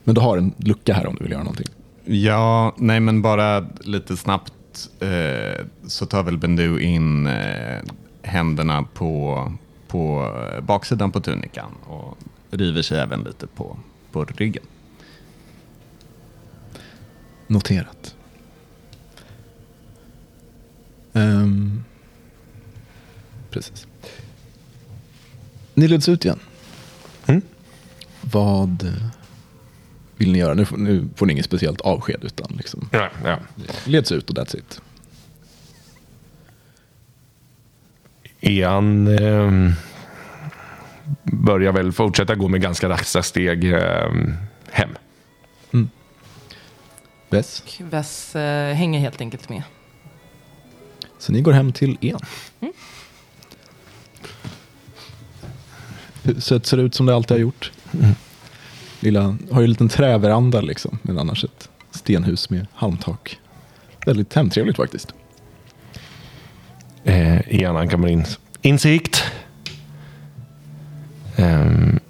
Men 0.04 0.14
du 0.14 0.20
har 0.20 0.38
en 0.38 0.52
lucka 0.56 0.94
här 0.94 1.06
om 1.06 1.14
du 1.14 1.22
vill 1.22 1.32
göra 1.32 1.42
någonting. 1.42 1.66
Ja, 2.04 2.74
nej 2.78 3.00
men 3.00 3.22
bara 3.22 3.66
lite 3.80 4.16
snabbt 4.16 4.52
eh, 5.00 5.66
så 5.86 6.06
tar 6.06 6.22
väl 6.22 6.38
Bendu 6.38 6.80
in 6.80 7.26
eh, 7.26 7.82
händerna 8.22 8.82
på, 8.94 9.52
på 9.86 10.32
eh, 10.52 10.60
baksidan 10.60 11.12
på 11.12 11.20
tunikan 11.20 11.72
och 11.86 12.18
river 12.50 12.82
sig 12.82 12.98
även 13.00 13.22
lite 13.22 13.46
på, 13.46 13.76
på 14.12 14.24
ryggen. 14.24 14.64
Noterat. 17.46 18.16
Ehm, 21.12 21.84
precis. 23.50 23.86
Ni 25.74 25.88
leds 25.88 26.08
ut 26.08 26.24
igen. 26.24 26.38
Mm. 27.26 27.42
Vad 28.20 28.82
eh, 28.82 29.13
vill 30.16 30.32
ni 30.32 30.38
göra? 30.38 30.54
Nu 30.54 30.64
får, 30.64 30.76
nu 30.76 31.08
får 31.16 31.26
ni 31.26 31.32
inget 31.32 31.44
speciellt 31.44 31.80
avsked 31.80 32.24
utan 32.24 32.52
liksom 32.56 32.88
Ja, 32.92 33.08
ja. 33.24 33.38
leds 33.84 34.12
ut 34.12 34.30
och 34.30 34.36
that's 34.36 34.56
it. 34.56 34.80
Ian 38.40 39.06
eh, 39.18 39.72
börjar 41.22 41.72
väl 41.72 41.92
fortsätta 41.92 42.34
gå 42.34 42.48
med 42.48 42.60
ganska 42.60 42.88
raka 42.88 43.22
steg 43.22 43.72
eh, 43.72 44.12
hem. 44.70 44.90
Bess. 47.30 47.60
Och 47.80 47.86
Bess 47.86 48.36
eh, 48.36 48.74
hänger 48.74 49.00
helt 49.00 49.20
enkelt 49.20 49.48
med. 49.48 49.62
Så 51.18 51.32
ni 51.32 51.40
går 51.40 51.52
hem 51.52 51.72
till 51.72 51.98
en. 52.00 52.18
Huset 56.22 56.66
ser 56.66 56.78
ut 56.78 56.94
som 56.94 57.06
det 57.06 57.14
alltid 57.14 57.30
har 57.34 57.40
gjort. 57.40 57.72
Lilla, 59.04 59.36
har 59.50 59.60
ju 59.60 59.64
en 59.64 59.70
liten 59.70 59.88
träveranda 59.88 60.60
liksom, 60.60 60.98
men 61.02 61.18
annars 61.18 61.44
ett 61.44 61.70
stenhus 61.90 62.50
med 62.50 62.66
halmtak. 62.72 63.38
Väldigt 64.06 64.34
hemtrevligt 64.34 64.76
faktiskt. 64.76 65.14
Eh, 67.04 67.54
Ian 67.54 67.76
han 67.76 67.88
kommer 67.88 68.08
in. 68.08 68.24
Insikt. 68.62 69.22
Ehm, 71.36 72.00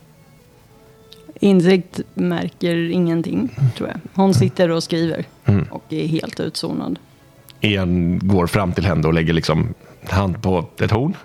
Insikt 1.40 2.00
märker 2.14 2.90
ingenting, 2.90 3.58
tror 3.76 3.88
jag. 3.88 4.00
Hon 4.14 4.34
sitter 4.34 4.70
och 4.70 4.82
skriver 4.82 5.24
och 5.70 5.92
är 5.92 6.06
helt 6.06 6.40
utzonad. 6.40 6.98
Ian 7.60 8.18
går 8.18 8.46
fram 8.46 8.72
till 8.72 8.86
henne 8.86 9.06
och 9.06 9.14
lägger 9.14 9.32
liksom 9.32 9.74
hand 10.08 10.42
på 10.42 10.64
ett 10.80 10.90
horn. 10.90 11.16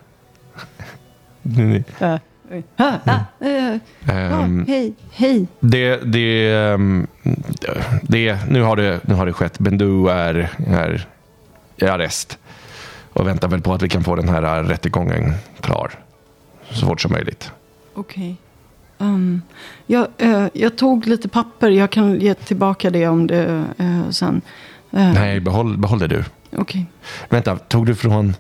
Äh. 2.00 2.16
Ah, 2.78 2.94
ah, 3.06 3.46
eh, 3.46 3.76
ah, 4.08 4.12
Ehm, 4.14 4.66
hej, 4.68 4.94
hej. 5.12 5.48
Det, 5.60 5.98
det, 6.14 6.54
ehm, 6.54 7.08
det, 8.02 8.38
nu, 8.50 8.62
har 8.62 8.76
det, 8.76 9.00
nu 9.08 9.14
har 9.14 9.26
det 9.26 9.34
skett. 9.34 9.60
Bendu 9.60 10.08
är, 10.10 10.50
är 10.68 11.08
i 11.78 11.86
arrest 11.86 12.38
och 13.14 13.28
väntar 13.28 13.48
väl 13.48 13.62
på 13.62 13.74
att 13.74 13.82
vi 13.82 13.90
kan 13.90 14.04
få 14.04 14.16
den 14.16 14.30
här 14.30 14.64
rättegången 14.64 15.34
klar 15.62 15.92
så 16.72 16.86
fort 16.86 17.02
som 17.02 17.12
möjligt. 17.12 17.52
Okej. 17.94 18.36
Um, 18.98 19.42
jag, 19.86 20.08
eh, 20.18 20.48
jag 20.54 20.78
tog 20.78 21.08
lite 21.08 21.28
papper. 21.30 21.70
Jag 21.70 21.90
kan 21.90 22.20
ge 22.20 22.34
tillbaka 22.34 22.90
det 22.90 23.08
om 23.08 23.28
det 23.28 23.66
eh, 23.78 24.10
sen. 24.10 24.42
Eh, 24.92 25.14
Nej, 25.14 25.40
behåll, 25.40 25.78
behåll 25.78 26.00
det 26.00 26.08
du. 26.08 26.24
Okej. 26.58 26.86
Vänta, 27.30 27.58
tog 27.58 27.86
du 27.86 27.96
från... 27.96 28.36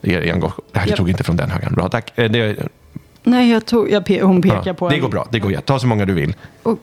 Nej, 0.00 0.32
du 0.32 0.90
Ja. 0.90 0.96
tog 0.96 1.10
inte 1.10 1.24
från 1.24 1.36
den 1.36 1.50
högen. 1.50 1.74
Bra, 1.74 1.88
tack. 1.88 2.12
Det, 2.16 2.68
Nej, 3.24 3.50
jag 3.50 3.66
tog, 3.66 3.90
jag 3.90 4.02
pe- 4.06 4.22
hon 4.22 4.42
pekar 4.42 4.62
ja, 4.64 4.74
på 4.74 4.88
det 4.88 4.94
en- 4.94 5.00
går 5.02 5.08
bra. 5.08 5.26
Det 5.30 5.38
går 5.38 5.52
jätte. 5.52 5.66
Ta 5.66 5.78
så 5.78 5.86
många 5.86 6.04
du 6.06 6.12
vill. 6.14 6.34
Och, 6.62 6.78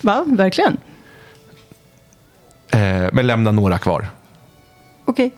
va? 0.00 0.24
Verkligen? 0.26 0.76
Eh, 2.72 3.08
men 3.12 3.26
lämna 3.26 3.50
några 3.52 3.78
kvar. 3.78 4.06
Okej. 5.04 5.32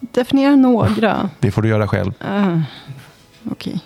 Definiera 0.00 0.56
några. 0.56 1.30
Det 1.40 1.50
får 1.50 1.62
du 1.62 1.68
göra 1.68 1.88
själv. 1.88 2.12
Uh, 2.24 2.60
Okej. 3.50 3.80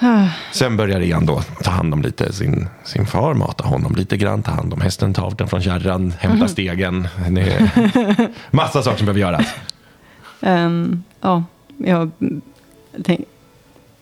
Ah, 0.00 0.28
Sen 0.52 0.76
börjar 0.76 1.00
Ian 1.00 1.26
då 1.26 1.40
ta 1.62 1.70
hand 1.70 1.94
om 1.94 2.02
lite 2.02 2.32
sin, 2.32 2.68
sin 2.84 3.06
far, 3.06 3.34
mata 3.34 3.64
honom 3.64 3.94
lite 3.94 4.16
grann, 4.16 4.42
ta 4.42 4.50
hand 4.50 4.72
om 4.72 4.80
hästen, 4.80 5.14
ta 5.14 5.22
av 5.22 5.36
den 5.36 5.48
från 5.48 5.62
kärran, 5.62 6.14
hämta 6.18 6.36
Mhm. 6.38 6.48
stegen. 6.48 7.08
Massa 8.50 8.82
saker 8.82 8.96
som 8.96 9.06
behöver 9.06 9.20
göras. 9.20 9.46
ehm, 10.40 11.02
ja, 11.20 11.44
jag 11.78 12.10
tänk, 13.04 13.20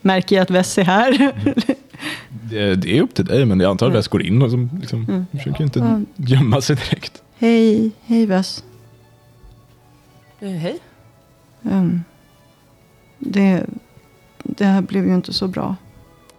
märker 0.06 0.36
jag 0.36 0.42
att 0.42 0.50
Wess 0.50 0.78
är 0.78 0.84
här. 0.84 1.32
Det, 2.50 2.74
det 2.74 2.98
är 2.98 3.02
upp 3.02 3.14
till 3.14 3.24
dig, 3.24 3.44
men 3.44 3.60
jag 3.60 3.70
antar 3.70 3.86
att 3.88 3.94
Wes 3.94 4.08
går 4.08 4.22
in 4.22 4.42
och 4.42 4.50
som, 4.50 4.70
liksom, 4.80 5.26
försöker 5.32 5.64
inte 5.64 5.80
Mm. 5.80 6.06
gömma 6.16 6.60
sig 6.60 6.76
direkt. 6.76 7.22
hej, 7.38 7.90
hej 8.04 8.26
Wess. 8.26 8.64
Eh, 10.40 10.48
hej. 10.50 10.78
Ehm, 11.70 12.04
det, 13.18 13.66
det 14.42 14.64
här 14.64 14.82
blev 14.82 15.06
ju 15.06 15.14
inte 15.14 15.32
så 15.32 15.48
bra. 15.48 15.76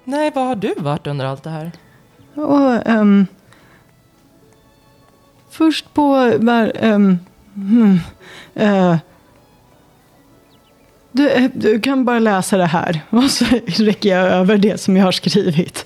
Nej, 0.04 0.32
vad 0.36 0.48
har 0.48 0.56
du 0.56 0.74
varit 0.78 1.08
under 1.08 1.26
allt 1.26 1.44
det 1.44 1.50
här? 1.50 1.72
Och, 2.36 2.88
ehm, 2.88 3.26
först 5.50 5.94
på... 5.94 6.34
Var, 6.40 6.72
ehm, 6.76 7.18
hmm, 7.54 8.00
eh, 8.56 8.98
du, 11.18 11.30
eh, 11.30 11.52
du 11.54 11.80
kan 11.82 12.06
bara 12.06 12.20
läsa 12.20 12.58
det 12.58 12.66
här. 12.66 13.02
Och 13.10 13.24
så 13.24 13.46
räcker 13.66 14.10
jag 14.10 14.28
över 14.28 14.58
det 14.58 14.82
som 14.82 14.98
jag 14.98 15.06
har 15.06 15.12
skrivit. 15.12 15.86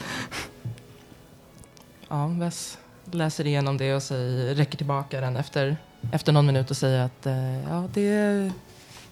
Ja, 2.10 2.28
Wes 2.28 2.78
läser 3.12 3.48
igenom 3.48 3.78
det 3.78 3.96
och 3.96 4.04
säger, 4.04 4.56
räcker 4.56 4.78
tillbaka 4.78 5.22
den 5.22 5.36
efter, 5.36 5.78
efter 6.12 6.32
någon 6.32 6.46
minut 6.46 6.72
och 6.72 6.78
säger 6.78 7.06
att 7.06 7.26
eh, 7.26 7.64
ja, 7.70 7.84
det 7.94 8.52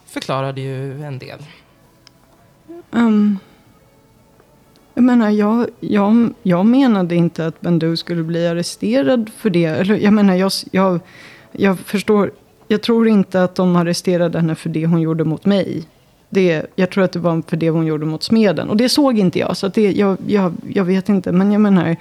förklarade 0.06 0.62
ju 0.62 1.04
en 1.06 1.20
del. 1.20 1.40
Um, 2.92 3.40
Jag 4.94 5.04
menar, 5.04 5.30
jag, 5.30 5.68
jag, 5.80 6.34
jag 6.44 6.66
menade 6.66 7.16
inte 7.16 7.46
att 7.46 7.62
Bendu 7.62 7.98
skulle 7.98 8.24
bli 8.24 8.48
arresterad 8.48 9.30
för 9.38 9.50
det. 9.50 9.66
Eller, 9.66 9.96
jag 9.96 10.14
menar, 10.14 10.36
jag, 10.36 10.52
jag, 10.72 11.00
jag 11.52 11.80
förstår. 11.80 12.32
Jag 12.68 12.82
tror 12.82 13.08
inte 13.08 13.44
att 13.44 13.56
de 13.56 13.76
arresterade 13.76 14.38
henne 14.40 14.56
för 14.56 14.70
det 14.70 14.86
hon 14.86 15.02
gjorde 15.02 15.24
mot 15.24 15.46
mig. 15.46 15.84
Det, 16.30 16.66
jag 16.76 16.90
tror 16.90 17.04
att 17.04 17.12
det 17.12 17.20
var 17.20 17.44
för 17.48 17.58
det 17.58 17.70
hon 17.70 17.86
gjorde 17.86 18.06
mot 18.06 18.24
smeden. 18.24 18.70
Och 18.70 18.78
det 18.78 18.90
såg 18.90 19.20
inte 19.20 19.40
jag. 19.40 19.58
Så 19.58 19.68
att 19.68 19.74
det, 19.74 19.92
jag, 19.92 20.18
jag, 20.28 20.54
jag 20.68 20.86
vet 20.86 21.10
inte. 21.10 21.32
Men 21.32 21.52
jag 21.52 21.62
menar. 21.62 21.96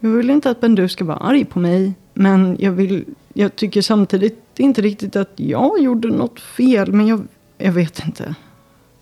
Jag 0.00 0.10
vill 0.10 0.30
inte 0.30 0.50
att 0.50 0.60
Bendu 0.60 0.88
ska 0.88 1.04
vara 1.04 1.16
arg 1.16 1.44
på 1.44 1.58
mig. 1.58 1.94
Men 2.14 2.56
jag, 2.60 2.72
vill, 2.72 3.04
jag 3.32 3.56
tycker 3.56 3.82
samtidigt 3.82 4.40
inte 4.56 4.82
riktigt 4.82 5.16
att 5.16 5.32
jag 5.36 5.80
gjorde 5.80 6.08
något 6.08 6.40
fel. 6.40 6.92
Men 6.92 7.06
jag, 7.06 7.26
jag 7.58 7.72
vet 7.72 8.04
inte. 8.06 8.34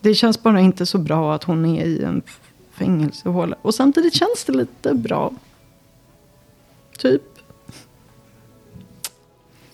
Det 0.00 0.14
känns 0.14 0.42
bara 0.42 0.60
inte 0.60 0.86
så 0.86 0.98
bra 0.98 1.34
att 1.34 1.44
hon 1.44 1.66
är 1.66 1.84
i 1.84 2.02
en 2.04 2.22
fängelsehåla. 2.72 3.56
Och 3.62 3.74
samtidigt 3.74 4.14
känns 4.14 4.44
det 4.46 4.52
lite 4.52 4.94
bra. 4.94 5.32
Typ. 6.98 7.22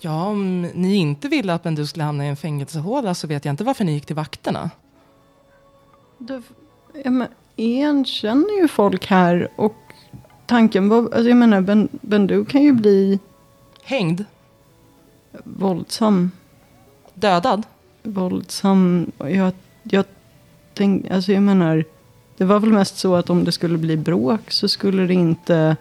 Ja, 0.01 0.25
om 0.25 0.61
ni 0.61 0.95
inte 0.95 1.27
ville 1.27 1.53
att 1.53 1.63
Bendu 1.63 1.87
skulle 1.87 2.03
hamna 2.03 2.25
i 2.25 2.29
en 2.29 2.35
fängelsehåla 2.35 3.13
så 3.13 3.27
vet 3.27 3.45
jag 3.45 3.53
inte 3.53 3.63
varför 3.63 3.85
ni 3.85 3.93
gick 3.93 4.05
till 4.05 4.15
vakterna. 4.15 4.69
Det, 6.17 6.41
ja, 7.03 7.11
men, 7.11 7.27
en 7.55 8.05
känner 8.05 8.61
ju 8.61 8.67
folk 8.67 9.05
här 9.05 9.49
och 9.55 9.75
tanken 10.45 10.89
var, 10.89 10.97
alltså 10.97 11.29
jag 11.29 11.37
menar 11.37 11.61
ben, 11.61 11.89
Bendu 11.91 12.45
kan 12.45 12.63
ju 12.63 12.73
bli 12.73 13.19
Hängd? 13.83 14.25
våldsam. 15.43 16.31
Dödad? 17.13 17.63
Våldsam. 18.03 19.11
Jag, 19.17 19.53
jag 19.83 20.05
tänk, 20.73 21.11
alltså 21.11 21.31
jag 21.31 21.43
menar, 21.43 21.85
det 22.37 22.45
var 22.45 22.59
väl 22.59 22.73
mest 22.73 22.97
så 22.97 23.15
att 23.15 23.29
om 23.29 23.43
det 23.43 23.51
skulle 23.51 23.77
bli 23.77 23.97
bråk 23.97 24.51
så 24.51 24.67
skulle 24.67 25.07
det 25.07 25.13
inte, 25.13 25.77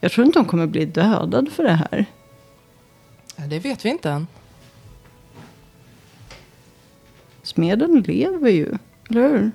jag 0.00 0.12
tror 0.12 0.26
inte 0.26 0.38
hon 0.38 0.46
kommer 0.46 0.66
bli 0.66 0.84
dödad 0.84 1.52
för 1.52 1.62
det 1.62 1.86
här. 1.90 2.06
Det 3.48 3.58
vet 3.58 3.84
vi 3.84 3.88
inte 3.88 4.10
än. 4.10 4.26
Smeden 7.42 8.00
lever 8.00 8.50
ju, 8.50 8.78
eller 9.10 9.28
hur? 9.28 9.50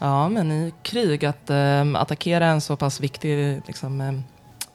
Ja, 0.00 0.28
men 0.28 0.52
i 0.52 0.72
krig 0.82 1.24
att 1.24 1.50
eh, 1.50 1.94
attackera 1.94 2.46
en 2.46 2.60
så 2.60 2.76
pass 2.76 3.00
viktig 3.00 3.62
liksom, 3.66 4.00
eh, 4.00 4.12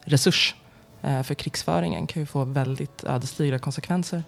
resurs 0.01 0.55
eh, 1.01 1.23
för 1.23 1.33
krigsföringen 1.33 2.07
kan 2.07 2.21
ju 2.21 2.25
få 2.25 2.43
väldigt 2.43 3.03
ödesdigra 3.03 3.59
konsekvenser. 3.59 4.23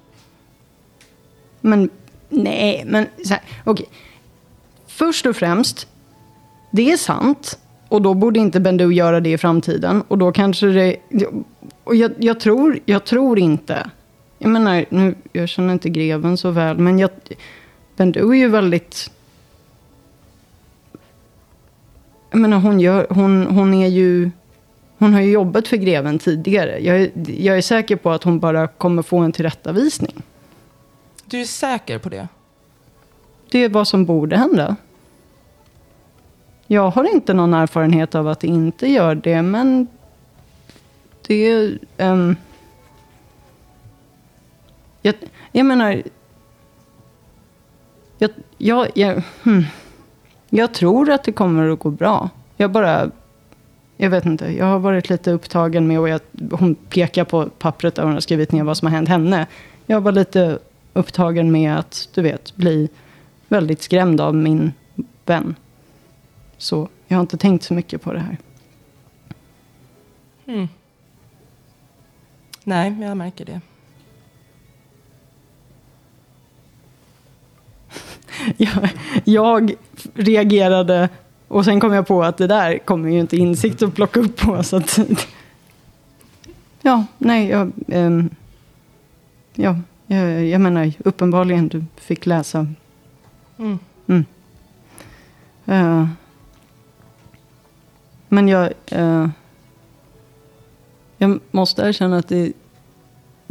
Men 1.61 1.89
nej, 2.29 2.83
men 2.85 3.07
okej. 3.63 3.85
Först 4.87 5.25
och 5.25 5.35
främst, 5.35 5.87
det 6.71 6.91
är 6.91 6.97
sant. 6.97 7.59
Och 7.89 8.01
då 8.01 8.13
borde 8.13 8.39
inte 8.39 8.59
Bendu 8.59 8.93
göra 8.93 9.19
det 9.19 9.29
i 9.29 9.37
framtiden. 9.37 10.03
Och 10.07 10.17
då 10.17 10.31
kanske 10.31 10.67
det... 10.67 10.95
Och 11.89 11.95
jag, 11.95 12.11
jag, 12.17 12.39
tror, 12.39 12.79
jag 12.85 13.05
tror 13.05 13.39
inte... 13.39 13.89
Jag 14.37 14.51
menar, 14.51 14.85
nu, 14.89 15.15
jag 15.31 15.49
känner 15.49 15.73
inte 15.73 15.89
greven 15.89 16.37
så 16.37 16.51
väl, 16.51 16.77
men 16.77 16.99
jag, 16.99 17.09
Bendu 17.95 18.29
är 18.31 18.35
ju 18.35 18.47
väldigt... 18.47 19.11
Jag 22.31 22.39
menar, 22.39 22.59
hon, 22.59 22.79
gör, 22.79 23.07
hon, 23.09 23.47
hon 23.47 23.73
är 23.73 23.87
ju... 23.87 24.31
Hon 24.97 25.13
har 25.13 25.21
ju 25.21 25.31
jobbat 25.31 25.67
för 25.67 25.77
greven 25.77 26.19
tidigare. 26.19 26.79
Jag 26.79 27.01
är, 27.01 27.11
jag 27.27 27.57
är 27.57 27.61
säker 27.61 27.95
på 27.95 28.11
att 28.11 28.23
hon 28.23 28.39
bara 28.39 28.67
kommer 28.67 29.01
få 29.01 29.17
en 29.17 29.31
tillrättavisning. 29.31 30.23
Du 31.25 31.41
är 31.41 31.45
säker 31.45 31.97
på 31.97 32.09
det? 32.09 32.27
Det 33.51 33.59
är 33.59 33.69
vad 33.69 33.87
som 33.87 34.05
borde 34.05 34.37
hända. 34.37 34.75
Jag 36.67 36.89
har 36.89 37.13
inte 37.13 37.33
någon 37.33 37.53
erfarenhet 37.53 38.15
av 38.15 38.27
att 38.27 38.39
det 38.39 38.47
inte 38.47 38.87
gör 38.87 39.15
det, 39.15 39.41
men 39.41 39.87
det 41.30 41.47
är... 41.47 41.80
Um, 41.97 42.36
jag, 45.01 45.15
jag 45.51 45.65
menar... 45.65 46.03
Jag, 48.17 48.32
jag, 48.57 48.88
jag, 48.93 49.21
hmm, 49.43 49.63
jag 50.49 50.73
tror 50.73 51.09
att 51.09 51.23
det 51.23 51.32
kommer 51.32 51.69
att 51.69 51.80
gå 51.80 51.89
bra. 51.89 52.30
Jag 52.57 52.71
bara... 52.71 53.11
Jag 53.97 54.09
vet 54.09 54.25
inte, 54.25 54.51
jag 54.51 54.65
har 54.65 54.80
varit 54.80 55.09
lite 55.09 55.32
upptagen 55.32 55.88
med 55.88 55.99
och 55.99 56.09
jag, 56.09 56.21
hon 56.51 56.75
pekar 56.75 57.23
på 57.23 57.49
pappret 57.49 57.95
där 57.95 58.03
hon 58.03 58.13
har 58.13 58.19
skrivit 58.19 58.51
ner 58.51 58.63
vad 58.63 58.77
som 58.77 58.86
har 58.86 58.95
hänt 58.95 59.09
henne. 59.09 59.47
Jag 59.86 60.01
var 60.01 60.11
lite 60.11 60.59
upptagen 60.93 61.51
med 61.51 61.80
att, 61.80 62.09
du 62.13 62.21
vet, 62.21 62.55
bli 62.55 62.89
väldigt 63.47 63.82
skrämd 63.82 64.21
av 64.21 64.36
min 64.36 64.73
vän. 65.25 65.55
Så 66.57 66.89
jag 67.07 67.17
har 67.17 67.21
inte 67.21 67.38
tänkt 67.38 67.63
så 67.63 67.73
mycket 67.73 68.01
på 68.01 68.13
det 68.13 68.19
här. 68.19 68.38
Mm. 70.45 70.67
Nej, 72.70 72.95
jag 73.01 73.17
märker 73.17 73.45
det. 73.45 73.61
Jag, 78.57 78.89
jag 79.24 79.74
reagerade 80.13 81.09
och 81.47 81.65
sen 81.65 81.80
kom 81.80 81.93
jag 81.93 82.07
på 82.07 82.24
att 82.24 82.38
det 82.38 82.47
där 82.47 82.78
kommer 82.78 83.09
ju 83.09 83.20
inte 83.20 83.38
insikt 83.38 83.82
att 83.82 83.95
plocka 83.95 84.20
upp 84.20 84.38
på. 84.38 84.63
Så 84.63 84.78
att, 84.78 84.99
ja, 86.82 87.05
nej, 87.17 87.47
jag, 87.47 87.72
ehm, 87.88 88.30
ja, 89.53 89.78
jag, 90.07 90.45
jag 90.45 90.61
menar 90.61 90.93
uppenbarligen 90.99 91.67
du 91.67 91.86
fick 91.95 92.26
läsa. 92.26 92.67
Mm. 93.57 93.80
Mm. 94.07 94.26
Eh, 95.65 96.07
men 98.28 98.47
jag, 98.47 98.74
eh, 98.86 99.30
jag 101.17 101.39
måste 101.51 101.82
erkänna 101.82 102.17
att 102.17 102.28
det, 102.28 102.53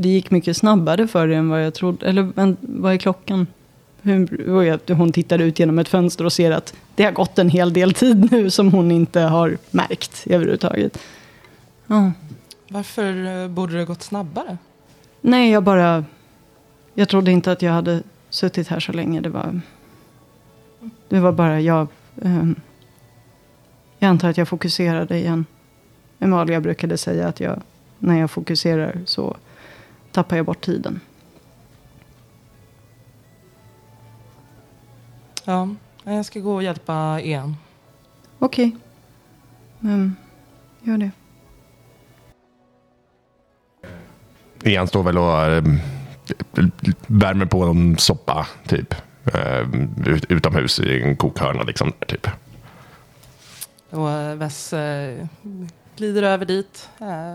det 0.01 0.09
gick 0.09 0.31
mycket 0.31 0.57
snabbare 0.57 1.07
för 1.07 1.27
dig 1.27 1.37
än 1.37 1.49
vad 1.49 1.65
jag 1.65 1.75
trodde. 1.75 2.07
Eller 2.07 2.33
men, 2.35 2.57
vad 2.61 2.93
är 2.93 2.97
klockan? 2.97 3.47
Hur, 4.03 4.95
hon 4.95 5.13
tittar 5.13 5.39
ut 5.39 5.59
genom 5.59 5.79
ett 5.79 5.89
fönster 5.89 6.25
och 6.25 6.33
ser 6.33 6.51
att 6.51 6.75
det 6.95 7.05
har 7.05 7.13
gått 7.13 7.39
en 7.39 7.49
hel 7.49 7.73
del 7.73 7.95
tid 7.95 8.33
nu 8.33 8.51
som 8.51 8.73
hon 8.73 8.91
inte 8.91 9.21
har 9.21 9.59
märkt 9.71 10.25
överhuvudtaget. 10.27 10.99
Ja. 11.87 12.13
Varför 12.69 13.43
eh, 13.43 13.49
borde 13.49 13.77
det 13.79 13.85
gått 13.85 14.03
snabbare? 14.03 14.59
Nej, 15.21 15.51
jag 15.51 15.63
bara... 15.63 16.05
Jag 16.95 17.09
trodde 17.09 17.31
inte 17.31 17.53
att 17.53 17.63
jag 17.63 17.73
hade 17.73 18.03
suttit 18.31 18.69
här 18.69 18.81
så 18.81 18.93
länge. 18.93 19.21
Det 19.21 19.29
var, 19.29 19.61
det 21.09 21.21
var 21.21 21.33
bara 21.33 21.61
jag... 21.61 21.87
ehm, 22.23 22.55
jag 23.99 24.09
antar 24.09 24.31
att 24.31 24.39
jag 24.39 24.49
fokuserade 24.49 25.19
igen. 25.19 25.47
Emalia 26.19 26.61
brukade 26.61 26.99
säga 26.99 27.29
att 27.29 27.41
jag, 27.41 27.63
när 27.99 28.21
jag 28.21 28.31
fokuserar 28.31 29.01
så 29.07 29.37
tappar 30.13 30.37
jag 30.37 30.47
bort 30.47 30.61
tiden. 30.61 31.01
Ja, 35.45 35.69
jag 36.05 36.25
ska 36.25 36.41
gå 36.41 36.55
och 36.55 36.63
hjälpa 36.63 37.21
Ian. 37.21 37.57
Okej. 38.39 38.77
Ehm, 39.83 40.17
gör 40.83 40.99
det. 40.99 41.11
Ian 44.71 44.89
står 44.89 45.03
väl 45.03 45.19
och 45.19 45.43
eh, 45.43 45.65
värmer 47.07 47.47
på 47.47 47.63
en 47.63 47.99
soppa, 47.99 48.47
typ. 48.67 48.95
Eh, 49.35 49.61
ut, 50.07 50.25
utomhus 50.29 50.81
i 50.81 51.03
en 51.03 51.17
kokhörna, 51.17 51.63
liksom. 51.63 51.93
Typ. 52.07 52.27
Och 53.91 54.11
eh, 54.11 54.43
eh, 54.73 55.27
glider 55.97 56.23
över 56.23 56.45
dit, 56.45 56.89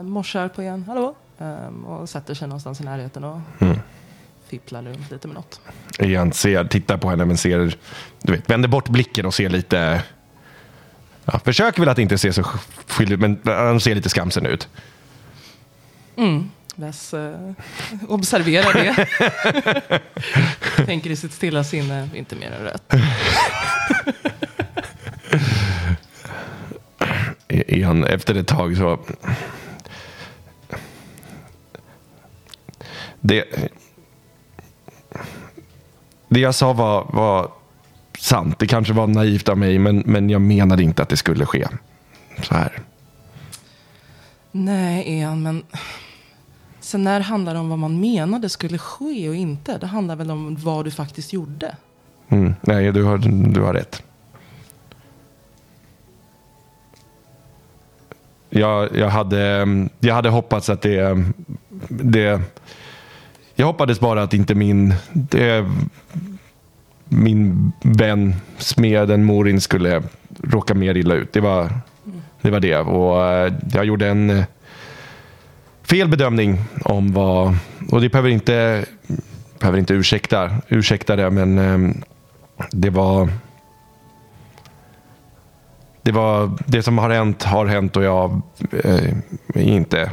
morsar 0.04 0.48
på 0.48 0.64
Ian. 0.64 0.84
Hallå? 0.84 1.16
Ehm, 1.44 1.86
och 1.86 2.10
sätter 2.10 2.34
sig 2.34 2.48
någonstans 2.48 2.82
i 2.82 2.84
närheten 2.84 3.24
och 3.24 3.40
Mm. 3.60 3.80
fipplar 4.48 4.82
runt 4.84 5.12
lite 5.12 5.28
med 5.28 5.36
något. 5.36 5.62
Ian 6.00 6.34
ser, 6.34 6.66
tittar 6.66 6.98
på 6.98 7.10
henne, 7.10 7.26
men 7.26 7.38
ser, 7.38 7.78
du 8.22 8.32
vet, 8.34 8.50
vänder 8.50 8.70
bort 8.70 8.90
blicken 8.90 9.26
och 9.26 9.34
ser 9.34 9.50
lite... 9.50 10.04
Ja, 11.26 11.40
försöker 11.40 11.80
väl 11.80 11.90
att 11.90 12.00
inte 12.00 12.18
se 12.18 12.34
så 12.34 12.44
skyldig 12.88 13.20
men 13.20 13.40
han 13.46 13.80
ser 13.80 13.96
lite 13.96 14.10
skamsen 14.10 14.46
ut. 14.46 14.68
Mm. 16.16 16.50
Wes 16.76 17.14
eh, 17.14 17.52
observerar 18.08 18.74
det. 18.74 19.08
Tänker 20.86 21.10
i 21.10 21.16
sitt 21.16 21.34
stilla 21.34 21.64
sinne, 21.64 22.10
inte 22.14 22.36
mer 22.36 22.52
än 22.52 22.64
rätt. 22.64 22.94
Ian, 27.48 28.04
efter 28.04 28.36
ett 28.36 28.48
tag 28.48 28.78
så... 28.78 29.00
Det, 33.26 33.46
det 36.28 36.40
jag 36.40 36.56
sa 36.56 36.74
var, 36.74 37.08
var 37.14 37.52
sant. 38.20 38.60
Det 38.60 38.68
kanske 38.68 38.94
var 38.94 39.08
naivt 39.08 39.50
av 39.50 39.58
mig, 39.58 39.80
men, 39.80 40.04
men 40.06 40.30
jag 40.30 40.42
menade 40.42 40.84
inte 40.84 41.04
att 41.04 41.10
det 41.10 41.18
skulle 41.18 41.46
ske 41.46 41.68
så 42.42 42.56
här. 42.56 42.82
Nej, 44.52 45.20
Ian, 45.20 45.44
men 45.44 45.64
sen 46.80 47.04
när 47.04 47.20
handlar 47.20 47.54
det 47.54 47.60
om 47.60 47.70
vad 47.70 47.80
man 47.80 48.00
menade 48.00 48.50
skulle 48.50 48.78
ske 48.78 49.30
och 49.30 49.36
inte? 49.36 49.78
Det 49.78 49.88
handlar 49.88 50.16
väl 50.16 50.32
om 50.32 50.56
vad 50.56 50.86
du 50.86 50.92
faktiskt 50.92 51.34
gjorde? 51.34 51.76
Mm, 52.30 52.54
nej, 52.62 52.92
du 52.92 53.04
har, 53.04 53.18
du 53.54 53.62
har 53.62 53.74
rätt. 53.74 54.04
Jag, 58.50 58.98
jag, 58.98 59.10
hade, 59.10 59.68
jag 60.00 60.16
hade 60.16 60.30
hoppats 60.30 60.70
att 60.70 60.82
det, 60.82 61.24
det... 61.88 62.42
Jag 63.56 63.66
hoppades 63.66 64.00
bara 64.00 64.24
att 64.24 64.34
inte 64.34 64.56
min... 64.56 64.94
Det, 65.14 65.66
min 67.10 67.72
vän, 67.82 68.36
smeden 68.58 69.24
Morin, 69.24 69.62
skulle 69.62 70.04
råka 70.44 70.74
mer 70.74 70.98
illa 70.98 71.14
ut. 71.14 71.34
Det 71.34 71.40
var 71.40 71.72
det. 72.42 72.50
Var 72.52 72.60
det. 72.60 72.78
Och 72.78 73.26
eh, 73.26 73.54
jag 73.74 73.86
gjorde 73.86 74.08
en 74.08 74.30
felbedömning 74.30 74.48
fel 75.84 76.08
bedömning 76.08 76.60
om 76.86 77.14
vad... 77.14 77.56
Och 77.92 78.02
det 78.02 78.10
behöver 78.10 78.30
inte, 78.30 78.86
behöver 79.60 79.80
inte 79.80 79.94
ursäkta, 79.94 80.52
ursäkta 80.68 81.16
det, 81.16 81.30
men 81.30 81.58
eh, 81.58 81.96
det 82.72 82.90
var... 82.90 83.30
Det, 86.02 86.12
var, 86.12 86.52
det 86.66 86.84
som 86.84 86.98
har 86.98 87.10
hänt 87.10 87.44
har 87.44 87.66
hänt 87.66 87.98
och 87.98 88.04
jag 88.04 88.42
är 88.74 89.24
inte 89.58 90.12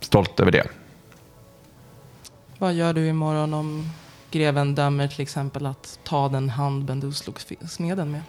stolt 0.00 0.40
över 0.40 0.52
det. 0.52 0.66
Vad 2.58 2.74
gör 2.74 2.92
du 2.92 3.06
imorgon 3.06 3.54
om 3.54 3.90
greven 4.30 4.74
dömer 4.74 5.08
till 5.08 5.20
exempel 5.20 5.66
att 5.66 5.98
ta 6.04 6.28
den 6.28 6.50
hand 6.50 6.90
du 7.00 7.12
slog 7.12 7.40
smeden 7.68 8.10
med? 8.10 8.22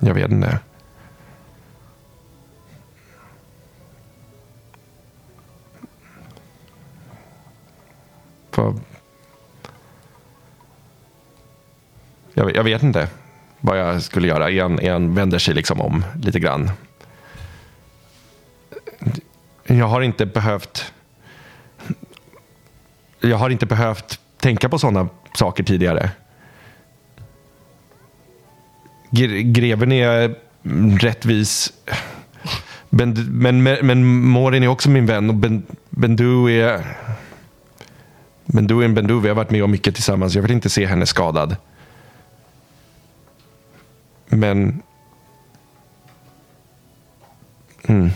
Jag 0.00 0.14
vet 0.14 0.30
inte. 0.30 0.58
För... 8.50 8.74
Jag, 12.34 12.56
jag, 12.56 12.64
vet 12.64 12.82
inte 12.82 13.08
vad 13.60 13.78
jag 13.78 14.02
skulle 14.02 14.28
göra. 14.28 14.50
En, 14.50 14.78
en 14.78 15.14
vänder 15.14 15.38
sig 15.38 15.54
liksom 15.54 15.80
om 15.80 16.04
lite 16.22 16.40
grann. 16.40 16.70
Jag 19.66 19.86
har 19.86 20.00
inte 20.00 20.26
behövt 20.26 20.92
jag 23.20 23.36
har 23.36 23.50
inte 23.50 23.66
behövt 23.66 24.20
tänka 24.40 24.68
på 24.68 24.78
sådana 24.78 25.08
saker 25.34 25.64
tidigare. 25.64 26.10
Greven 29.42 29.92
är 29.92 30.34
rättvis. 30.98 31.72
Men, 32.90 33.38
men, 33.38 33.62
men 33.62 34.04
Morin 34.06 34.62
är 34.62 34.68
också 34.68 34.90
min 34.90 35.06
vän 35.06 35.30
och 35.30 35.34
ben, 35.34 35.62
Bendu 35.90 36.60
är... 36.60 36.96
Bendu 38.44 38.80
är 38.80 38.84
en 38.84 38.94
Bendu. 38.94 39.20
Vi 39.20 39.28
har 39.28 39.34
varit 39.34 39.50
med 39.50 39.64
om 39.64 39.70
mycket 39.70 39.94
tillsammans. 39.94 40.34
Jag 40.34 40.42
vill 40.42 40.50
inte 40.50 40.70
se 40.70 40.86
henne 40.86 41.06
skadad. 41.06 41.56
Men... 44.26 44.82
Mm. 47.86 48.10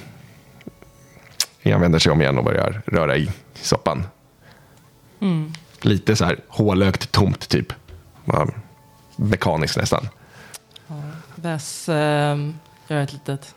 Han 1.72 1.80
vänder 1.80 1.98
sig 1.98 2.12
om 2.12 2.20
igen 2.20 2.38
och 2.38 2.44
börjar 2.44 2.82
röra 2.86 3.16
i 3.16 3.30
soppan. 3.54 4.06
Mm. 5.20 5.52
Lite 5.80 6.16
så 6.16 6.24
här 6.24 6.40
hålögt 6.48 7.12
tomt 7.12 7.48
typ. 7.48 7.72
Mekaniskt 9.16 9.76
nästan. 9.76 10.08
Ja, 10.86 11.02
Väs 11.34 11.88
äh, 11.88 12.38
gör 12.88 13.02
ett 13.02 13.12
litet... 13.12 13.54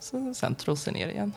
Så, 0.00 0.34
sen 0.34 0.54
trosar 0.54 0.92
ner 0.92 1.08
igen. 1.08 1.32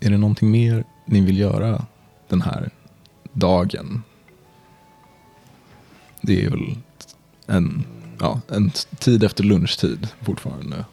Är 0.00 0.10
det 0.10 0.18
någonting 0.18 0.50
mer 0.50 0.84
ni 1.04 1.20
vill 1.20 1.38
göra 1.38 1.86
den 2.28 2.42
här 2.42 2.70
dagen? 3.32 4.02
Det 6.20 6.44
är 6.44 6.50
väl 6.50 6.76
en, 7.46 7.84
ja, 8.20 8.40
en 8.48 8.70
tid 8.98 9.24
efter 9.24 9.44
lunchtid 9.44 10.08
fortfarande. 10.22 10.84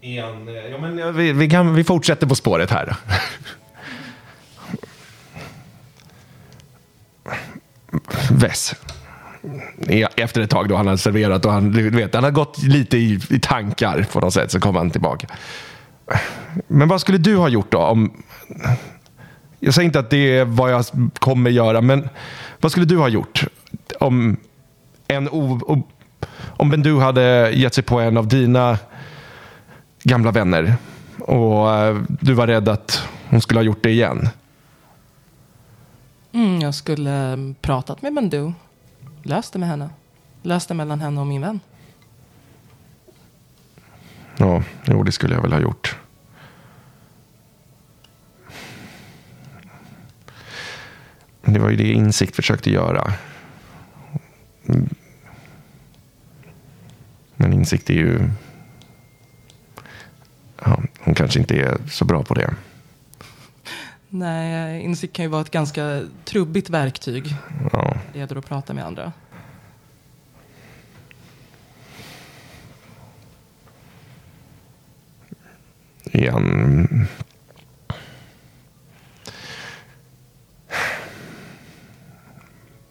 En, 0.00 0.48
eh, 0.48 0.54
ja, 0.54 0.78
men 0.80 0.98
eh, 0.98 1.10
vi, 1.10 1.32
vi, 1.32 1.50
kan, 1.50 1.74
vi 1.74 1.84
fortsätter 1.84 2.26
på 2.26 2.34
spåret 2.34 2.70
här. 2.70 2.96
Vess. 8.30 8.74
E, 9.88 10.06
efter 10.16 10.40
ett 10.40 10.50
tag 10.50 10.68
då 10.68 10.76
han 10.76 10.86
hade 10.86 10.98
serverat 10.98 11.44
och 11.44 11.52
han, 11.52 11.70
du 11.70 11.90
vet, 11.90 12.14
han 12.14 12.24
hade 12.24 12.34
gått 12.34 12.62
lite 12.62 12.96
i, 12.96 13.20
i 13.30 13.40
tankar 13.40 14.06
på 14.12 14.20
något 14.20 14.34
sätt 14.34 14.50
så 14.50 14.60
kom 14.60 14.76
han 14.76 14.90
tillbaka. 14.90 15.26
Men 16.66 16.88
vad 16.88 17.00
skulle 17.00 17.18
du 17.18 17.36
ha 17.36 17.48
gjort 17.48 17.72
då? 17.72 17.78
Om, 17.78 18.22
jag 19.60 19.74
säger 19.74 19.86
inte 19.86 19.98
att 19.98 20.10
det 20.10 20.38
är 20.38 20.44
vad 20.44 20.72
jag 20.72 20.84
kommer 21.18 21.50
göra, 21.50 21.80
men 21.80 22.08
vad 22.60 22.72
skulle 22.72 22.86
du 22.86 22.96
ha 22.96 23.08
gjort 23.08 23.44
om 24.00 24.36
en 25.08 25.28
o, 25.28 25.60
om 26.40 26.70
Bendu 26.70 26.98
hade 26.98 27.50
gett 27.50 27.74
sig 27.74 27.84
på 27.84 28.00
en 28.00 28.16
av 28.16 28.28
dina 28.28 28.78
gamla 30.02 30.30
vänner 30.30 30.76
och 31.20 31.74
eh, 31.74 31.96
du 32.08 32.34
var 32.34 32.46
rädd 32.46 32.68
att 32.68 33.08
hon 33.28 33.40
skulle 33.40 33.60
ha 33.60 33.64
gjort 33.64 33.82
det 33.82 33.90
igen? 33.90 34.28
Mm, 36.32 36.60
jag 36.60 36.74
skulle 36.74 37.36
pratat 37.60 38.02
med 38.02 38.14
Bendu. 38.14 38.52
Löst 39.22 39.52
det 39.52 39.58
med 39.58 39.68
henne. 39.68 39.90
Löst 40.42 40.68
det 40.68 40.74
mellan 40.74 41.00
henne 41.00 41.20
och 41.20 41.26
min 41.26 41.40
vän. 41.40 41.60
Ja, 44.36 44.62
jo, 44.84 45.02
det 45.02 45.12
skulle 45.12 45.34
jag 45.34 45.42
väl 45.42 45.52
ha 45.52 45.60
gjort. 45.60 45.96
Det 51.42 51.58
var 51.58 51.70
ju 51.70 51.76
det 51.76 51.92
insikt 51.92 52.36
försökte 52.36 52.70
göra. 52.70 53.12
Men 57.40 57.52
insikt 57.52 57.90
är 57.90 57.94
ju... 57.94 58.30
Ja, 60.64 60.82
hon 61.00 61.14
kanske 61.14 61.40
inte 61.40 61.56
är 61.56 61.78
så 61.90 62.04
bra 62.04 62.22
på 62.22 62.34
det. 62.34 62.54
Nej, 64.08 64.82
insikt 64.82 65.12
kan 65.12 65.24
ju 65.24 65.28
vara 65.28 65.42
ett 65.42 65.50
ganska 65.50 66.02
trubbigt 66.24 66.70
verktyg. 66.70 67.34
Ja. 67.72 67.96
Det 68.12 68.18
gäller 68.18 68.36
att 68.36 68.46
prata 68.46 68.74
med 68.74 68.84
andra. 68.84 69.12
Igen. 76.04 77.06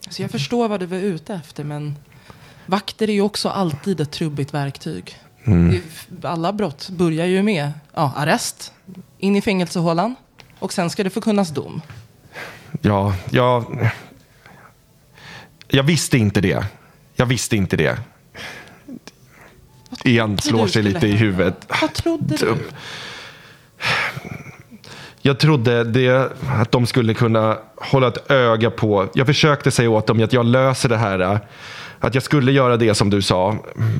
Så 0.08 0.22
jag 0.22 0.30
förstår 0.30 0.68
vad 0.68 0.80
du 0.80 0.86
var 0.86 0.98
ute 0.98 1.34
efter, 1.34 1.64
men 1.64 1.96
vakter 2.68 3.08
är 3.08 3.12
ju 3.12 3.22
också 3.22 3.48
alltid 3.48 4.00
ett 4.00 4.10
trubbigt 4.10 4.54
verktyg. 4.54 5.16
Mm. 5.44 5.80
Alla 6.22 6.52
brott 6.52 6.88
börjar 6.90 7.26
ju 7.26 7.42
med 7.42 7.72
ja, 7.94 8.12
arrest, 8.16 8.72
in 9.18 9.36
i 9.36 9.40
fängelsehålan 9.40 10.16
och 10.58 10.72
sen 10.72 10.90
ska 10.90 11.04
det 11.04 11.10
förkunnas 11.10 11.50
dom. 11.50 11.82
Ja, 12.80 13.14
jag... 13.30 13.90
Jag 15.68 15.82
visste 15.82 16.18
inte 16.18 16.40
det. 16.40 16.66
Jag 17.14 17.26
visste 17.26 17.56
inte 17.56 17.76
det. 17.76 17.98
Igen 20.04 20.38
slår 20.38 20.66
sig 20.66 20.82
lite 20.82 21.06
i 21.06 21.12
huvudet. 21.12 21.66
Vad 21.80 21.94
trodde 21.94 22.36
du? 22.36 22.56
Jag 25.22 25.38
trodde 25.38 25.84
det, 25.84 26.32
att 26.48 26.72
de 26.72 26.86
skulle 26.86 27.14
kunna 27.14 27.58
hålla 27.76 28.08
ett 28.08 28.30
öga 28.30 28.70
på. 28.70 29.08
Jag 29.14 29.26
försökte 29.26 29.70
säga 29.70 29.90
åt 29.90 30.06
dem 30.06 30.24
att 30.24 30.32
jag 30.32 30.46
löser 30.46 30.88
det 30.88 30.96
här. 30.96 31.40
Att 32.00 32.14
jag 32.14 32.22
skulle 32.22 32.52
göra 32.52 32.76
det 32.76 32.94
som 32.94 33.10
du 33.10 33.22
sa. 33.22 33.56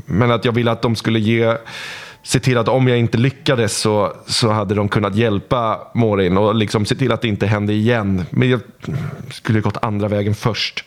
Men 0.06 0.30
att 0.30 0.44
jag 0.44 0.52
ville 0.52 0.70
att 0.70 0.82
de 0.82 0.96
skulle 0.96 1.18
ge 1.18 1.56
se 2.22 2.40
till 2.40 2.58
att 2.58 2.68
om 2.68 2.88
jag 2.88 2.98
inte 2.98 3.18
lyckades 3.18 3.76
så, 3.78 4.12
så 4.26 4.50
hade 4.50 4.74
de 4.74 4.88
kunnat 4.88 5.14
hjälpa 5.14 5.80
Morin 5.94 6.36
och 6.38 6.54
liksom 6.54 6.84
se 6.86 6.94
till 6.94 7.12
att 7.12 7.20
det 7.22 7.28
inte 7.28 7.46
hände 7.46 7.72
igen. 7.72 8.24
Men 8.30 8.50
jag 8.50 8.60
skulle 9.30 9.60
gått 9.60 9.76
andra 9.82 10.08
vägen 10.08 10.34
först. 10.34 10.84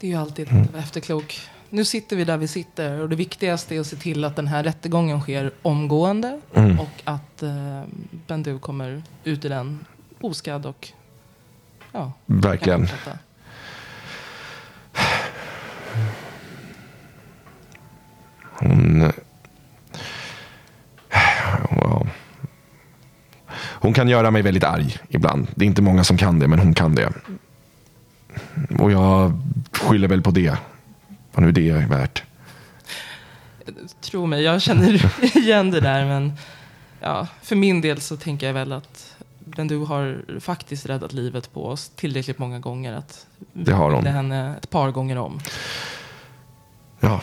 Det 0.00 0.06
är 0.06 0.10
ju 0.10 0.16
alltid 0.16 0.48
vara 0.72 0.82
efterklok. 0.82 1.40
Nu 1.70 1.84
sitter 1.84 2.16
vi 2.16 2.24
där 2.24 2.36
vi 2.36 2.48
sitter 2.48 3.00
och 3.00 3.08
det 3.08 3.16
viktigaste 3.16 3.76
är 3.76 3.80
att 3.80 3.86
se 3.86 3.96
till 3.96 4.24
att 4.24 4.36
den 4.36 4.46
här 4.46 4.62
rättegången 4.64 5.20
sker 5.20 5.50
omgående 5.62 6.40
Mm. 6.54 6.80
och 6.80 6.90
att 7.04 7.42
eh, 7.42 7.82
Bendu 8.26 8.58
kommer 8.58 9.02
ut 9.24 9.44
i 9.44 9.48
den 9.48 9.84
oskadd 10.20 10.66
och 10.66 10.88
ja, 11.94 12.12
Verkligen. 12.26 12.88
Hon... 18.42 19.12
Wow. 21.70 22.08
Hon 23.56 23.94
kan 23.94 24.08
göra 24.08 24.30
mig 24.30 24.42
väldigt 24.42 24.64
arg 24.64 24.96
ibland. 25.08 25.48
Det 25.54 25.64
är 25.64 25.66
inte 25.66 25.82
många 25.82 26.04
som 26.04 26.16
kan 26.16 26.38
det, 26.38 26.48
men 26.48 26.58
hon 26.58 26.74
kan 26.74 26.94
det. 26.94 27.12
Och 28.78 28.92
jag 28.92 29.32
skyller 29.72 30.08
väl 30.08 30.22
på 30.22 30.30
det. 30.30 30.56
Vad 31.32 31.44
nu 31.44 31.52
det 31.52 31.70
är 31.70 31.86
värt. 31.86 32.22
Tro 34.00 34.26
mig, 34.26 34.42
jag 34.42 34.62
känner 34.62 35.10
igen 35.36 35.70
det 35.70 35.80
där. 35.80 36.04
Men 36.04 36.32
ja, 37.00 37.26
för 37.42 37.56
min 37.56 37.80
del 37.80 38.00
så 38.00 38.16
tänker 38.16 38.46
jag 38.46 38.54
väl 38.54 38.72
att 38.72 39.16
Bendu 39.44 39.84
har 39.84 40.24
faktiskt 40.40 40.86
räddat 40.86 41.12
livet 41.12 41.52
på 41.52 41.66
oss 41.66 41.88
tillräckligt 41.88 42.38
många 42.38 42.58
gånger. 42.58 42.92
Att 42.92 43.26
Det 43.52 43.72
har 43.72 43.90
hon. 43.90 44.06
Henne 44.06 44.56
ett 44.56 44.70
par 44.70 44.90
gånger 44.90 45.18
om. 45.18 45.40
Ja. 47.00 47.20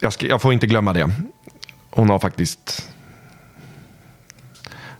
Jag, 0.00 0.12
ska, 0.12 0.26
jag 0.26 0.42
får 0.42 0.52
inte 0.52 0.66
glömma 0.66 0.92
det. 0.92 1.10
Hon 1.90 2.10
har 2.10 2.18
faktiskt... 2.18 2.92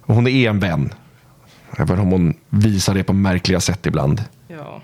Hon 0.01 0.27
är 0.27 0.51
en 0.51 0.61
vän. 0.61 0.95
Även 1.79 1.99
om 1.99 2.13
hon 2.13 2.35
visar 2.49 2.95
det 2.95 3.05
på 3.05 3.13
märkliga 3.13 3.61
sätt 3.61 3.87
ibland. 3.87 4.25
Ja. 4.49 4.83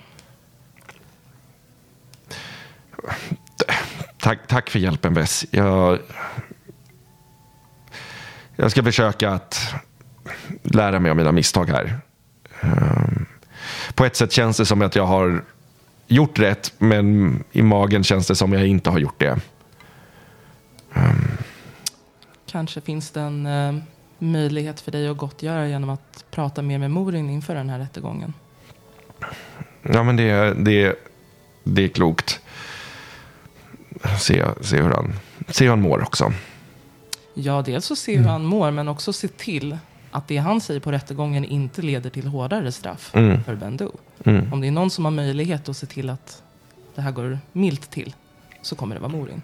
Tack, 4.18 4.47
tack 4.47 4.70
för 4.70 4.79
hjälpen 4.79 5.14
Wes. 5.14 5.47
Jag, 5.51 5.99
jag 8.57 8.70
ska 8.70 8.83
försöka 8.83 9.31
att 9.31 9.74
lära 10.62 11.01
mig 11.01 11.11
av 11.11 11.16
mina 11.16 11.33
misstag 11.33 11.66
här. 11.70 11.99
Ehm, 12.61 13.27
På 13.95 14.05
ett 14.05 14.16
sätt 14.16 14.33
känns 14.33 14.57
det 14.57 14.66
som 14.66 14.83
att 14.83 14.97
jag 14.97 15.07
har 15.07 15.45
gjort 16.07 16.39
rätt, 16.39 16.72
men 16.79 17.39
i 17.53 17.62
magen 17.62 18.05
känns 18.05 18.27
det 18.27 18.35
som 18.35 18.53
jag 18.53 18.66
inte 18.66 18.91
har 18.91 18.99
gjort 18.99 19.18
det. 19.20 19.39
Kanske 22.47 22.81
finns 22.81 23.11
det 23.11 23.20
en 23.20 23.47
eh, 23.47 23.74
möjlighet 24.18 24.81
för 24.81 24.93
dig 24.93 25.09
att 25.09 25.16
gottgöra 25.16 25.68
genom 25.68 25.91
att 25.91 26.24
prata 26.31 26.62
mer 26.62 26.79
med 26.79 26.91
Morin 26.91 27.31
inför 27.31 27.55
den 27.55 27.70
här 27.70 27.79
rättegången. 27.79 28.33
Ja, 29.83 30.03
men 30.03 30.16
det, 30.16 30.55
det, 30.55 30.95
det 31.64 31.85
är 31.85 31.89
klokt. 31.89 32.41
Se, 34.20 34.45
se, 34.61 34.83
hur 34.83 34.91
han, 34.91 35.14
se 35.49 35.64
hur 35.64 35.70
han 35.70 35.81
mår 35.81 36.03
också. 36.03 36.33
Ja, 37.35 37.62
dels 37.62 37.85
så 37.85 37.97
se 37.97 38.16
hur 38.16 38.24
han 38.24 38.45
mår, 38.45 38.70
men 38.70 38.89
också 38.89 39.12
se 39.12 39.29
till 39.29 39.79
att 40.11 40.29
det 40.29 40.37
han 40.37 40.61
säger 40.61 40.81
på 40.81 40.93
rättegången 40.93 41.45
inte 41.45 41.83
leder 41.83 42.11
till 42.11 42.27
hårdare 42.27 42.73
straff 42.73 43.11
Mm. 43.15 43.45
för 43.45 43.55
Bendu. 43.55 43.89
Mm. 44.25 44.53
Om 44.53 44.61
det 44.61 44.67
är 44.67 44.71
någon 44.73 44.91
som 44.91 45.05
har 45.05 45.13
möjlighet 45.13 45.69
att 45.69 45.77
se 45.77 45.87
till 45.87 46.11
att 46.11 46.43
det 46.95 47.03
här 47.03 47.11
går 47.11 47.39
milt 47.53 47.91
till 47.91 48.15
så 48.63 48.77
kommer 48.77 48.95
det 48.95 49.01
vara 49.01 49.13
Morin. 49.13 49.43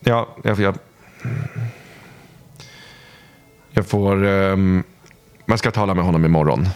Ja, 0.00 0.28
jag, 0.44 0.60
jag, 0.60 0.78
jag 3.70 3.86
får... 3.86 4.24
Um, 4.24 4.82
man 5.46 5.58
ska 5.58 5.70
tala 5.70 5.94
med 5.94 6.04
honom 6.04 6.24
imorgon. 6.24 6.68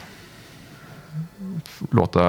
Låta... 1.90 2.20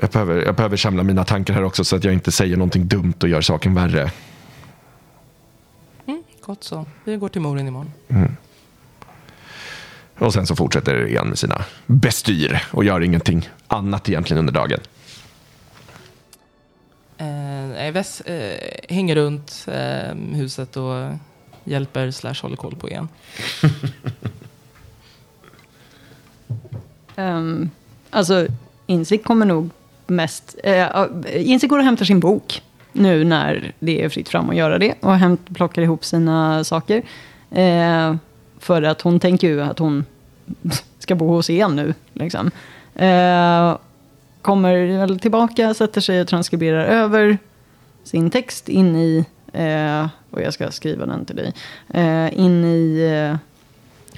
Jag 0.00 0.10
behöver, 0.10 0.44
jag 0.44 0.54
behöver 0.54 0.76
samla 0.76 1.02
mina 1.02 1.24
tankar 1.24 1.54
här 1.54 1.64
också 1.64 1.84
så 1.84 1.96
att 1.96 2.04
jag 2.04 2.14
inte 2.14 2.32
säger 2.32 2.56
någonting 2.56 2.88
dumt 2.88 3.14
och 3.22 3.28
gör 3.28 3.40
saken 3.40 3.74
värre. 3.74 4.10
Mm, 6.44 6.54
gott 6.54 6.64
så. 6.64 6.86
Vi 7.04 7.16
går 7.16 7.28
till 7.28 7.40
Morin 7.40 7.68
imorgon. 7.68 7.92
Och 10.18 10.32
sen 10.32 10.46
så 10.46 10.56
fortsätter 10.56 11.06
igen 11.06 11.28
med 11.28 11.38
sina 11.38 11.64
bestyr 11.86 12.60
och 12.72 12.84
gör 12.84 13.00
ingenting 13.00 13.48
annat 13.68 14.08
egentligen 14.08 14.38
under 14.38 14.52
dagen. 14.52 14.80
Eh, 17.18 17.92
Wes 17.92 18.20
eh, 18.20 18.58
hänger 18.88 19.14
runt 19.14 19.66
eh, 19.68 20.14
huset 20.14 20.76
och 20.76 21.12
hjälper 21.64 22.10
slash 22.10 22.34
håller 22.42 22.56
koll 22.56 22.76
på 22.76 22.88
igen. 22.88 23.08
Um, 27.16 27.70
alltså, 28.10 28.46
Insikt 28.86 29.24
kommer 29.24 29.46
nog 29.46 29.70
mest... 30.06 30.56
Uh, 30.66 31.06
Insikt 31.26 31.70
går 31.70 31.78
och 31.78 31.84
hämtar 31.84 32.04
sin 32.04 32.20
bok 32.20 32.62
nu 32.94 33.24
när 33.24 33.72
det 33.78 34.04
är 34.04 34.08
fritt 34.08 34.28
fram 34.28 34.50
att 34.50 34.56
göra 34.56 34.78
det. 34.78 34.94
Och 35.00 35.14
hämt, 35.16 35.54
plockar 35.54 35.82
ihop 35.82 36.04
sina 36.04 36.64
saker. 36.64 37.02
Eh, 37.50 38.14
för 38.58 38.82
att 38.82 39.00
hon 39.02 39.20
tänker 39.20 39.48
ju 39.48 39.62
att 39.62 39.78
hon 39.78 40.04
ska 40.98 41.14
bo 41.14 41.28
hos 41.28 41.50
en 41.50 41.76
nu. 41.76 41.94
Liksom. 42.12 42.50
Eh, 42.94 43.76
kommer 44.42 45.18
tillbaka, 45.18 45.74
sätter 45.74 46.00
sig 46.00 46.20
och 46.20 46.28
transkriberar 46.28 46.84
över 46.84 47.38
sin 48.04 48.30
text 48.30 48.68
in 48.68 48.96
i... 48.96 49.24
Eh, 49.52 50.08
och 50.30 50.42
jag 50.42 50.54
ska 50.54 50.70
skriva 50.70 51.06
den 51.06 51.24
till 51.24 51.36
dig. 51.36 51.52
Eh, 51.88 52.38
in 52.38 52.64
i... 52.64 53.00
Eh, 53.30 53.36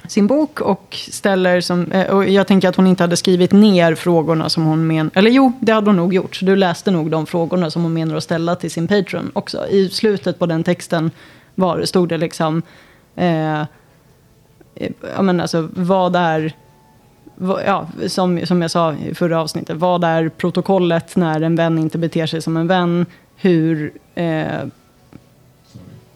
sin 0.07 0.27
bok 0.27 0.61
och 0.61 0.95
ställer 1.11 1.61
som... 1.61 1.91
Eh, 1.91 2.07
och 2.07 2.29
jag 2.29 2.47
tänker 2.47 2.69
att 2.69 2.75
hon 2.75 2.87
inte 2.87 3.03
hade 3.03 3.17
skrivit 3.17 3.51
ner 3.51 3.95
frågorna 3.95 4.49
som 4.49 4.65
hon 4.65 4.87
menar... 4.87 5.11
Eller 5.15 5.31
jo, 5.31 5.51
det 5.59 5.71
hade 5.71 5.89
hon 5.89 5.95
nog 5.95 6.13
gjort. 6.13 6.35
Så 6.35 6.45
du 6.45 6.55
läste 6.55 6.91
nog 6.91 7.11
de 7.11 7.25
frågorna 7.25 7.71
som 7.71 7.83
hon 7.83 7.93
menar 7.93 8.15
att 8.15 8.23
ställa 8.23 8.55
till 8.55 8.71
sin 8.71 8.87
patron 8.87 9.31
också. 9.33 9.67
I 9.67 9.89
slutet 9.89 10.39
på 10.39 10.45
den 10.45 10.63
texten 10.63 11.11
var, 11.55 11.85
stod 11.85 12.09
det 12.09 12.17
liksom... 12.17 12.61
Eh, 13.15 13.63
ja, 15.15 15.21
men 15.21 15.39
alltså, 15.39 15.69
vad 15.73 16.15
är... 16.15 16.53
Ja, 17.65 17.87
som, 18.07 18.45
som 18.45 18.61
jag 18.61 18.71
sa 18.71 18.93
i 18.93 19.15
förra 19.15 19.41
avsnittet. 19.41 19.77
Vad 19.77 20.03
är 20.03 20.29
protokollet 20.29 21.15
när 21.15 21.41
en 21.41 21.55
vän 21.55 21.79
inte 21.79 21.97
beter 21.97 22.25
sig 22.25 22.41
som 22.41 22.57
en 22.57 22.67
vän? 22.67 23.05
Hur... 23.35 23.93
Eh, 24.15 24.47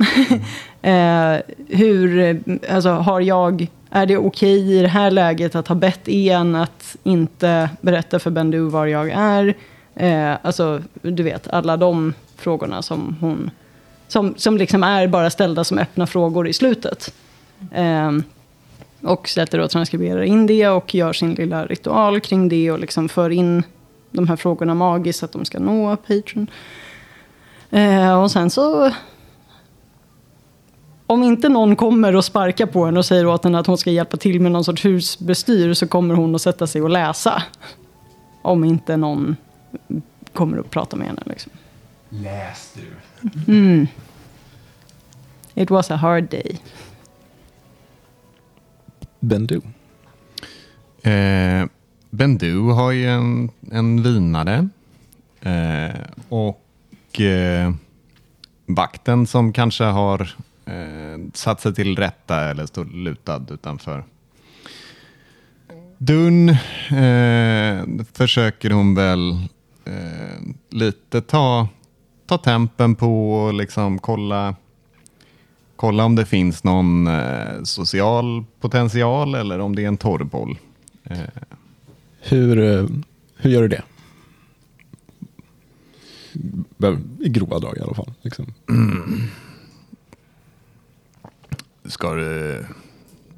Eh, 0.84 1.38
hur, 1.68 2.40
alltså 2.70 2.90
har 2.90 3.22
jag, 3.22 3.68
är 3.90 4.06
det 4.06 4.18
okej 4.18 4.78
i 4.78 4.82
det 4.82 4.88
här 4.88 5.12
läget 5.12 5.56
att 5.56 5.68
ha 5.68 5.76
bett 5.76 6.08
en 6.08 6.56
att 6.56 6.96
inte 7.04 7.70
berätta 7.82 8.20
för 8.20 8.32
Bendu 8.32 8.60
var 8.60 8.86
jag 8.86 9.10
är? 9.10 9.56
Eh, 9.96 10.34
alltså, 10.42 10.82
du 11.02 11.24
vet, 11.24 11.48
alla 11.48 11.78
de 11.78 12.14
frågorna 12.36 12.82
som 12.82 13.18
hon, 13.20 13.52
som, 14.08 14.34
som 14.38 14.58
liksom 14.58 14.84
är 14.84 15.08
bara 15.08 15.30
ställda 15.30 15.64
som 15.64 15.78
öppna 15.78 16.08
frågor 16.08 16.48
i 16.48 16.54
slutet. 16.54 17.14
Eh, 17.72 18.12
och 19.02 19.30
sätter 19.30 19.60
och 19.60 19.70
transkriberar 19.70 20.22
in 20.22 20.48
det 20.48 20.68
och 20.68 20.96
gör 20.96 21.14
sin 21.14 21.34
lilla 21.34 21.66
ritual 21.66 22.20
kring 22.20 22.50
det 22.50 22.72
och 22.72 22.80
liksom 22.80 23.10
för 23.10 23.30
in 23.30 23.64
de 24.12 24.28
här 24.28 24.36
frågorna 24.36 24.76
magiskt 24.76 25.20
så 25.20 25.26
att 25.26 25.32
de 25.32 25.46
ska 25.46 25.60
nå 25.60 25.96
Patreon. 25.96 26.48
Eh, 27.70 28.22
och 28.22 28.32
sen 28.32 28.50
så 28.50 28.92
om 31.12 31.24
inte 31.24 31.50
någon 31.50 31.76
kommer 31.76 32.16
och 32.16 32.26
sparkar 32.26 32.66
på 32.66 32.86
henne 32.86 33.00
och 33.00 33.06
säger 33.06 33.26
åt 33.26 33.44
henne 33.44 33.60
att 33.60 33.68
hon 33.68 33.78
ska 33.78 33.92
hjälpa 33.92 34.18
till 34.18 34.42
med 34.42 34.52
någon 34.52 34.64
sorts 34.64 34.86
husbestyr 34.86 35.74
så 35.74 35.88
kommer 35.88 36.16
hon 36.16 36.36
att 36.36 36.42
sätta 36.42 36.68
sig 36.68 36.82
och 36.82 36.90
läsa. 36.90 37.44
Om 38.42 38.64
inte 38.64 38.98
någon 38.98 39.36
kommer 40.34 40.60
och 40.60 40.70
pratar 40.70 40.98
med 40.98 41.08
henne. 41.08 41.22
Liksom. 41.26 41.52
Läs 42.10 42.74
du. 42.76 43.54
Mm. 43.54 43.88
It 45.54 45.70
was 45.70 45.92
a 45.92 45.96
hard 45.96 46.24
day. 46.30 46.60
Bendu. 49.20 49.62
Eh, 51.02 51.66
Bendu 52.10 52.60
har 52.60 52.92
ju 52.92 53.10
en, 53.10 53.50
en 53.72 54.04
vinare. 54.04 54.70
Eh, 55.42 56.02
och 56.30 57.22
eh, 57.22 57.74
vakten 58.66 59.28
som 59.28 59.54
kanske 59.54 59.84
har 59.84 60.36
eh, 60.72 61.20
satt 61.34 61.62
sig 61.62 61.74
till 61.76 61.96
rätta 61.98 62.40
eller 62.50 62.66
står 62.66 62.86
lutad 62.86 63.46
utanför 63.52 64.04
dörren 65.98 66.50
eh, 66.90 68.06
försöker 68.14 68.70
hon 68.70 68.96
väl 68.96 69.32
eh, 69.86 70.42
lite 70.70 71.22
ta, 71.22 71.68
ta 72.26 72.38
tempen 72.38 72.96
på 72.96 73.34
och 73.34 73.54
liksom 73.54 74.00
kolla 74.00 74.56
kolla 75.76 76.04
om 76.06 76.16
det 76.16 76.26
finns 76.26 76.64
någon 76.64 77.08
eh, 77.08 77.64
social 77.64 78.44
potential 78.60 79.36
eller 79.36 79.60
om 79.60 79.76
det 79.76 79.84
är 79.84 79.88
en 79.88 79.98
torrboll. 79.98 80.58
Eh, 81.04 81.18
Hur, 82.20 82.60
eh, 82.60 82.86
hur 83.38 83.50
gör 83.50 83.62
du 83.62 83.68
det? 83.68 83.82
Behöver- 86.78 87.02
I 87.20 87.30
grova 87.30 87.60
drag 87.60 87.78
i 87.78 87.82
alla 87.82 87.94
fall. 87.94 88.14
Liksom. 88.22 88.46
Ska, 91.92 92.14
du, 92.14 92.66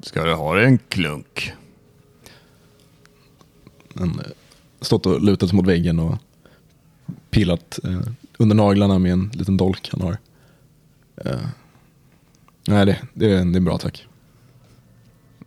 ska 0.00 0.24
du 0.24 0.34
ha 0.34 0.60
en 0.60 0.78
klunk? 0.78 1.52
Men, 3.92 4.10
eh, 4.10 4.26
stått 4.80 5.06
och 5.06 5.20
lutat 5.20 5.52
mot 5.52 5.66
väggen 5.66 5.98
och 5.98 6.18
pillat 7.30 7.78
eh, 7.84 8.00
under 8.38 8.56
naglarna 8.56 8.98
med 8.98 9.12
en 9.12 9.30
liten 9.34 9.56
dolk 9.56 9.88
han 9.92 10.00
har. 10.00 10.18
Eh, 11.16 11.46
nej, 12.66 12.86
det, 12.86 12.98
det, 13.14 13.32
är, 13.32 13.44
det 13.44 13.58
är 13.58 13.60
bra 13.60 13.78
tack. 13.78 14.06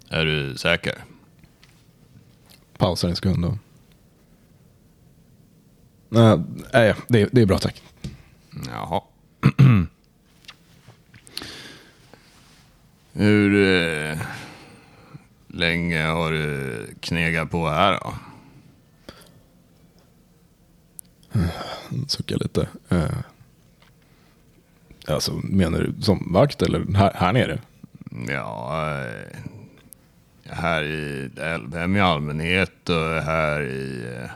Är 0.10 0.26
du 0.26 0.58
säker? 0.58 1.04
Pausar 2.78 3.10
en 3.10 3.16
sekund 3.16 3.46
och... 3.46 3.58
Nej, 6.10 6.40
nej 6.74 6.96
det, 7.08 7.30
det 7.32 7.42
är 7.42 7.46
bra 7.46 7.60
tack. 7.60 7.84
Jaha. 8.68 9.02
Hur 13.20 13.76
eh, 13.76 14.18
länge 15.48 16.04
har 16.04 16.32
du 16.32 16.88
knegat 17.00 17.52
på 17.52 17.70
här 17.70 17.92
då? 17.92 18.14
Han 21.90 22.08
suckar 22.08 22.38
lite. 22.38 22.68
Eh, 22.90 23.18
alltså, 25.08 25.34
menar 25.44 25.80
du 25.80 26.02
som 26.02 26.34
vakt 26.34 26.62
eller 26.62 26.94
här, 26.96 27.14
här 27.16 27.34
nere? 27.34 27.62
Ja, 28.28 28.86
eh, 29.06 29.38
här 30.44 30.84
i 30.84 31.30
Älvhem 31.38 31.96
i 31.96 32.00
allmänhet 32.00 32.90
och 32.90 33.24
här 33.24 33.62
i 33.62 34.06
eh, 34.16 34.30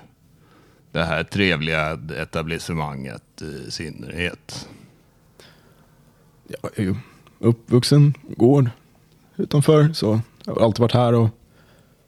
det 0.92 1.04
här 1.04 1.24
trevliga 1.24 2.00
etablissemanget 2.18 3.42
i 3.42 3.72
synnerhet. 3.72 4.70
Ju 6.78 6.96
uppvuxen 7.42 8.14
gård 8.38 8.70
utanför, 9.38 9.94
så 9.94 10.22
jag 10.46 10.56
har 10.56 10.62
alltid 10.62 10.80
varit 10.80 10.94
här 10.94 11.14
och 11.14 11.30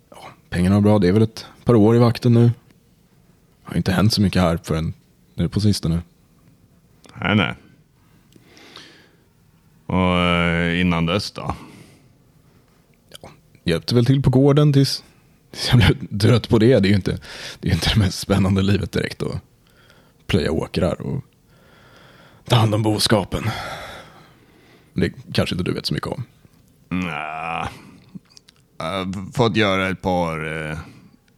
ja, 0.09 0.27
pengarna 0.49 0.75
är 0.75 0.81
bra. 0.81 0.99
Det 0.99 1.07
är 1.07 1.11
väl 1.11 1.21
ett 1.21 1.45
par 1.63 1.75
år 1.75 1.95
i 1.95 1.99
vakten 1.99 2.34
nu. 2.34 2.43
Det 2.43 2.51
har 3.63 3.75
inte 3.75 3.91
hänt 3.91 4.13
så 4.13 4.21
mycket 4.21 4.41
här 4.41 4.59
förrän 4.63 4.93
nu 5.34 5.49
på 5.49 5.59
sistone. 5.59 6.01
Nej, 7.21 7.36
nej. 7.36 7.53
Och 9.86 10.17
eh, 10.17 10.81
innan 10.81 11.05
dess 11.05 11.31
då? 11.31 11.55
Hjälpte 13.63 13.95
väl 13.95 14.05
till 14.05 14.21
på 14.21 14.29
gården 14.29 14.73
tills, 14.73 15.03
tills 15.51 15.69
jag 15.69 15.77
blev 15.77 16.19
trött 16.19 16.49
på 16.49 16.59
det. 16.59 16.79
Det 16.79 16.88
är 16.88 16.89
ju 16.89 16.95
inte 16.95 17.19
det, 17.59 17.69
är 17.69 17.73
inte 17.73 17.89
det 17.93 17.99
mest 17.99 18.19
spännande 18.19 18.61
livet 18.61 18.91
direkt 18.91 19.23
att 19.23 19.41
plöja 20.27 20.51
åkrar 20.51 21.01
och 21.01 21.23
ta 22.45 22.55
hand 22.55 22.75
om 22.75 22.84
boskapen. 22.84 23.43
Det 24.93 25.13
kanske 25.33 25.55
inte 25.55 25.63
du 25.63 25.73
vet 25.73 25.85
så 25.85 25.93
mycket 25.93 26.07
om. 26.07 26.23
Nja, 26.89 27.69
fått 29.33 29.55
göra 29.55 29.89
ett 29.89 30.01
par 30.01 30.69
eh, 30.69 30.77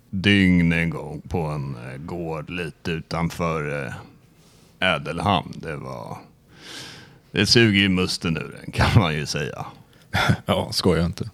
dygn 0.09 0.73
en 0.73 0.89
gång 0.89 1.21
på 1.29 1.41
en 1.41 1.75
eh, 1.75 1.97
gård 1.97 2.49
lite 2.49 2.91
utanför 2.91 3.85
eh, 3.85 3.93
Ädelhamn. 4.95 5.53
Det 5.55 5.75
var... 5.75 6.17
Det 7.31 7.45
suger 7.45 7.79
ju 7.79 7.89
musten 7.89 8.37
ur 8.37 8.57
den 8.61 8.71
kan 8.71 9.01
man 9.01 9.13
ju 9.13 9.25
säga. 9.25 9.65
Ja, 10.45 10.71
skoja 10.71 11.05
inte. 11.05 11.29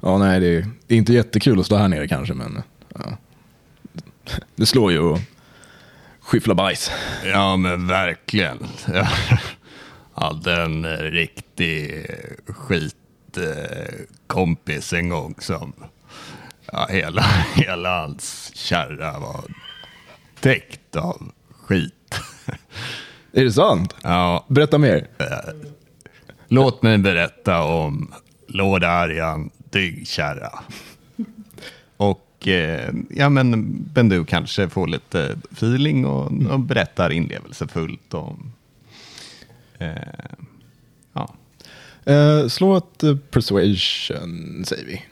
Ja, 0.00 0.18
nej, 0.18 0.40
det 0.40 0.46
är, 0.46 0.66
det 0.86 0.94
är 0.94 0.98
inte 0.98 1.12
jättekul 1.12 1.60
att 1.60 1.66
stå 1.66 1.76
här 1.76 1.88
nere 1.88 2.08
kanske, 2.08 2.34
men 2.34 2.62
ja. 2.94 3.18
det 4.56 4.66
slår 4.66 4.92
ju 4.92 5.14
att 5.14 5.20
skyffla 6.20 6.54
bajs. 6.54 6.90
Ja 7.24 7.56
men 7.56 7.86
verkligen. 7.86 8.58
Hade 10.20 10.62
en 10.62 10.84
eh, 10.84 10.90
riktig 10.98 12.06
skitkompis 12.46 14.92
en 14.92 15.08
gång 15.08 15.34
som 15.38 15.72
ja, 16.72 16.86
hela, 16.90 17.22
hela 17.54 18.00
hans 18.00 18.50
kärra 18.54 19.18
var 19.18 19.44
täckt 20.40 20.96
av 20.96 21.30
skit. 21.50 22.14
Är 23.32 23.44
det 23.44 23.52
sant? 23.52 23.94
Ja, 24.02 24.44
Berätta 24.48 24.78
mer. 24.78 25.06
låt 26.48 26.82
mig 26.82 26.98
berätta 26.98 27.62
om 27.62 28.14
Lord 28.46 28.84
Arjan 28.84 29.50
Dyngkärra. 29.70 30.58
Och 31.96 32.48
eh, 32.48 32.92
ja, 33.10 33.28
men 33.28 33.66
Bendu 33.92 34.24
kanske 34.24 34.68
får 34.68 34.86
lite 34.86 35.36
feeling 35.52 36.06
och, 36.06 36.32
och 36.50 36.60
berättar 36.60 37.10
inlevelsefullt 37.10 38.14
om 38.14 38.52
eh, 38.52 38.57
ja, 41.12 41.34
Eh, 42.04 42.48
slå 42.48 42.76
ett 42.76 43.02
eh, 43.02 43.16
persuasion, 43.16 44.64
säger 44.66 44.84
vi. 44.86 45.02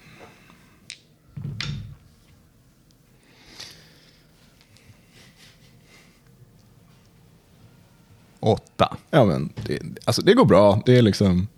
åtta. 8.41 8.97
Ja, 9.11 9.25
men 9.25 9.53
det, 9.67 9.79
alltså, 10.05 10.23
det 10.23 10.35
går 10.35 10.45
bra. 10.45 10.83
Det 10.87 10.99
är 10.99 11.03
liksom, 11.03 11.49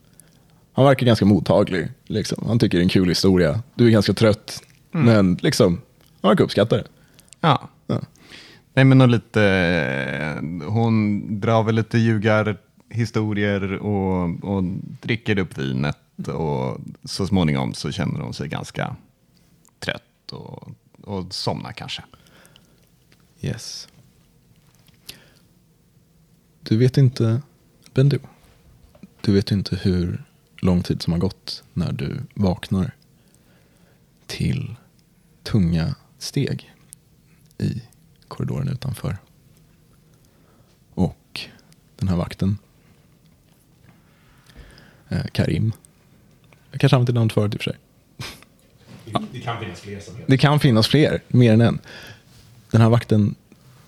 han 0.72 0.84
verkar 0.84 1.06
ganska 1.06 1.24
mottaglig. 1.24 1.88
Liksom. 2.06 2.44
Han 2.46 2.58
tycker 2.58 2.78
det 2.78 2.82
är 2.82 2.84
en 2.84 2.88
kul 2.88 3.08
historia. 3.08 3.62
Du 3.74 3.86
är 3.86 3.90
ganska 3.90 4.12
trött, 4.12 4.62
men 4.90 5.38
liksom, 5.42 5.80
han 6.20 6.28
verkar 6.28 6.44
uppskatta 6.44 6.76
det. 6.76 6.84
Ja. 7.40 7.68
Ja. 7.86 8.00
Nej 8.74 8.84
men 8.84 9.00
och 9.00 9.08
lite, 9.08 9.42
eh, 9.42 10.66
hon 10.68 11.22
drar 11.40 11.62
väl 11.62 11.74
lite 11.74 11.98
historier 12.90 13.72
och, 13.72 14.44
och 14.44 14.64
dricker 15.00 15.38
upp 15.38 15.58
vinet 15.58 16.28
och 16.28 16.80
så 17.04 17.26
småningom 17.26 17.74
så 17.74 17.92
känner 17.92 18.20
hon 18.20 18.34
sig 18.34 18.48
ganska 18.48 18.96
trött 19.78 20.32
och, 20.32 20.68
och 21.02 21.34
somnar 21.34 21.72
kanske. 21.72 22.04
Yes. 23.40 23.88
Du 26.60 26.76
vet 26.76 26.96
inte, 26.96 27.42
Bendu, 27.94 28.18
du 29.20 29.32
vet 29.32 29.50
inte 29.50 29.76
hur 29.76 30.24
lång 30.56 30.82
tid 30.82 31.02
som 31.02 31.12
har 31.12 31.20
gått 31.20 31.64
när 31.72 31.92
du 31.92 32.20
vaknar 32.34 32.90
till 34.26 34.76
tunga 35.42 35.94
steg 36.18 36.74
i 37.58 37.82
korridoren 38.28 38.68
utanför. 38.68 39.18
Och 40.94 41.40
den 41.96 42.08
här 42.08 42.16
vakten, 42.16 42.58
Karim, 45.32 45.72
jag 46.70 46.80
kanske 46.80 46.96
använt 46.96 47.06
det 47.06 47.12
namnet 47.12 47.32
förut 47.32 47.54
i 47.54 47.56
och 47.56 47.62
för 47.62 47.70
sig. 47.70 47.78
Det 49.32 49.40
kan 49.40 49.60
finnas 49.60 49.80
fler 49.80 50.00
som 50.00 50.14
heter. 50.16 50.30
Det 50.30 50.38
kan 50.38 50.60
finnas 50.60 50.88
fler, 50.88 51.22
mer 51.28 51.52
än 51.52 51.60
en. 51.60 51.78
Den 52.70 52.80
här 52.80 52.88
vakten, 52.88 53.34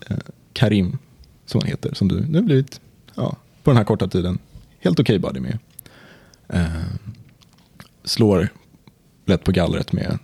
eh, 0.09 0.17
Karim, 0.53 0.99
som 1.47 1.61
han 1.61 1.71
heter, 1.71 1.95
som 1.95 2.09
du 2.09 2.21
nu 2.21 2.43
blivit, 2.43 2.81
ja, 3.15 3.37
på 3.63 3.71
den 3.71 3.77
här 3.77 3.85
korta 3.85 4.09
tiden, 4.09 4.39
helt 4.79 5.01
okej 5.01 5.19
buddy 5.19 5.41
med. 5.41 5.59
Eh, 6.49 6.83
slår 8.05 8.49
lätt 9.27 9.45
på 9.45 9.53
gallret 9.53 9.93
med 9.93 10.19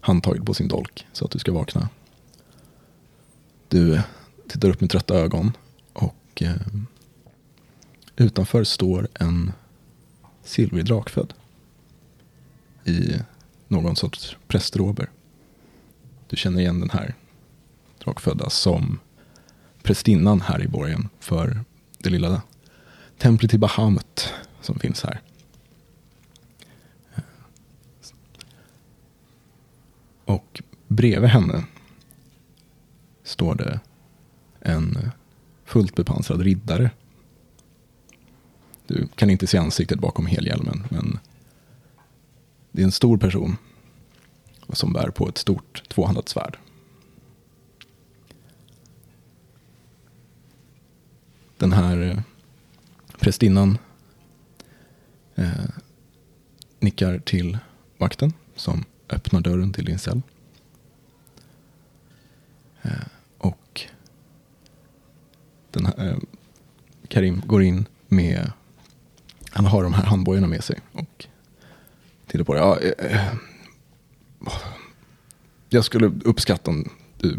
handtaget 0.00 0.44
på 0.44 0.54
sin 0.54 0.68
dolk 0.68 1.06
så 1.12 1.24
att 1.24 1.30
du 1.30 1.38
ska 1.38 1.52
vakna. 1.52 1.88
Du 3.68 3.94
eh, 3.94 4.02
tittar 4.48 4.68
upp 4.68 4.80
med 4.80 4.90
trötta 4.90 5.14
ögon 5.14 5.52
och 5.92 6.42
eh, 6.42 6.52
utanför 8.16 8.64
står 8.64 9.08
en 9.14 9.52
silvrig 10.50 10.84
drakfödd 10.84 11.34
i 12.84 13.18
någon 13.68 13.96
sorts 13.96 14.36
prästrober. 14.48 15.10
Du 16.28 16.36
känner 16.36 16.60
igen 16.60 16.80
den 16.80 16.90
här 16.90 17.14
drakfödda 18.04 18.50
som 18.50 18.98
prästinnan 19.82 20.40
här 20.40 20.62
i 20.62 20.68
borgen 20.68 21.08
för 21.20 21.64
det 21.98 22.10
lilla 22.10 22.42
templet 23.18 23.54
i 23.54 23.58
Bahamut 23.58 24.34
som 24.60 24.78
finns 24.78 25.02
här. 25.02 25.20
Och 30.24 30.62
bredvid 30.88 31.30
henne 31.30 31.64
står 33.24 33.54
det 33.54 33.80
en 34.60 35.10
fullt 35.64 35.94
bepansrad 35.94 36.40
riddare. 36.40 36.90
Du 38.90 39.08
kan 39.14 39.30
inte 39.30 39.46
se 39.46 39.58
ansiktet 39.58 39.98
bakom 39.98 40.26
helhjälmen, 40.26 40.86
men 40.90 41.18
det 42.72 42.82
är 42.82 42.84
en 42.84 42.92
stor 42.92 43.18
person 43.18 43.56
som 44.68 44.92
bär 44.92 45.10
på 45.10 45.28
ett 45.28 45.38
stort 45.38 45.82
tvåhandat 45.88 46.28
svärd. 46.28 46.58
Den 51.56 51.72
här 51.72 52.00
eh, 52.02 52.20
prästinnan 53.18 53.78
eh, 55.34 55.70
nickar 56.80 57.18
till 57.18 57.58
vakten 57.98 58.32
som 58.56 58.84
öppnar 59.08 59.40
dörren 59.40 59.72
till 59.72 59.84
din 59.84 59.98
cell. 59.98 60.22
Eh, 62.82 62.90
och 63.38 63.80
den 65.70 65.86
här, 65.86 66.08
eh, 66.08 66.18
Karim 67.08 67.42
går 67.46 67.62
in 67.62 67.86
med, 68.08 68.52
han 69.50 69.66
har 69.66 69.82
de 69.82 69.94
här 69.94 70.04
handbojorna 70.04 70.46
med 70.46 70.64
sig 70.64 70.80
och 70.92 71.26
tittar 72.26 72.44
på 72.44 72.54
det. 72.54 72.60
Ja, 72.60 72.78
eh, 72.80 73.16
eh, 73.16 73.34
jag 75.68 75.84
skulle 75.84 76.12
uppskatta 76.24 76.70
om 76.70 76.88
du 77.18 77.38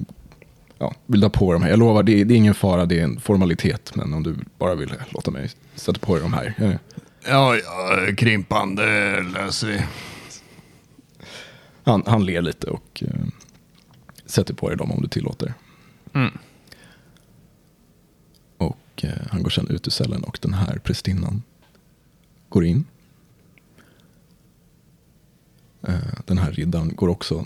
ja, 0.78 0.94
vill 1.06 1.22
ta 1.22 1.30
på 1.30 1.54
de 1.54 1.64
här. 1.64 1.70
Jag 1.70 1.80
lovar, 1.80 2.04
det 2.04 2.22
är, 2.22 2.26
det 2.26 2.34
är 2.34 2.36
ingen 2.36 2.54
fara, 2.54 2.86
det 2.86 3.00
är 3.00 3.04
en 3.04 3.20
formalitet. 3.20 3.96
Men 3.96 4.14
om 4.14 4.24
du 4.24 4.36
bara 4.58 4.76
vill 4.76 4.94
låta 5.10 5.32
mig 5.32 5.50
sätta 5.76 6.00
på 6.00 6.14
dig 6.14 6.24
de 6.24 6.34
här. 6.34 6.54
Eh, 6.58 6.76
Ja, 7.28 7.56
ja, 7.56 8.16
Krimpan, 8.18 8.76
det 8.76 9.22
löser 9.22 9.68
vi. 9.68 9.86
Han, 11.84 12.04
han 12.06 12.26
ler 12.26 12.42
lite 12.42 12.68
och 12.68 13.04
eh, 13.08 13.26
sätter 14.26 14.54
på 14.54 14.70
dig 14.70 14.78
dem 14.78 14.92
om 14.92 15.02
du 15.02 15.08
tillåter. 15.08 15.54
Mm. 16.14 16.38
Och 18.58 19.04
eh, 19.04 19.28
han 19.30 19.44
går 19.44 19.50
sedan 19.50 19.68
ut 19.68 19.88
ur 19.88 19.92
cellen 19.92 20.24
och 20.24 20.40
den 20.42 20.54
här 20.54 20.80
prästinnan 20.84 21.44
går 22.52 22.66
in. 22.66 22.86
Eh, 25.82 25.96
den 26.26 26.38
här 26.38 26.52
riddaren 26.52 26.96
går 26.96 27.08
också 27.08 27.46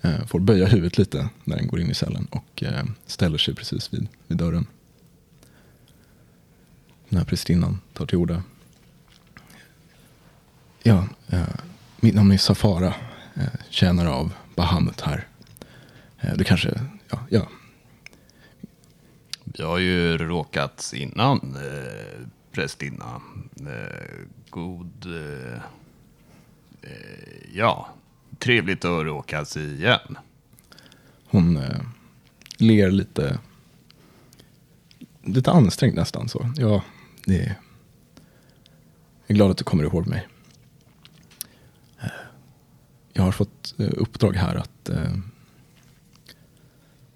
eh, 0.00 0.26
får 0.26 0.40
böja 0.40 0.66
huvudet 0.66 0.98
lite 0.98 1.28
när 1.44 1.56
den 1.56 1.66
går 1.66 1.80
in 1.80 1.90
i 1.90 1.94
cellen 1.94 2.26
och 2.30 2.62
eh, 2.62 2.84
ställer 3.06 3.38
sig 3.38 3.54
precis 3.54 3.94
vid, 3.94 4.08
vid 4.26 4.38
dörren. 4.38 4.66
Den 7.08 7.18
här 7.18 7.24
prästinnan 7.24 7.80
tar 7.92 8.06
till 8.06 8.18
orda. 8.18 8.42
Ja, 10.82 11.08
mitt 12.00 12.14
namn 12.14 12.32
är 12.32 12.36
Safara, 12.36 12.94
tjänare 13.70 14.08
av 14.10 14.32
Bahamut 14.56 15.00
här. 15.00 15.28
Du 16.20 16.34
det 16.36 16.44
kanske, 16.44 16.80
ja, 17.10 17.18
ja, 17.28 17.48
Vi 19.44 19.62
har 19.62 19.78
ju 19.78 20.18
råkats 20.18 20.94
innan, 20.94 21.56
prästinna. 22.52 23.20
Eh, 23.60 24.26
god... 24.50 25.06
Eh, 25.06 25.62
eh, 26.82 27.54
ja, 27.54 27.88
trevligt 28.38 28.84
att 28.84 29.04
råkas 29.04 29.56
igen. 29.56 30.18
Hon 31.26 31.56
eh, 31.56 31.80
ler 32.58 32.90
lite, 32.90 33.38
lite 35.22 35.50
ansträngt 35.50 35.94
nästan 35.94 36.28
så. 36.28 36.52
Ja, 36.56 36.82
det 37.24 37.40
är, 37.40 37.46
jag 39.26 39.30
är 39.30 39.34
glad 39.34 39.50
att 39.50 39.58
du 39.58 39.64
kommer 39.64 39.84
ihåg 39.84 40.06
mig. 40.06 40.28
Eh, 42.00 42.08
jag 43.12 43.22
har 43.22 43.32
fått 43.32 43.74
eh, 43.78 43.90
uppdrag 43.96 44.36
här 44.36 44.54
att, 44.54 44.90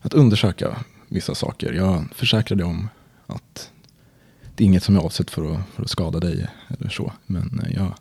att 0.01 0.15
undersöka 0.15 0.85
vissa 1.09 1.35
saker. 1.35 1.73
Jag 1.73 2.05
försäkrade 2.15 2.65
om 2.65 2.89
att 3.27 3.73
det 4.55 4.65
är 4.65 4.67
inget 4.67 4.83
som 4.83 4.97
är 4.97 5.01
avsett 5.01 5.31
för 5.31 5.55
att, 5.55 5.61
för 5.69 5.83
att 5.83 5.91
skada 5.91 6.21
dig 6.21 6.47
eller 6.69 6.91
så. 6.91 7.13
Men 7.27 7.61
eh, 7.61 7.73
jag, 7.73 7.95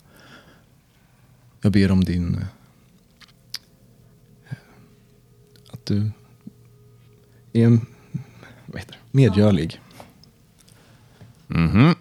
jag 1.62 1.72
ber 1.72 1.92
om 1.92 2.04
din 2.04 2.46
att 5.72 5.86
du 5.86 6.12
är 7.54 7.66
en, 7.66 7.86
vad 8.66 8.80
heter 8.80 8.94
det, 8.94 9.18
medgörlig. 9.18 9.82
Mhm. 11.48 11.96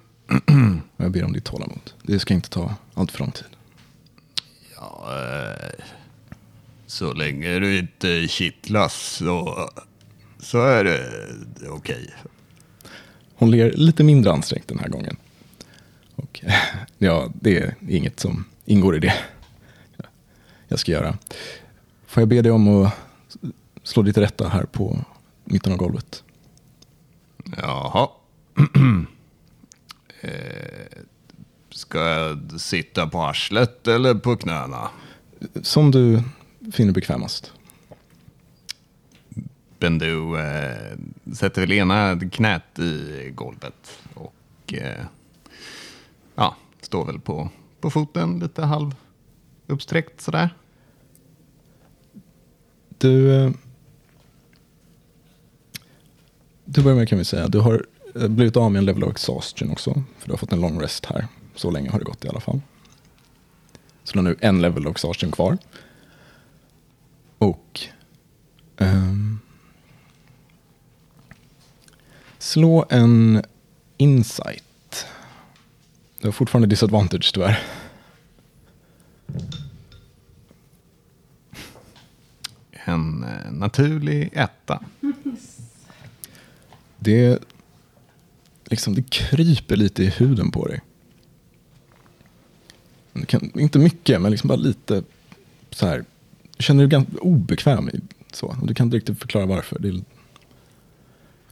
Och 0.97 0.97
jag 1.05 1.13
ber 1.13 1.25
om 1.25 1.33
ditt 1.33 1.45
tålamod. 1.45 1.93
Det 2.03 2.19
ska 2.19 2.35
inte 2.35 2.51
ta 2.51 2.75
allt 2.95 3.13
för 3.13 3.19
lång 3.19 3.33
tid. 3.33 3.47
Ja, 4.77 5.09
eh, 5.09 5.85
så 6.87 7.13
länge 7.13 7.59
du 7.59 7.79
inte 7.79 8.29
kittlas 8.29 8.95
så, 8.95 9.69
så 10.39 10.63
är 10.63 10.85
det 10.85 11.09
okej. 11.69 12.15
Hon 13.43 13.51
ler 13.51 13.73
lite 13.73 14.05
mindre 14.05 14.33
ansträngt 14.33 14.69
den 14.69 14.79
här 14.79 14.89
gången. 14.89 15.17
Och 16.17 16.41
ja, 16.99 17.31
det 17.35 17.59
är 17.59 17.75
inget 17.89 18.21
som 18.21 18.45
ingår 18.65 18.97
i 18.97 18.99
det 18.99 19.15
jag 20.69 20.79
ska 20.79 20.93
göra. 20.93 21.19
Får 22.07 22.21
jag 22.21 22.29
be 22.29 22.43
dig 22.43 22.53
om 22.53 22.85
att 22.85 22.93
slå 23.83 24.05
till 24.05 24.13
rätta 24.13 24.49
här 24.49 24.65
på 24.65 25.05
mitten 25.45 25.73
av 25.73 25.79
golvet? 25.79 26.25
Jaha. 27.57 28.09
eh, 30.21 30.31
ska 31.71 31.99
jag 32.09 32.61
sitta 32.61 33.07
på 33.07 33.23
arslet 33.23 33.89
eller 33.89 34.15
på 34.15 34.37
knäna? 34.37 34.91
Som 35.63 35.91
du 35.91 36.23
finner 36.73 36.93
bekvämast. 36.93 37.53
Bendu 39.79 40.39
eh, 40.39 40.97
sätter 41.33 41.61
väl 41.61 41.73
ena 41.73 42.21
knät 42.33 42.79
i 42.79 43.31
golvet 43.35 44.01
och 44.15 44.75
eh, 44.75 45.05
ja, 46.35 46.57
står 46.81 47.05
väl 47.05 47.21
på, 47.21 47.49
på 47.81 47.91
foten 47.91 48.39
lite 48.39 48.63
halv 48.63 48.95
uppsträckt 49.67 50.21
sådär. 50.21 50.55
Du, 52.99 53.35
eh, 53.35 53.51
du 56.65 56.83
börjar 56.83 56.97
med 56.97 57.09
kan 57.09 57.19
vi 57.19 57.25
säga, 57.25 57.49
du 57.49 57.59
har 57.59 57.87
eh, 58.15 58.29
blivit 58.29 58.57
av 58.57 58.73
med 58.73 58.79
en 58.79 58.85
level 58.85 59.05
of 59.05 59.11
exhaustion 59.11 59.71
också. 59.71 60.03
För 60.19 60.27
du 60.27 60.33
har 60.33 60.39
fått 60.39 60.53
en 60.53 60.61
long 60.61 60.81
rest 60.81 61.07
här. 61.07 61.27
Så 61.55 61.71
länge 61.71 61.91
har 61.91 61.99
det 61.99 62.05
gått 62.05 62.25
i 62.25 62.29
alla 62.29 62.41
fall. 62.41 62.61
Så 64.05 64.13
du 64.13 64.19
har 64.19 64.25
nu 64.25 64.37
en 64.41 64.63
level 64.63 64.87
of 64.87 64.91
exhaustion 64.91 65.31
kvar. 65.31 65.59
Och 67.39 67.81
ehm, 68.77 69.22
slå 72.53 72.87
en 72.91 73.43
insight. 73.97 75.07
Du 76.21 76.27
har 76.27 76.33
fortfarande 76.33 76.69
disadvantage 76.69 77.31
tyvärr. 77.35 77.59
En 82.73 83.25
eh, 83.25 83.53
naturlig 83.53 84.31
etta. 84.33 84.85
Det, 86.99 87.43
liksom, 88.65 88.95
det 88.95 89.11
kryper 89.11 89.77
lite 89.77 90.03
i 90.03 90.09
huden 90.09 90.51
på 90.51 90.67
dig. 90.67 90.81
Kan, 93.27 93.61
inte 93.61 93.79
mycket, 93.79 94.21
men 94.21 94.31
liksom 94.31 94.49
bara 94.49 94.57
lite 94.57 95.03
så 95.71 95.87
här. 95.87 96.05
Du 96.57 96.63
känner 96.63 96.83
dig 96.83 96.91
ganska 96.91 97.19
obekväm. 97.19 97.89
I, 97.89 98.01
så. 98.33 98.57
Du 98.63 98.75
kan 98.75 98.87
inte 98.87 98.97
riktigt 98.97 99.19
förklara 99.19 99.47
varför. 99.47 99.79
Det 99.79 99.89
är, 99.89 100.03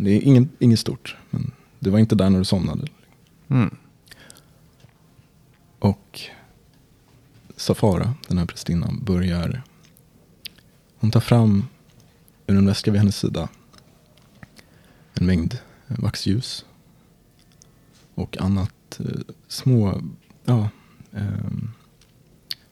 det 0.04 0.10
är 0.10 0.20
ingen, 0.22 0.48
inget 0.58 0.80
stort. 0.80 1.16
Men 1.30 1.50
det 1.78 1.90
var 1.90 1.98
inte 1.98 2.14
där 2.14 2.30
när 2.30 2.38
du 2.38 2.44
somnade. 2.44 2.86
Mm. 3.48 3.76
Och 5.78 6.20
Safara, 7.56 8.14
den 8.28 8.38
här 8.38 8.46
prästinnan, 8.46 9.00
börjar... 9.04 9.62
Hon 10.96 11.10
tar 11.10 11.20
fram 11.20 11.64
ur 12.46 12.56
en 12.56 12.66
väska 12.66 12.90
vid 12.90 13.00
hennes 13.00 13.16
sida 13.16 13.48
en 15.14 15.26
mängd 15.26 15.58
eh, 15.88 15.98
vaxljus. 15.98 16.64
Och 18.14 18.40
annat 18.40 19.00
eh, 19.00 19.20
små, 19.48 20.02
ja, 20.44 20.68
ehm, 21.12 21.70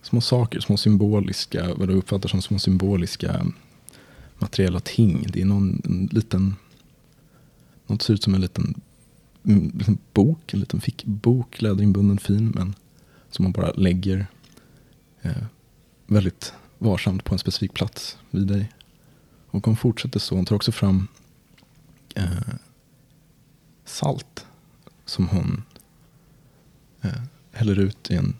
små 0.02 0.20
saker, 0.20 0.60
små 0.60 0.76
symboliska, 0.76 1.74
vad 1.74 1.88
du 1.88 1.94
uppfattar 1.94 2.28
som 2.28 2.42
små 2.42 2.58
symboliska 2.58 3.46
materiella 4.38 4.80
ting. 4.80 5.26
Det 5.32 5.40
är 5.40 5.44
någon 5.44 5.82
en 5.84 6.08
liten, 6.12 6.56
något 7.88 8.02
ser 8.02 8.14
ut 8.14 8.22
som 8.22 8.34
en 8.34 8.40
liten, 8.40 8.80
en 9.42 9.72
liten 9.74 9.98
bok, 10.12 10.54
en 10.54 10.60
liten 10.60 10.80
fickbok, 10.80 11.62
läderinbunden 11.62 12.18
fin, 12.18 12.52
men 12.54 12.74
som 13.30 13.42
man 13.42 13.52
bara 13.52 13.72
lägger 13.72 14.26
eh, 15.22 15.44
väldigt 16.06 16.52
varsamt 16.78 17.24
på 17.24 17.34
en 17.34 17.38
specifik 17.38 17.74
plats 17.74 18.18
vid 18.30 18.46
dig. 18.46 18.72
Och 19.50 19.66
hon 19.66 19.76
fortsätter 19.76 20.20
så. 20.20 20.36
Hon 20.36 20.44
tar 20.44 20.56
också 20.56 20.72
fram 20.72 21.08
eh, 22.14 22.54
salt 23.84 24.46
som 25.04 25.28
hon 25.28 25.62
eh, 27.02 27.22
häller 27.52 27.78
ut 27.78 28.10
i 28.10 28.14
en 28.14 28.36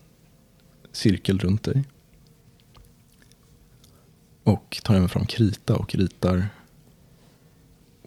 cirkel 0.92 1.38
runt 1.38 1.62
dig. 1.62 1.84
Och 4.42 4.80
tar 4.84 4.94
även 4.94 5.08
fram 5.08 5.26
krita 5.26 5.76
och 5.76 5.94
ritar 5.94 6.48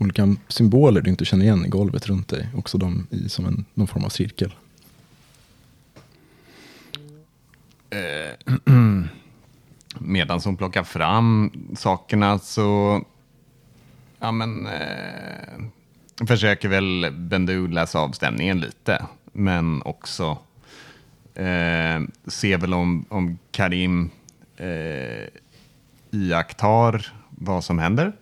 olika 0.02 0.36
symboler 0.48 1.02
du 1.02 1.10
inte 1.10 1.26
känner 1.26 1.45
igen 1.45 1.65
i 1.65 1.69
golvet 1.69 2.07
runt 2.07 2.28
dig. 2.28 2.49
Också 2.56 2.78
de 2.78 3.07
i 3.10 3.30
som 3.30 3.45
en, 3.45 3.65
någon 3.73 3.88
form 3.88 4.06
av 4.06 4.10
cirkel. 4.10 4.53
Eh, 7.90 8.53
medan 9.99 10.41
hon 10.45 10.57
plockar 10.57 10.84
fram 10.84 11.52
sakerna 11.76 12.40
så 12.40 13.02
ja, 14.19 14.32
men, 14.32 14.68
eh, 14.68 16.26
försöker 16.28 16.69
väl 16.69 17.11
Bendu 17.11 17.68
läsa 17.68 17.99
av 17.99 18.11
stämningen 18.11 18.60
lite. 18.60 19.06
Men 19.32 19.82
också 19.82 20.38
eh, 21.36 22.02
se 22.28 22.57
väl 22.57 22.73
om, 22.73 23.06
om 23.10 23.38
Karim 23.52 24.10
eh, 24.57 25.28
iakttar 26.11 27.14
vad 27.30 27.64
som 27.64 27.80
händer. 27.80 28.14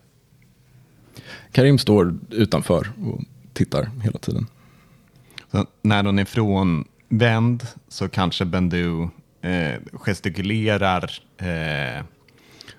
Karim 1.51 1.77
står 1.77 2.17
utanför 2.29 2.91
och 3.03 3.21
tittar 3.53 3.89
hela 4.03 4.19
tiden. 4.19 4.47
Så 5.51 5.65
när 5.81 6.03
hon 6.03 6.19
är 6.19 6.25
frånvänd 6.25 7.67
så 7.87 8.09
kanske 8.09 8.45
Bendu 8.45 9.07
eh, 9.41 9.75
gestikulerar. 9.93 11.11
Eh, 11.37 12.03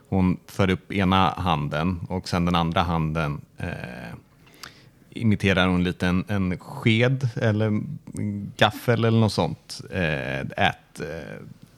hon 0.08 0.36
för 0.46 0.70
upp 0.70 0.92
ena 0.92 1.30
handen 1.30 2.00
och 2.08 2.28
sen 2.28 2.44
den 2.44 2.54
andra 2.54 2.82
handen 2.82 3.40
eh, 3.58 4.14
imiterar 5.10 5.68
hon 5.68 5.84
lite 5.84 6.06
en, 6.06 6.24
en 6.28 6.58
sked 6.58 7.28
eller 7.36 7.66
en 7.66 8.52
gaffel 8.56 9.04
eller 9.04 9.20
något 9.20 9.32
sånt. 9.32 9.80
Eh, 9.90 10.40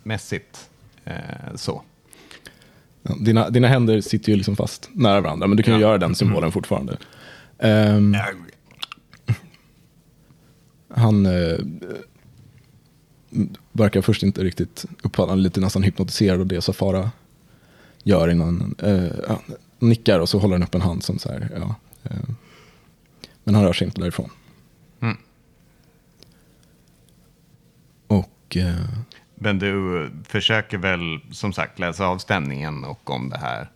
ätmässigt. 0.03 0.71
Eh, 1.05 1.17
eh, 1.17 1.55
så. 1.55 1.83
Dina, 3.03 3.51
dina 3.51 3.69
händer 3.69 4.01
sitter 4.01 4.31
ju 4.33 4.37
liksom 4.37 4.57
fast 4.57 4.91
nära 4.93 5.21
varandra, 5.21 5.47
men 5.47 5.57
du 5.57 5.63
kan 5.63 5.75
ju 5.75 5.81
Ja. 5.81 5.87
göra 5.89 5.99
den 5.99 6.15
symbolen 6.15 6.53
fortfarande. 6.53 6.99
Ehm, 7.59 8.17
han 10.89 11.27
eh, 11.27 11.59
verkar 13.73 14.03
först 14.03 14.23
inte 14.23 14.45
riktigt 14.45 14.85
uppfatta, 15.03 15.31
han 15.31 15.43
lite 15.43 15.61
nästan 15.61 15.83
hypnotiserad 15.83 16.41
av 16.41 16.47
det 16.47 16.61
Safara 16.63 17.11
gör 18.03 18.29
innan, 18.29 18.75
eh, 18.79 19.07
ja, 19.29 19.41
nickar 19.79 20.21
och 20.21 20.29
så 20.29 20.39
håller 20.39 20.55
han 20.55 20.63
upp 20.63 20.75
en 20.75 20.81
hand 20.81 21.03
som 21.03 21.19
så 21.19 21.29
här, 21.29 21.49
ja. 21.57 21.75
Eh, 22.03 22.17
men 23.45 23.55
han 23.55 23.65
rör 23.65 23.73
sig 23.73 23.85
inte 23.87 24.01
därifrån. 24.01 24.31
Mm. 25.01 25.17
Och 28.07 28.57
Men 29.45 29.59
du 29.59 30.11
försöker 30.29 30.79
väl 30.79 31.21
som 31.31 31.53
sagt 31.53 31.79
läsa 31.79 32.07
av 32.07 32.19
stämningen 32.19 32.85
och 32.85 33.11
om 33.11 33.29
det 33.29 33.39
här. 33.39 33.69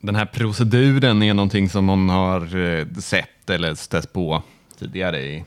Den 0.00 0.14
här 0.14 0.26
proceduren 0.26 1.22
är 1.22 1.34
någonting 1.34 1.68
som 1.68 1.88
hon 1.88 2.08
har 2.08 2.56
eh, 2.56 2.86
sett 2.98 3.50
eller 3.50 3.74
stött 3.74 4.12
på 4.12 4.42
tidigare 4.78 5.20
i 5.20 5.44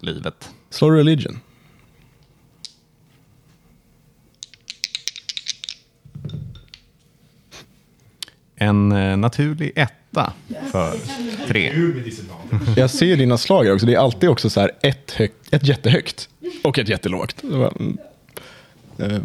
livet. 0.00 0.50
slå 0.70 0.90
religion. 0.90 1.40
En 8.54 8.92
eh, 8.92 9.16
naturlig 9.16 9.72
etta 10.12 10.32
för 10.70 10.96
tre. 11.48 11.72
Jag 12.76 12.90
ser 12.90 13.16
dina 13.16 13.38
slag 13.38 13.66
också. 13.74 13.86
Det 13.86 13.94
är 13.94 13.98
alltid 13.98 14.28
också 14.28 14.50
så 14.50 14.60
här 14.60 14.70
ett, 14.82 15.10
högt, 15.10 15.54
ett 15.54 15.66
jättehögt 15.68 16.28
och 16.64 16.78
ett 16.78 16.88
jättelågt. 16.88 17.42
Mm. 17.42 17.98
Eh, 18.98 19.20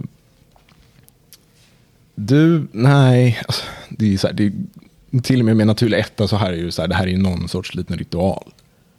Du, 2.15 2.67
nej. 2.71 3.41
Alltså, 3.47 3.63
det 3.89 4.13
är 4.13 4.17
så 4.17 4.27
här, 4.27 4.33
det 4.33 4.43
är, 4.45 5.21
till 5.21 5.39
och 5.39 5.45
med 5.45 5.57
med 5.57 5.67
naturlig 5.67 5.99
etta 5.99 6.27
så 6.27 6.35
här 6.35 6.53
är 6.53 6.57
ju 6.57 6.71
så 6.71 6.81
här, 6.81 6.89
det 6.89 6.95
här 6.95 7.07
är 7.07 7.17
någon 7.17 7.47
sorts 7.47 7.75
liten 7.75 7.97
ritual. 7.97 8.53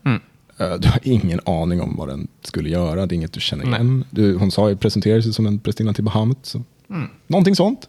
Mm. 0.04 0.20
Eh, 0.58 0.74
Du 0.74 0.88
har 0.88 1.00
ingen 1.02 1.40
aning 1.46 1.80
om 1.80 1.96
vad 1.96 2.08
den 2.08 2.28
skulle 2.42 2.68
göra. 2.68 3.06
Det 3.06 3.14
är 3.14 3.16
inget 3.16 3.32
du 3.32 3.40
känner 3.40 3.64
igen. 3.64 4.04
Du, 4.10 4.36
hon 4.36 4.50
sa 4.50 4.68
ju 4.68 4.76
presenterade 4.76 5.22
sig 5.22 5.32
som 5.32 5.46
en 5.46 5.58
prästinna 5.58 5.92
till 5.92 6.04
Bahamut. 6.04 6.38
Så. 6.42 6.62
Någonting 7.26 7.56
sånt. 7.56 7.88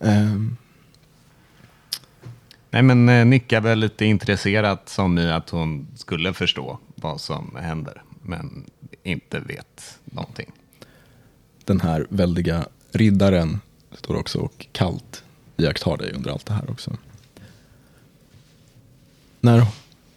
Ehm, 0.00 0.56
Nej, 2.74 2.82
men 2.82 3.08
eh, 3.08 3.24
nickar 3.24 3.60
väl 3.60 3.78
lite 3.78 4.04
intresserat 4.04 4.88
som 4.88 5.18
i 5.18 5.30
att 5.30 5.50
hon 5.50 5.86
skulle 5.94 6.34
förstå 6.34 6.78
vad 6.94 7.20
som 7.20 7.56
händer, 7.60 8.02
men 8.22 8.64
inte 9.02 9.40
vet 9.40 9.98
någonting. 10.04 10.52
den 11.64 11.80
här 11.80 12.06
väldiga 12.08 12.66
riddaren 12.92 13.60
står 13.92 14.16
också 14.16 14.38
och 14.38 14.66
kallt 14.72 15.24
iakttar 15.56 15.96
dig 15.96 16.12
under 16.12 16.30
allt 16.30 16.46
det 16.46 16.52
här 16.52 16.70
också. 16.70 16.96
När, 19.40 19.66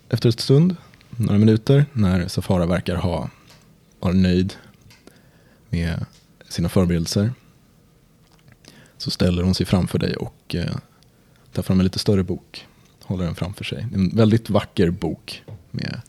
efter 0.10 0.30
ett 0.30 0.40
stund, 0.40 0.76
några 1.10 1.40
minuter, 1.40 1.86
när 1.94 2.28
Safara 2.28 2.66
verkar 2.66 2.96
ha 2.96 3.30
vara 4.00 4.14
nöjd 4.14 4.54
med 5.70 6.06
sina 6.50 6.70
förberedelser 6.70 7.34
så 8.98 9.12
ställer 9.12 9.44
hon 9.44 9.56
sig 9.56 9.66
framför 9.66 10.00
dig 10.00 10.16
och 10.16 10.56
eh, 10.56 10.76
tar 11.58 11.64
fram 11.64 11.80
en 11.80 11.84
lite 11.84 12.00
större 12.00 12.24
bok. 12.24 12.68
Håller 13.04 13.26
den 13.26 13.36
framför 13.36 13.64
sig. 13.64 13.88
En 13.94 14.10
väldigt 14.10 14.50
vacker 14.50 14.90
bok 14.90 15.44
med 15.72 16.02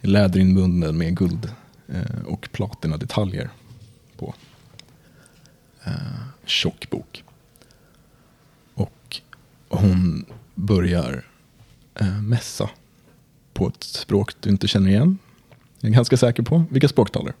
läderinbunden 0.00 0.98
med 0.98 1.16
guld 1.16 1.50
eh, 1.88 2.24
och 2.26 2.48
platina 2.52 2.96
detaljer 2.96 3.50
på 4.16 4.34
eh, 5.84 5.92
tjock 6.44 6.90
bok. 6.90 7.24
Och 8.74 9.20
hon 9.68 10.24
börjar 10.54 11.26
eh, 11.94 12.22
mässa 12.22 12.70
på 13.52 13.68
ett 13.68 13.82
språk 13.84 14.32
du 14.40 14.50
inte 14.50 14.68
känner 14.68 14.90
igen. 14.90 15.18
Jag 15.80 15.90
är 15.90 15.94
ganska 15.94 16.16
säker 16.16 16.42
på. 16.42 16.64
Vilka 16.70 16.88
språk 16.88 17.12
talar? 17.12 17.34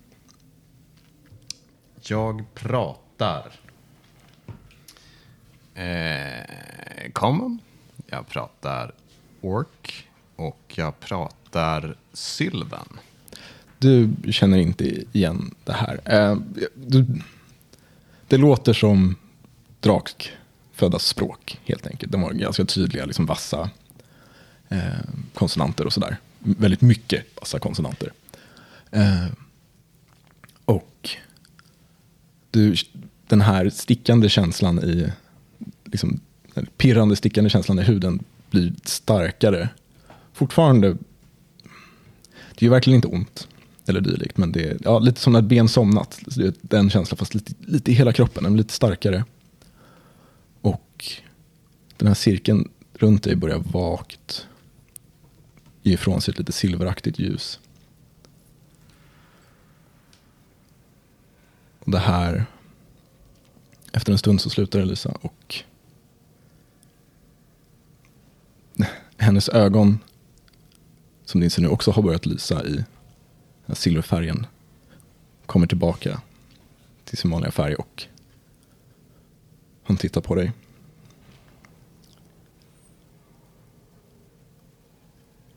Jag 2.02 2.44
pratar 2.54 3.52
eh, 5.74 6.83
common, 7.10 7.58
jag 8.06 8.28
pratar 8.28 8.92
ork 9.40 10.08
och 10.36 10.72
jag 10.76 11.00
pratar 11.00 11.96
sylvan. 12.12 12.98
Du 13.78 14.14
känner 14.30 14.58
inte 14.58 15.04
igen 15.12 15.54
det 15.64 15.72
här. 15.72 16.00
Eh, 16.04 16.36
du, 16.74 17.06
det 18.28 18.36
låter 18.36 18.72
som 18.72 19.16
drakföddas 19.80 21.06
språk 21.06 21.60
helt 21.64 21.86
enkelt. 21.86 22.12
De 22.12 22.22
har 22.22 22.32
ganska 22.32 22.64
tydliga, 22.64 23.04
liksom 23.04 23.26
vassa 23.26 23.70
eh, 24.68 24.78
konsonanter 25.34 25.86
och 25.86 25.92
sådär. 25.92 26.16
Väldigt 26.38 26.80
mycket 26.80 27.24
vassa 27.40 27.58
konsonanter. 27.58 28.12
Eh, 28.90 29.26
och 30.64 31.10
du, 32.50 32.74
den 33.26 33.40
här 33.40 33.70
stickande 33.70 34.28
känslan 34.28 34.78
i, 34.78 35.12
liksom, 35.84 36.20
den 36.54 36.66
pirrande 36.76 37.16
stickande 37.16 37.50
känslan 37.50 37.78
i 37.78 37.82
huden 37.82 38.24
blir 38.50 38.72
starkare. 38.84 39.68
Fortfarande, 40.32 40.96
det 42.54 42.66
gör 42.66 42.70
verkligen 42.70 42.96
inte 42.96 43.08
ont 43.08 43.48
eller 43.86 44.00
dylikt, 44.00 44.36
men 44.36 44.52
det 44.52 44.70
är 44.70 44.78
ja, 44.80 44.98
lite 44.98 45.20
som 45.20 45.32
när 45.32 45.40
ett 45.40 45.46
ben 45.46 45.68
somnat. 45.68 46.20
Den 46.60 46.90
känslan, 46.90 47.18
fast 47.18 47.34
lite, 47.34 47.52
lite 47.58 47.90
i 47.90 47.94
hela 47.94 48.12
kroppen, 48.12 48.42
men 48.42 48.56
lite 48.56 48.72
starkare. 48.72 49.24
Och 50.60 51.04
den 51.96 52.08
här 52.08 52.14
cirkeln 52.14 52.68
runt 52.94 53.22
dig 53.22 53.36
börjar 53.36 53.58
vagt 53.58 54.46
ge 55.82 55.94
ifrån 55.94 56.20
sig 56.20 56.32
ett 56.32 56.38
lite 56.38 56.52
silveraktigt 56.52 57.18
ljus. 57.18 57.60
Och 61.78 61.90
det 61.90 61.98
här, 61.98 62.46
efter 63.92 64.12
en 64.12 64.18
stund 64.18 64.40
så 64.40 64.50
slutar 64.50 64.78
det 64.78 64.84
lysa 64.84 65.10
och 65.20 65.64
hennes 69.24 69.48
ögon, 69.48 69.98
som 71.24 71.40
ni 71.40 71.50
ser 71.50 71.62
nu 71.62 71.68
också 71.68 71.90
har 71.90 72.02
börjat 72.02 72.26
lysa 72.26 72.64
i 72.64 72.84
silverfärgen, 73.72 74.46
kommer 75.46 75.66
tillbaka 75.66 76.20
till 77.04 77.18
sin 77.18 77.30
vanliga 77.30 77.52
färg 77.52 77.74
och 77.74 78.06
hon 79.82 79.96
tittar 79.96 80.20
på 80.20 80.34
dig. 80.34 80.52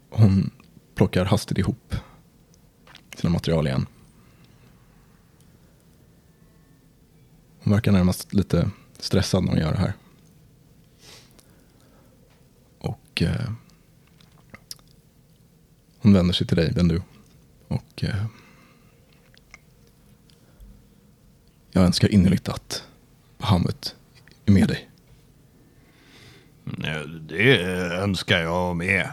Hon 0.09 0.51
plockar 0.95 1.25
hastigt 1.25 1.57
ihop 1.57 1.95
sina 3.15 3.33
material 3.33 3.67
igen. 3.67 3.85
Hon 7.63 7.73
verkar 7.73 7.91
närmast 7.91 8.33
lite 8.33 8.69
stressad 8.99 9.43
när 9.43 9.51
hon 9.51 9.59
gör 9.59 9.71
det 9.71 9.79
här. 9.79 9.93
Och 13.17 13.23
eh, 13.23 13.51
hon 15.99 16.13
vänder 16.13 16.33
sig 16.33 16.47
till 16.47 16.57
dig, 16.57 16.71
Bendu. 16.71 17.01
Och 17.67 18.03
eh, 18.03 18.25
jag 21.71 21.83
önskar 21.83 22.07
innerligt 22.07 22.49
att 22.49 22.83
Bahamut 23.37 23.95
är 24.45 24.51
med 24.51 24.67
dig. 24.67 24.89
Det 27.27 27.61
önskar 27.93 28.39
jag 28.39 28.75
med. 28.75 29.11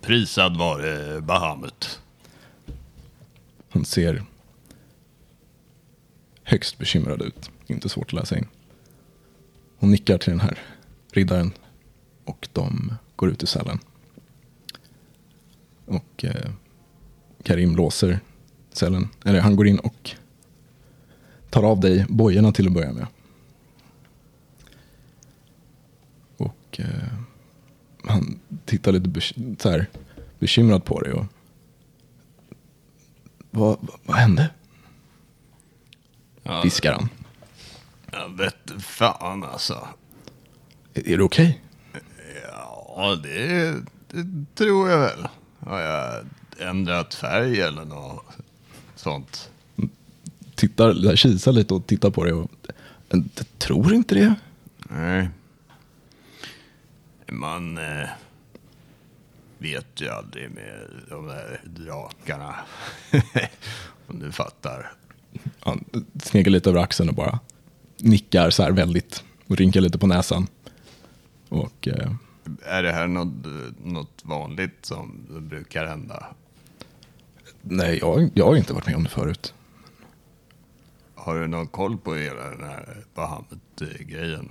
Prisad 0.00 0.56
vare 0.56 1.20
Bahamut. 1.20 2.00
Han 3.68 3.84
ser 3.84 4.24
högst 6.42 6.78
bekymrad 6.78 7.22
ut. 7.22 7.50
Inte 7.66 7.88
svårt 7.88 8.06
att 8.06 8.12
läsa 8.12 8.38
in. 8.38 8.46
Hon 9.78 9.90
nickar 9.90 10.18
till 10.18 10.30
den 10.30 10.40
här 10.40 10.58
riddaren 11.12 11.52
och 12.24 12.48
de 12.52 12.94
går 13.16 13.30
ut 13.30 13.42
ur 13.42 13.46
cellen. 13.46 13.78
Och 15.86 16.24
eh, 16.24 16.50
Karim 17.42 17.76
låser 17.76 18.20
cellen. 18.72 19.08
Eller 19.24 19.40
han 19.40 19.56
går 19.56 19.66
in 19.66 19.78
och 19.78 20.10
tar 21.50 21.62
av 21.62 21.80
dig 21.80 22.06
bojorna 22.08 22.52
till 22.52 22.66
att 22.66 22.72
börja 22.72 22.92
med. 22.92 23.06
Och 26.36 26.80
eh, 26.80 27.12
han 28.04 28.38
tittar 28.64 28.92
lite 28.92 29.08
bek- 29.08 29.62
så 29.62 29.70
här, 29.70 29.86
bekymrad 30.38 30.84
på 30.84 31.00
dig. 31.00 31.12
Och, 31.12 31.26
vad, 33.50 33.78
vad, 33.80 34.00
vad 34.04 34.16
hände? 34.16 34.50
Viskar 36.64 36.92
han. 36.92 37.08
Jag 38.12 38.36
vet 38.36 38.82
fan 38.82 39.44
alltså. 39.44 39.88
Är, 40.94 41.08
är 41.08 41.16
du 41.16 41.22
okej? 41.22 41.60
Ja, 42.42 43.18
det, 43.22 43.74
det 44.08 44.44
tror 44.54 44.90
jag 44.90 44.98
väl. 44.98 45.28
Har 45.58 45.80
jag 45.80 46.24
ändrat 46.58 47.14
färg 47.14 47.60
eller 47.60 47.84
något 47.84 48.24
sånt? 48.96 49.50
Tittar, 50.54 51.16
kisar 51.16 51.52
lite 51.52 51.74
och 51.74 51.86
tittar 51.86 52.10
på 52.10 52.24
dig. 52.24 52.32
Och, 52.32 52.50
jag 53.08 53.24
tror 53.58 53.94
inte 53.94 54.14
det. 54.14 54.34
Nej. 54.78 55.28
Man 57.32 57.78
eh, 57.78 58.08
vet 59.58 60.00
ju 60.00 60.08
aldrig 60.08 60.50
med 60.50 60.88
de 61.08 61.26
där 61.26 61.60
drakarna. 61.64 62.54
Om 64.06 64.18
du 64.18 64.32
fattar. 64.32 64.92
Han 65.60 65.84
sneglar 66.22 66.50
lite 66.50 66.70
över 66.70 66.80
axeln 66.80 67.08
och 67.08 67.14
bara. 67.14 67.38
nickar 67.98 68.50
så 68.50 68.62
här 68.62 68.70
väldigt 68.70 69.24
och 69.46 69.56
rynkar 69.56 69.80
lite 69.80 69.98
på 69.98 70.06
näsan. 70.06 70.46
Och 71.52 71.88
eh, 71.88 72.12
Är 72.62 72.82
det 72.82 72.92
här 72.92 73.06
något, 73.06 73.46
något 73.84 74.22
vanligt 74.24 74.86
som 74.86 75.26
brukar 75.28 75.86
hända? 75.86 76.26
nej, 77.62 77.98
jag, 77.98 78.30
jag 78.34 78.46
har 78.46 78.56
inte 78.56 78.72
varit 78.72 78.86
med 78.86 78.96
om 78.96 79.04
det 79.04 79.10
förut. 79.10 79.54
Har 81.14 81.40
du 81.40 81.46
någon 81.46 81.66
koll 81.66 81.98
på 81.98 82.14
hela 82.14 82.50
den 82.50 82.64
här 82.68 83.04
Bahamut-grejen? 83.14 84.48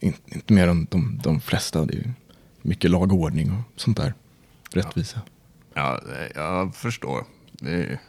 In, 0.00 0.14
inte 0.26 0.52
mer 0.52 0.68
än 0.68 0.86
de, 0.90 1.20
de 1.22 1.40
flesta. 1.40 1.84
Det 1.84 1.96
är 1.96 2.12
mycket 2.62 2.90
lag 2.90 3.12
och 3.12 3.18
ordning 3.18 3.52
och 3.52 3.80
sånt 3.80 3.96
där. 3.96 4.14
Rättvisa. 4.70 5.20
Ja, 5.74 6.00
jag 6.34 6.74
förstår. 6.74 7.24
Är... 7.62 8.00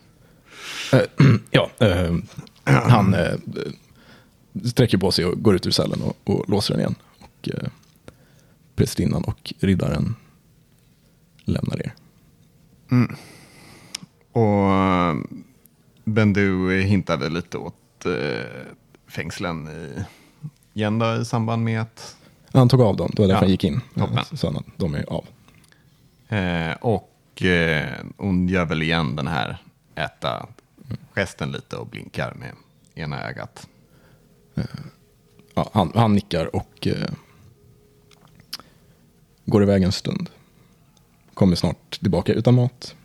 Ja, 1.52 1.70
eh, 1.80 2.16
han 2.64 3.14
eh, 3.14 3.34
sträcker 4.66 4.98
på 4.98 5.12
sig 5.12 5.26
och 5.26 5.42
går 5.44 5.56
ut 5.56 5.68
ur 5.68 5.72
cellen 5.72 6.02
och, 6.02 6.18
och 6.24 6.50
låser 6.50 6.74
den 6.74 6.80
igen. 6.82 6.96
Och 7.20 7.50
eh, 7.50 7.70
prästinnan 8.76 9.24
och 9.24 9.54
riddaren 9.60 10.16
lämnar 11.44 11.80
er. 11.86 11.94
Och 14.32 14.72
eh, 14.74 15.16
Bendu 16.06 16.82
hintade 16.82 17.30
lite 17.30 17.58
åt 17.58 18.06
eh, 18.06 18.46
fängslen 19.08 19.68
i, 19.68 20.04
igen 20.74 21.00
då, 21.00 21.16
i 21.16 21.26
samband 21.26 21.64
med 21.64 21.82
att 21.82 22.18
Han 22.54 22.70
tog 22.70 22.82
av 22.82 22.96
dem, 22.98 23.12
det 23.16 23.22
var 23.22 23.28
därför 23.28 23.36
Ja, 23.42 23.46
han 23.46 23.50
gick 23.50 23.64
in. 23.64 23.82
toppen. 23.96 24.18
Eh, 24.18 24.24
Så 24.34 24.48
han 24.48 24.56
att 24.58 24.66
de 24.78 24.96
är 24.96 25.06
av. 25.10 25.26
Eh, 26.38 26.74
och 26.82 27.44
eh, 27.44 27.90
hon 28.18 28.48
gör 28.50 28.66
väl 28.66 28.82
igen 28.84 29.16
den 29.16 29.28
här 29.28 29.58
äta 29.96 30.48
gesten 31.16 31.52
lite 31.52 31.76
och 31.76 31.88
blinkar 31.88 32.34
med 32.34 32.52
ena 32.96 33.22
ögat. 33.24 33.68
Ja, 35.54 35.70
han, 35.74 35.92
han 35.96 36.14
nickar 36.14 36.56
och 36.56 36.88
eh, 36.88 37.10
går 39.46 39.64
iväg 39.64 39.84
en 39.84 39.92
stund. 39.92 40.30
Kommer 41.34 41.56
snart 41.56 42.00
tillbaka 42.00 42.34
utan 42.34 42.56
mat. 42.56 42.96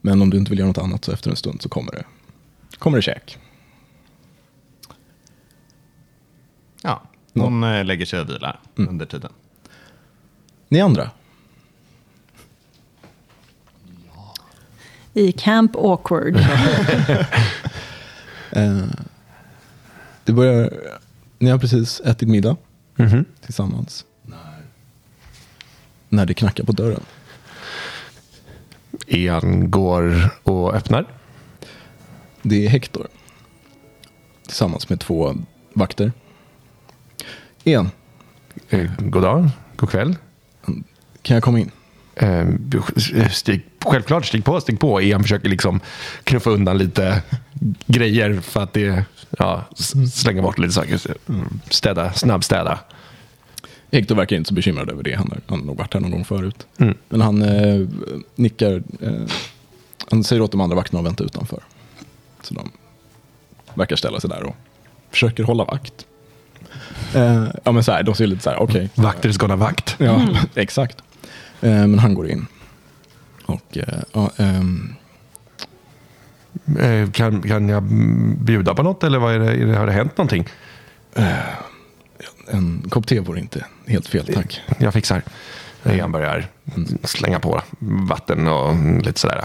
Men 0.00 0.22
om 0.22 0.30
du 0.30 0.36
inte 0.36 0.50
vill 0.50 0.58
göra 0.58 0.68
något 0.68 0.78
annat 0.78 1.04
så 1.04 1.12
efter 1.12 1.30
en 1.30 1.36
stund 1.36 1.62
så 1.62 1.68
kommer 1.68 1.92
det, 1.92 2.04
kommer 2.78 2.98
det 2.98 3.02
käk. 3.02 3.38
Ja, 6.82 7.02
hon 7.34 7.64
eh, 7.64 7.84
lägger 7.84 8.06
sig 8.06 8.20
och 8.20 8.28
vilar 8.28 8.60
under 8.74 9.06
tiden. 9.06 9.32
Ni 10.68 10.80
andra? 10.80 11.10
I 15.14 15.32
Camp 15.32 15.76
Awkward. 15.76 16.36
Eh, 18.50 18.84
det 20.28 20.32
börjar, 20.34 20.70
ni 21.38 21.50
har 21.50 21.58
precis 21.58 22.00
ätit 22.00 22.28
middag 22.28 22.56
Mhm. 22.96 23.24
tillsammans. 23.44 24.04
När 26.08 26.26
det 26.26 26.34
knackar 26.34 26.64
på 26.64 26.72
dörren. 26.72 27.00
Ian 29.06 29.70
går 29.70 30.30
och 30.42 30.74
öppnar. 30.74 31.06
Det 32.42 32.64
är 32.66 32.68
Hector. 32.68 33.08
Tillsammans 34.46 34.88
med 34.88 35.00
två 35.00 35.34
vakter. 35.72 36.12
En, 37.64 37.90
Eh, 38.68 38.90
god 38.98 39.22
dag, 39.22 39.50
god 39.76 39.90
kväll. 39.90 40.16
kan 41.22 41.34
jag 41.34 41.42
komma 41.42 41.60
in? 41.60 41.70
Eh, 42.18 43.28
stig, 43.30 43.66
självklart, 43.84 44.26
stig 44.26 44.44
på, 44.44 44.60
stig 44.60 44.80
på. 44.80 45.02
Ian 45.02 45.22
försöker 45.22 45.48
liksom 45.48 45.80
knuffa 46.24 46.50
undan 46.50 46.78
lite 46.78 47.22
grejer 47.86 48.40
för 48.40 48.62
att 48.62 48.72
det, 48.72 49.04
ja, 49.38 49.64
slänga 50.12 50.42
bort 50.42 50.58
lite 50.58 50.72
saker. 50.72 51.00
Mm, 51.28 51.60
Städa, 51.70 52.12
snabbstäda. 52.12 52.78
Hector 53.92 54.14
verkar 54.14 54.36
inte 54.36 54.48
så 54.48 54.54
bekymrad 54.54 54.90
över 54.90 55.02
det. 55.02 55.14
Han 55.14 55.28
har, 55.30 55.40
han 55.46 55.58
har 55.58 55.66
nog 55.66 55.76
varit 55.76 55.94
här 55.94 56.00
någon 56.00 56.10
gång 56.10 56.24
förut. 56.24 56.66
Mm. 56.78 56.94
Men 57.08 57.20
han 57.20 57.42
eh, 57.42 57.88
nickar. 58.34 58.82
Eh, 59.00 59.12
han 60.10 60.24
säger 60.24 60.42
åt 60.42 60.52
de 60.52 60.60
andra 60.60 60.76
vakterna 60.76 61.00
att 61.00 61.06
vänta 61.06 61.24
utanför. 61.24 61.62
Så 62.42 62.54
de 62.54 62.70
verkar 63.74 63.96
ställa 63.96 64.20
sig 64.20 64.30
där 64.30 64.42
och 64.42 64.56
försöker 65.10 65.42
hålla 65.42 65.64
vakt. 65.64 66.06
Eh, 67.14 67.44
ja 67.64 67.72
men 67.72 67.84
så 67.84 67.92
här, 67.92 68.02
de 68.02 68.14
ser 68.14 68.26
lite 68.26 68.42
så 68.42 68.50
här, 68.50 68.58
okej. 68.58 68.90
Vakter 68.94 69.32
ska 69.32 69.46
ha 69.46 69.56
vakt. 69.56 69.96
Ja, 69.98 70.28
exakt. 70.54 70.96
Eh, 71.60 71.70
men 71.70 71.98
han 71.98 72.14
går 72.14 72.28
in. 72.28 72.46
Och 73.46 73.78
eh, 73.78 74.02
ja, 74.12 74.30
ehm, 74.36 74.94
Eh, 76.78 77.10
kan, 77.10 77.42
kan 77.42 77.68
jag 77.68 77.78
mm, 77.78 78.44
bjuda 78.44 78.74
på 78.74 78.82
något 78.82 79.04
eller 79.04 79.18
vad 79.18 79.34
är 79.34 79.38
det, 79.38 79.52
är 79.52 79.66
det, 79.66 79.76
har 79.76 79.86
det 79.86 79.92
hänt 79.92 80.18
någonting? 80.18 80.48
en 82.50 82.84
kopp 82.88 83.06
te 83.06 83.20
vore 83.20 83.40
inte 83.40 83.64
helt 83.86 84.06
fel, 84.06 84.26
tack. 84.34 84.60
Jag 84.78 84.94
fixar. 84.94 85.22
Ian 85.84 86.12
börjar 86.12 86.46
slänga 87.02 87.40
på 87.40 87.62
vatten 88.08 88.48
och 88.48 88.74
lite 89.04 89.20
sådär. 89.20 89.44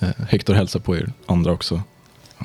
Eh, 0.00 0.08
Hector 0.28 0.54
hälsar 0.54 0.80
på 0.80 0.96
er 0.96 1.12
andra 1.26 1.52
också. 1.52 1.82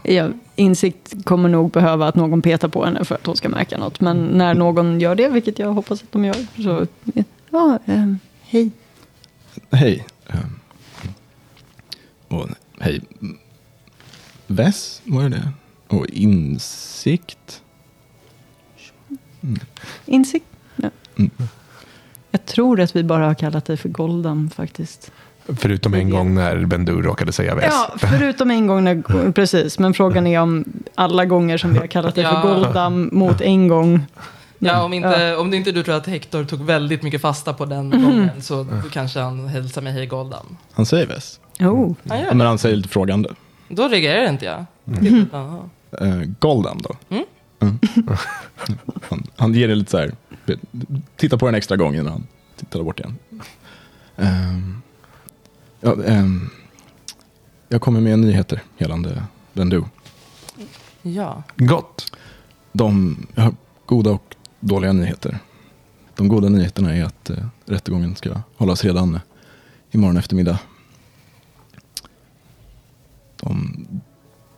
Ja, 0.03 0.29
insikt 0.55 1.13
kommer 1.25 1.49
nog 1.49 1.71
behöva 1.71 2.07
att 2.07 2.15
någon 2.15 2.41
petar 2.41 2.67
på 2.67 2.85
henne 2.85 3.05
för 3.05 3.15
att 3.15 3.25
hon 3.25 3.35
ska 3.35 3.49
märka 3.49 3.77
något. 3.77 4.01
Men 4.01 4.25
när 4.25 4.53
någon 4.53 4.99
gör 4.99 5.15
det, 5.15 5.29
vilket 5.29 5.59
jag 5.59 5.73
hoppas 5.73 6.03
att 6.03 6.11
de 6.11 6.25
gör, 6.25 6.35
så... 6.63 6.87
Ja, 7.49 7.79
ehm, 7.85 8.19
hej. 8.47 8.71
Hej. 9.71 10.05
Ehm, 10.27 10.59
Och 12.27 12.49
hej. 12.79 13.01
Väs, 14.47 15.01
var 15.05 15.23
det 15.23 15.29
det? 15.29 15.51
Och 15.87 16.07
insikt. 16.09 17.61
Insikt? 20.05 20.45
Ja. 20.75 20.89
Mm. 21.15 21.31
Jag 22.31 22.45
tror 22.45 22.79
att 22.79 22.95
vi 22.95 23.03
bara 23.03 23.25
har 23.27 23.33
kallat 23.33 23.65
dig 23.65 23.77
för 23.77 23.89
Goldam 23.89 24.49
faktiskt. 24.49 25.11
Förutom 25.57 25.93
en 25.93 26.09
gång 26.09 26.35
när 26.35 26.65
Bendur 26.65 27.01
råkade 27.01 27.31
säga 27.31 27.55
väs. 27.55 27.65
Ja, 27.71 27.95
förutom 27.97 28.51
en 28.51 28.67
gång 28.67 28.83
när, 28.83 29.31
precis. 29.35 29.79
Men 29.79 29.93
frågan 29.93 30.27
är 30.27 30.39
om 30.39 30.65
alla 30.95 31.25
gånger 31.25 31.57
som 31.57 31.73
vi 31.73 31.79
har 31.79 31.87
kallat 31.87 32.15
dig 32.15 32.23
för 32.23 32.41
Goldam 32.41 33.09
mot 33.11 33.41
en 33.41 33.67
gång. 33.67 34.05
Ja, 34.59 34.83
om, 34.83 34.93
inte, 34.93 35.35
om 35.35 35.51
det 35.51 35.57
inte 35.57 35.71
du 35.71 35.83
tror 35.83 35.95
att 35.95 36.07
Hector 36.07 36.43
tog 36.43 36.61
väldigt 36.61 37.03
mycket 37.03 37.21
fasta 37.21 37.53
på 37.53 37.65
den 37.65 37.89
gången 37.89 38.41
så 38.41 38.63
då 38.63 38.89
kanske 38.91 39.19
han 39.19 39.47
hälsar 39.47 39.81
mig 39.81 39.93
hej 39.93 40.05
Goldam. 40.05 40.57
Han 40.73 40.85
säger 40.85 41.07
väs. 41.07 41.39
Oh. 41.59 41.95
Han 42.07 42.19
gör 42.19 42.25
Ja, 42.25 42.33
men 42.33 42.47
han 42.47 42.57
säger 42.57 42.75
lite 42.75 42.89
frågande. 42.89 43.29
Då 43.69 43.87
reagerar 43.87 44.29
inte 44.29 44.45
jag. 44.45 44.65
Jaha. 45.31 45.69
Uh, 46.01 46.23
Golden 46.39 46.77
då? 46.77 46.95
Mm. 47.09 47.25
Mm. 47.59 47.79
han, 49.09 49.23
han 49.35 49.53
ger 49.53 49.67
det 49.67 49.75
lite 49.75 49.91
så 49.91 49.97
här. 49.97 50.11
Titta 51.15 51.37
på 51.37 51.45
den 51.45 51.55
extra 51.55 51.77
gång 51.77 51.95
innan 51.95 52.07
han 52.07 52.27
tittar 52.55 52.83
bort 52.83 52.99
igen. 52.99 53.17
Ehm, 54.17 54.81
ja, 55.81 56.03
ehm, 56.03 56.49
jag 57.69 57.81
kommer 57.81 58.01
med 58.01 58.19
nyheter 58.19 58.61
gällande 58.77 59.23
Bendu. 59.53 59.83
Ja. 61.01 61.43
Gott. 61.55 62.17
De 62.71 63.17
jag 63.35 63.43
har 63.43 63.53
goda 63.85 64.11
och 64.11 64.34
dåliga 64.65 64.93
nyheter. 64.93 65.39
De 66.15 66.27
goda 66.27 66.49
nyheterna 66.49 66.95
är 66.95 67.03
att 67.03 67.29
uh, 67.29 67.45
rättegången 67.65 68.15
ska 68.15 68.41
hållas 68.55 68.83
redan 68.83 69.19
imorgon 69.91 70.17
eftermiddag. 70.17 70.59
De 73.35 73.87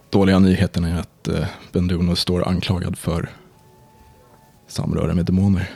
dåliga 0.10 0.40
nyheterna 0.40 0.90
är 0.90 1.00
att 1.00 1.28
uh, 1.30 1.46
Benduno 1.72 2.16
står 2.16 2.48
anklagad 2.48 2.98
för 2.98 3.30
samröre 4.68 5.14
med 5.14 5.26
demoner. 5.26 5.72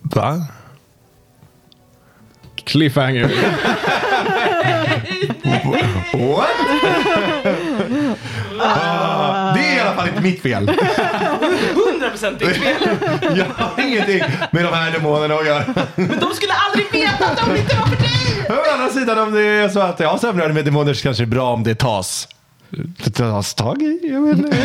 Va? 0.00 0.46
Cliffhanger! 2.54 3.32
What? 6.12 6.48
mitt 10.22 10.42
fel. 10.42 10.68
100% 10.68 12.38
ditt 12.38 12.56
fel. 12.56 12.74
Jag 13.36 13.44
har 13.44 13.82
ingenting 13.82 14.22
med 14.50 14.64
de 14.64 14.72
här 14.74 14.90
demonerna 14.92 15.34
att 15.34 15.46
göra. 15.46 15.64
Men 15.94 16.18
de 16.20 16.34
skulle 16.34 16.52
aldrig 16.52 16.92
veta 16.92 17.26
att 17.26 17.36
de 17.46 17.56
inte 17.56 17.76
var 17.76 17.86
för 17.86 17.96
dig! 17.96 18.58
Å 18.58 18.72
andra 18.74 18.88
sidan 18.88 19.18
om 19.18 19.32
det 19.32 19.42
är 19.42 19.68
så 19.68 19.80
att 19.80 20.00
jag 20.00 20.08
har 20.08 20.18
samröre 20.18 20.52
med 20.52 20.64
demoner 20.64 20.94
så 20.94 21.02
kanske 21.02 21.22
det 21.22 21.26
är 21.26 21.30
bra 21.30 21.52
om 21.52 21.62
det 21.64 21.74
tas, 21.74 22.28
det 23.04 23.10
tas 23.10 23.54
tag 23.54 23.82
i. 23.82 23.98
Jag 24.02 24.20
vet 24.20 24.36
inte. 24.38 24.56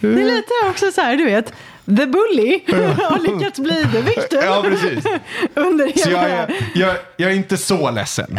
Det 0.00 0.08
är 0.08 0.24
lite 0.36 0.52
också 0.70 0.90
så 0.92 1.00
här, 1.00 1.16
du 1.16 1.24
vet. 1.24 1.52
The 1.86 2.06
Bully 2.06 2.60
har 2.68 3.38
lyckats 3.38 3.58
bli 3.60 3.86
The 3.92 4.00
Victim 4.00 4.40
Ja, 4.42 4.64
precis. 4.68 5.04
under 5.54 5.92
Så 5.98 6.08
hela... 6.08 6.28
jag 6.28 6.30
är, 6.40 6.54
jag, 6.74 6.96
jag 7.16 7.30
är 7.30 7.34
inte 7.34 7.56
så 7.56 7.90
ledsen. 7.90 8.38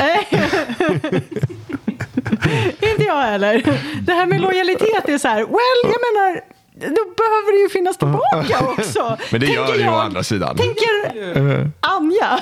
Jag 3.07 3.21
heller. 3.21 3.79
Det 4.01 4.13
här 4.13 4.25
med 4.25 4.41
lojalitet 4.41 5.09
är 5.09 5.17
så 5.17 5.27
här, 5.27 5.37
well, 5.37 5.81
jag 5.83 6.01
menar, 6.07 6.41
då 6.79 7.01
behöver 7.17 7.51
det 7.57 7.61
ju 7.63 7.69
finnas 7.69 7.97
tillbaka 7.97 8.65
också. 8.77 9.17
Men 9.31 9.39
det 9.41 9.47
gör 9.47 9.65
Tänker 9.65 9.77
det 9.77 9.83
ju 9.83 9.89
å 9.89 9.95
andra 9.95 10.23
sidan. 10.23 10.57
Tänker 10.57 11.71
Anja. 11.79 12.39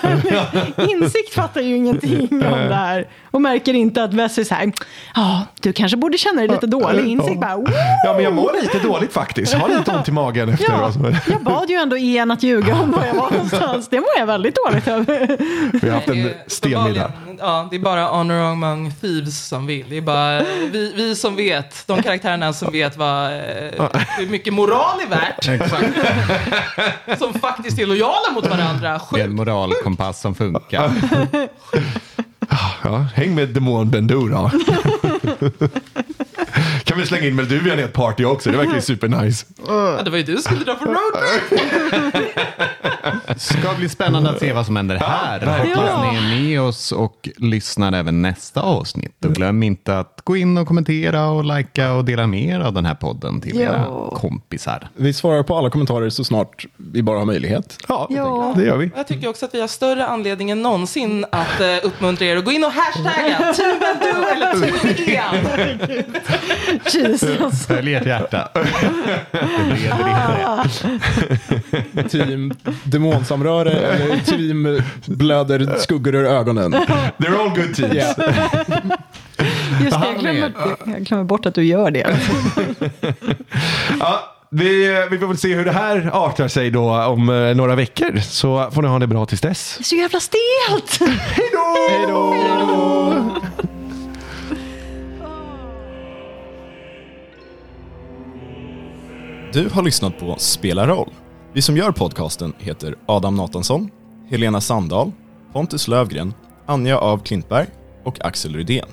Insikt 0.90 1.34
fattar 1.34 1.62
ju 1.62 1.76
ingenting 1.76 2.28
om 2.32 2.40
det 2.70 2.76
här. 2.76 3.08
Och 3.32 3.42
märker 3.42 3.74
inte 3.74 4.04
att 4.04 4.14
Wes 4.14 4.38
är 4.38 4.44
så 4.44 4.56
här, 4.56 4.72
ja, 5.16 5.42
du 5.62 5.74
kanske 5.74 5.98
borde 5.98 6.18
känna 6.18 6.42
dig 6.42 6.48
lite 6.48 6.68
dålig. 6.68 7.08
Insikt 7.08 7.42
bara, 7.42 7.56
Woo! 7.56 7.66
Ja, 8.06 8.14
men 8.14 8.24
jag 8.24 8.34
mår 8.34 8.62
lite 8.62 8.80
dåligt 8.80 9.14
faktiskt. 9.14 9.54
Har 9.54 9.70
lite 9.70 9.92
ont 9.92 10.08
i 10.08 10.12
magen 10.12 10.50
efter. 10.50 10.66
Ja, 10.72 10.92
jag 11.28 11.42
bad 11.44 11.70
ju 11.70 11.76
ändå 11.76 11.98
Ian 11.98 12.32
att 12.32 12.44
ljuga 12.44 12.76
om 12.76 12.92
var 12.92 13.06
jag 13.06 13.14
var 13.14 13.32
någonstans. 13.32 13.88
Det 13.90 14.00
mår 14.00 14.10
jag 14.18 14.26
väldigt 14.26 14.56
dåligt 14.66 14.88
över. 14.88 15.38
Vi 15.82 15.90
har 15.90 15.96
haft 15.96 16.10
en 16.10 16.30
stenmiddag. 16.48 17.12
Ja, 17.46 17.68
det 17.70 17.76
är 17.76 17.80
bara 17.80 18.06
honor 18.06 18.42
among 18.42 18.92
thieves 19.02 19.48
som 19.48 19.66
vill. 19.66 19.86
Det 19.90 19.98
är 19.98 20.02
bara 20.02 20.44
vi, 20.72 20.94
vi 20.96 21.16
som 21.16 21.36
vet, 21.36 21.88
de 21.88 22.04
karaktärerna 22.04 22.54
som 22.54 22.72
vet 22.72 22.98
vad, 22.98 23.26
eh, 23.34 23.90
hur 24.18 24.28
mycket 24.28 24.54
moral 24.54 25.00
är 25.02 25.08
värt. 25.10 25.46
som 27.20 27.34
faktiskt 27.34 27.80
är 27.80 27.86
lojala 27.86 28.32
mot 28.34 28.48
varandra. 28.50 29.02
Det 29.14 29.20
är 29.22 29.26
en 29.26 29.36
moralkompass 29.36 30.22
som 30.22 30.36
funkar. 30.36 30.92
Ja, 32.84 33.08
häng 33.16 33.36
med 33.36 33.50
demon 33.50 33.90
Bendu 33.90 34.30
då. 34.30 34.52
Kan 36.94 37.02
vi 37.02 37.08
slänga 37.08 37.28
in 37.28 37.36
Melduvian 37.36 37.80
i 37.80 37.82
ett 37.82 37.94
party 37.94 38.26
också? 38.26 38.52
Det 38.52 38.58
verkar 38.58 38.76
ju 38.76 38.82
supernice. 38.82 39.46
Ja, 39.68 40.00
det 40.06 40.10
var 40.10 40.18
ju 40.18 40.24
du 40.24 40.34
som 40.34 40.42
skulle 40.42 40.64
dra 40.64 40.76
på 40.76 40.86
roadtrip. 40.86 41.62
Ska 43.38 43.74
bli 43.78 43.90
spännande 43.90 44.30
att 44.30 44.40
se 44.40 44.54
vad 44.54 44.66
som 44.66 44.76
händer 44.76 44.96
här. 44.96 45.40
Hoppas 45.40 46.12
ni 46.12 46.18
är 46.18 46.42
med 46.42 46.62
oss 46.62 46.92
och 46.92 47.30
lyssnar 47.38 47.94
även 47.94 48.22
nästa 48.22 48.62
avsnitt. 48.62 49.26
Och 49.26 49.34
glöm 49.34 49.64
inte 49.64 50.00
att 50.00 50.22
gå 50.24 50.38
in 50.38 50.58
och 50.58 50.68
kommentera 50.68 51.26
och 51.30 51.44
likea 51.58 51.94
och 51.94 52.06
dela 52.06 52.28
med 52.28 52.44
er 52.56 52.60
av 52.60 52.74
den 52.74 52.86
här 52.86 52.96
podden 52.96 53.42
till 53.42 53.62
era 53.62 53.86
kompisar. 54.14 54.88
Vi 54.96 55.14
svarar 55.14 55.44
på 55.44 55.58
alla 55.58 55.70
kommentarer 55.70 56.10
så 56.10 56.24
snart 56.24 56.66
vi 56.78 57.04
bara 57.04 57.20
har 57.20 57.26
möjlighet. 57.26 57.78
Ja, 57.88 58.08
Ja. 58.10 58.54
det 58.58 58.64
gör 58.66 58.78
vi. 58.78 58.92
Jag 58.96 59.08
tycker 59.08 59.30
också 59.30 59.46
att 59.46 59.54
vi 59.54 59.62
har 59.62 59.68
större 59.68 60.06
anledning 60.08 60.50
än 60.52 60.62
någonsin 60.62 61.26
att 61.32 61.60
eh, 61.62 61.68
uppmuntra 61.84 62.26
er 62.26 62.38
att 62.38 62.46
gå 62.46 62.52
in 62.52 62.64
och 62.64 62.72
hashtagga 62.72 63.54
Team 63.54 64.24
eller 64.36 64.54
Team. 64.94 66.16
Jesus. 66.90 67.68
Följ 67.68 67.94
ert 67.96 68.06
hjärta. 68.06 68.50
Det 68.54 68.60
leder 69.76 70.64
inte. 71.94 72.10
Team 72.10 72.54
demonsamröre 72.84 73.72
eller 73.72 74.18
team 74.20 74.82
blöder 75.06 75.76
skuggor 75.80 76.16
ur 76.16 76.26
ögonen. 76.26 76.74
They're 76.74 77.40
all 77.42 77.50
good 77.50 77.76
teams. 77.76 77.94
Yeah. 77.94 78.08
Just 79.84 80.00
det, 80.02 80.08
jag 80.08 80.20
glömmer, 80.20 80.52
jag 80.86 81.04
glömmer 81.04 81.24
bort 81.24 81.46
att 81.46 81.56
du 81.56 81.64
gör 81.64 81.92
det. 81.92 82.18
Ja, 84.00 84.20
vi, 84.50 84.88
vi 85.12 85.20
får 85.20 85.28
väl 85.28 85.38
se 85.38 85.54
hur 85.56 85.66
det 85.66 85.72
här 85.72 86.10
artar 86.14 86.48
sig 86.48 86.72
då 86.72 87.04
om 87.04 87.30
eh, 87.30 87.56
några 87.56 87.76
veckor. 87.76 88.20
Så 88.20 88.72
får 88.72 88.82
ni 88.82 88.88
ha 88.88 89.00
det 89.00 89.08
bra 89.08 89.26
tills 89.26 89.42
dess. 89.42 89.76
Det 89.78 89.82
är 89.82 89.86
så 89.86 89.96
jävla 89.96 90.20
stelt. 90.20 91.10
Hej 91.36 91.50
då! 92.08 92.34
Du 99.54 99.70
har 99.70 99.84
lyssnat 99.84 100.20
på 100.20 100.36
Spela 100.38 100.88
roll. 100.88 101.10
Vi 101.54 101.62
som 101.62 101.78
gör 101.78 101.92
podcasten 101.92 102.54
heter 102.60 102.96
Adam 103.06 103.36
Nathansson, 103.36 103.90
Helena 104.30 104.62
Sandahl, 104.62 105.12
Pontus 105.52 105.88
Lövgren, 105.88 106.34
Anja 106.66 106.98
av 106.98 107.18
Klintberg 107.18 107.68
och 108.04 108.26
Axel 108.26 108.56
Rydén. 108.56 108.86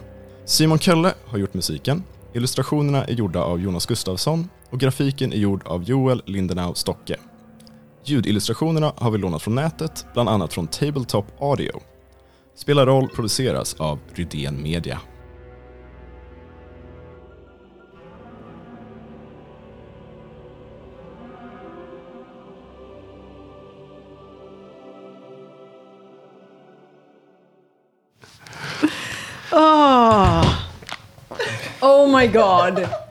Simon 0.45 0.79
Kölle 0.79 1.15
har 1.27 1.39
gjort 1.39 1.55
musiken, 1.55 2.03
illustrationerna 2.35 3.05
är 3.05 3.13
gjorda 3.13 3.43
av 3.43 3.61
Jonas 3.61 3.87
Gustafsson 3.87 4.49
och 4.71 4.81
grafiken 4.81 5.33
är 5.33 5.37
gjord 5.37 5.67
av 5.67 5.83
Joel 5.83 6.23
Lindenau 6.27 6.75
Stocke. 6.75 7.17
Ljudillustrationerna 8.05 8.93
har 8.97 9.11
vi 9.11 9.19
lånat 9.19 9.43
från 9.43 9.55
nätet, 9.55 10.07
bland 10.13 10.29
annat 10.29 10.53
från 10.53 10.67
Tabletop 10.67 11.27
Audio. 11.41 11.81
Spela 12.57 12.87
roll 12.87 13.09
produceras 13.09 13.75
av 13.75 13.99
Rydén 14.15 14.63
Media. 14.63 15.01
Oh. 29.53 30.69
oh 31.83 32.07
my 32.07 32.27
god. 32.27 33.09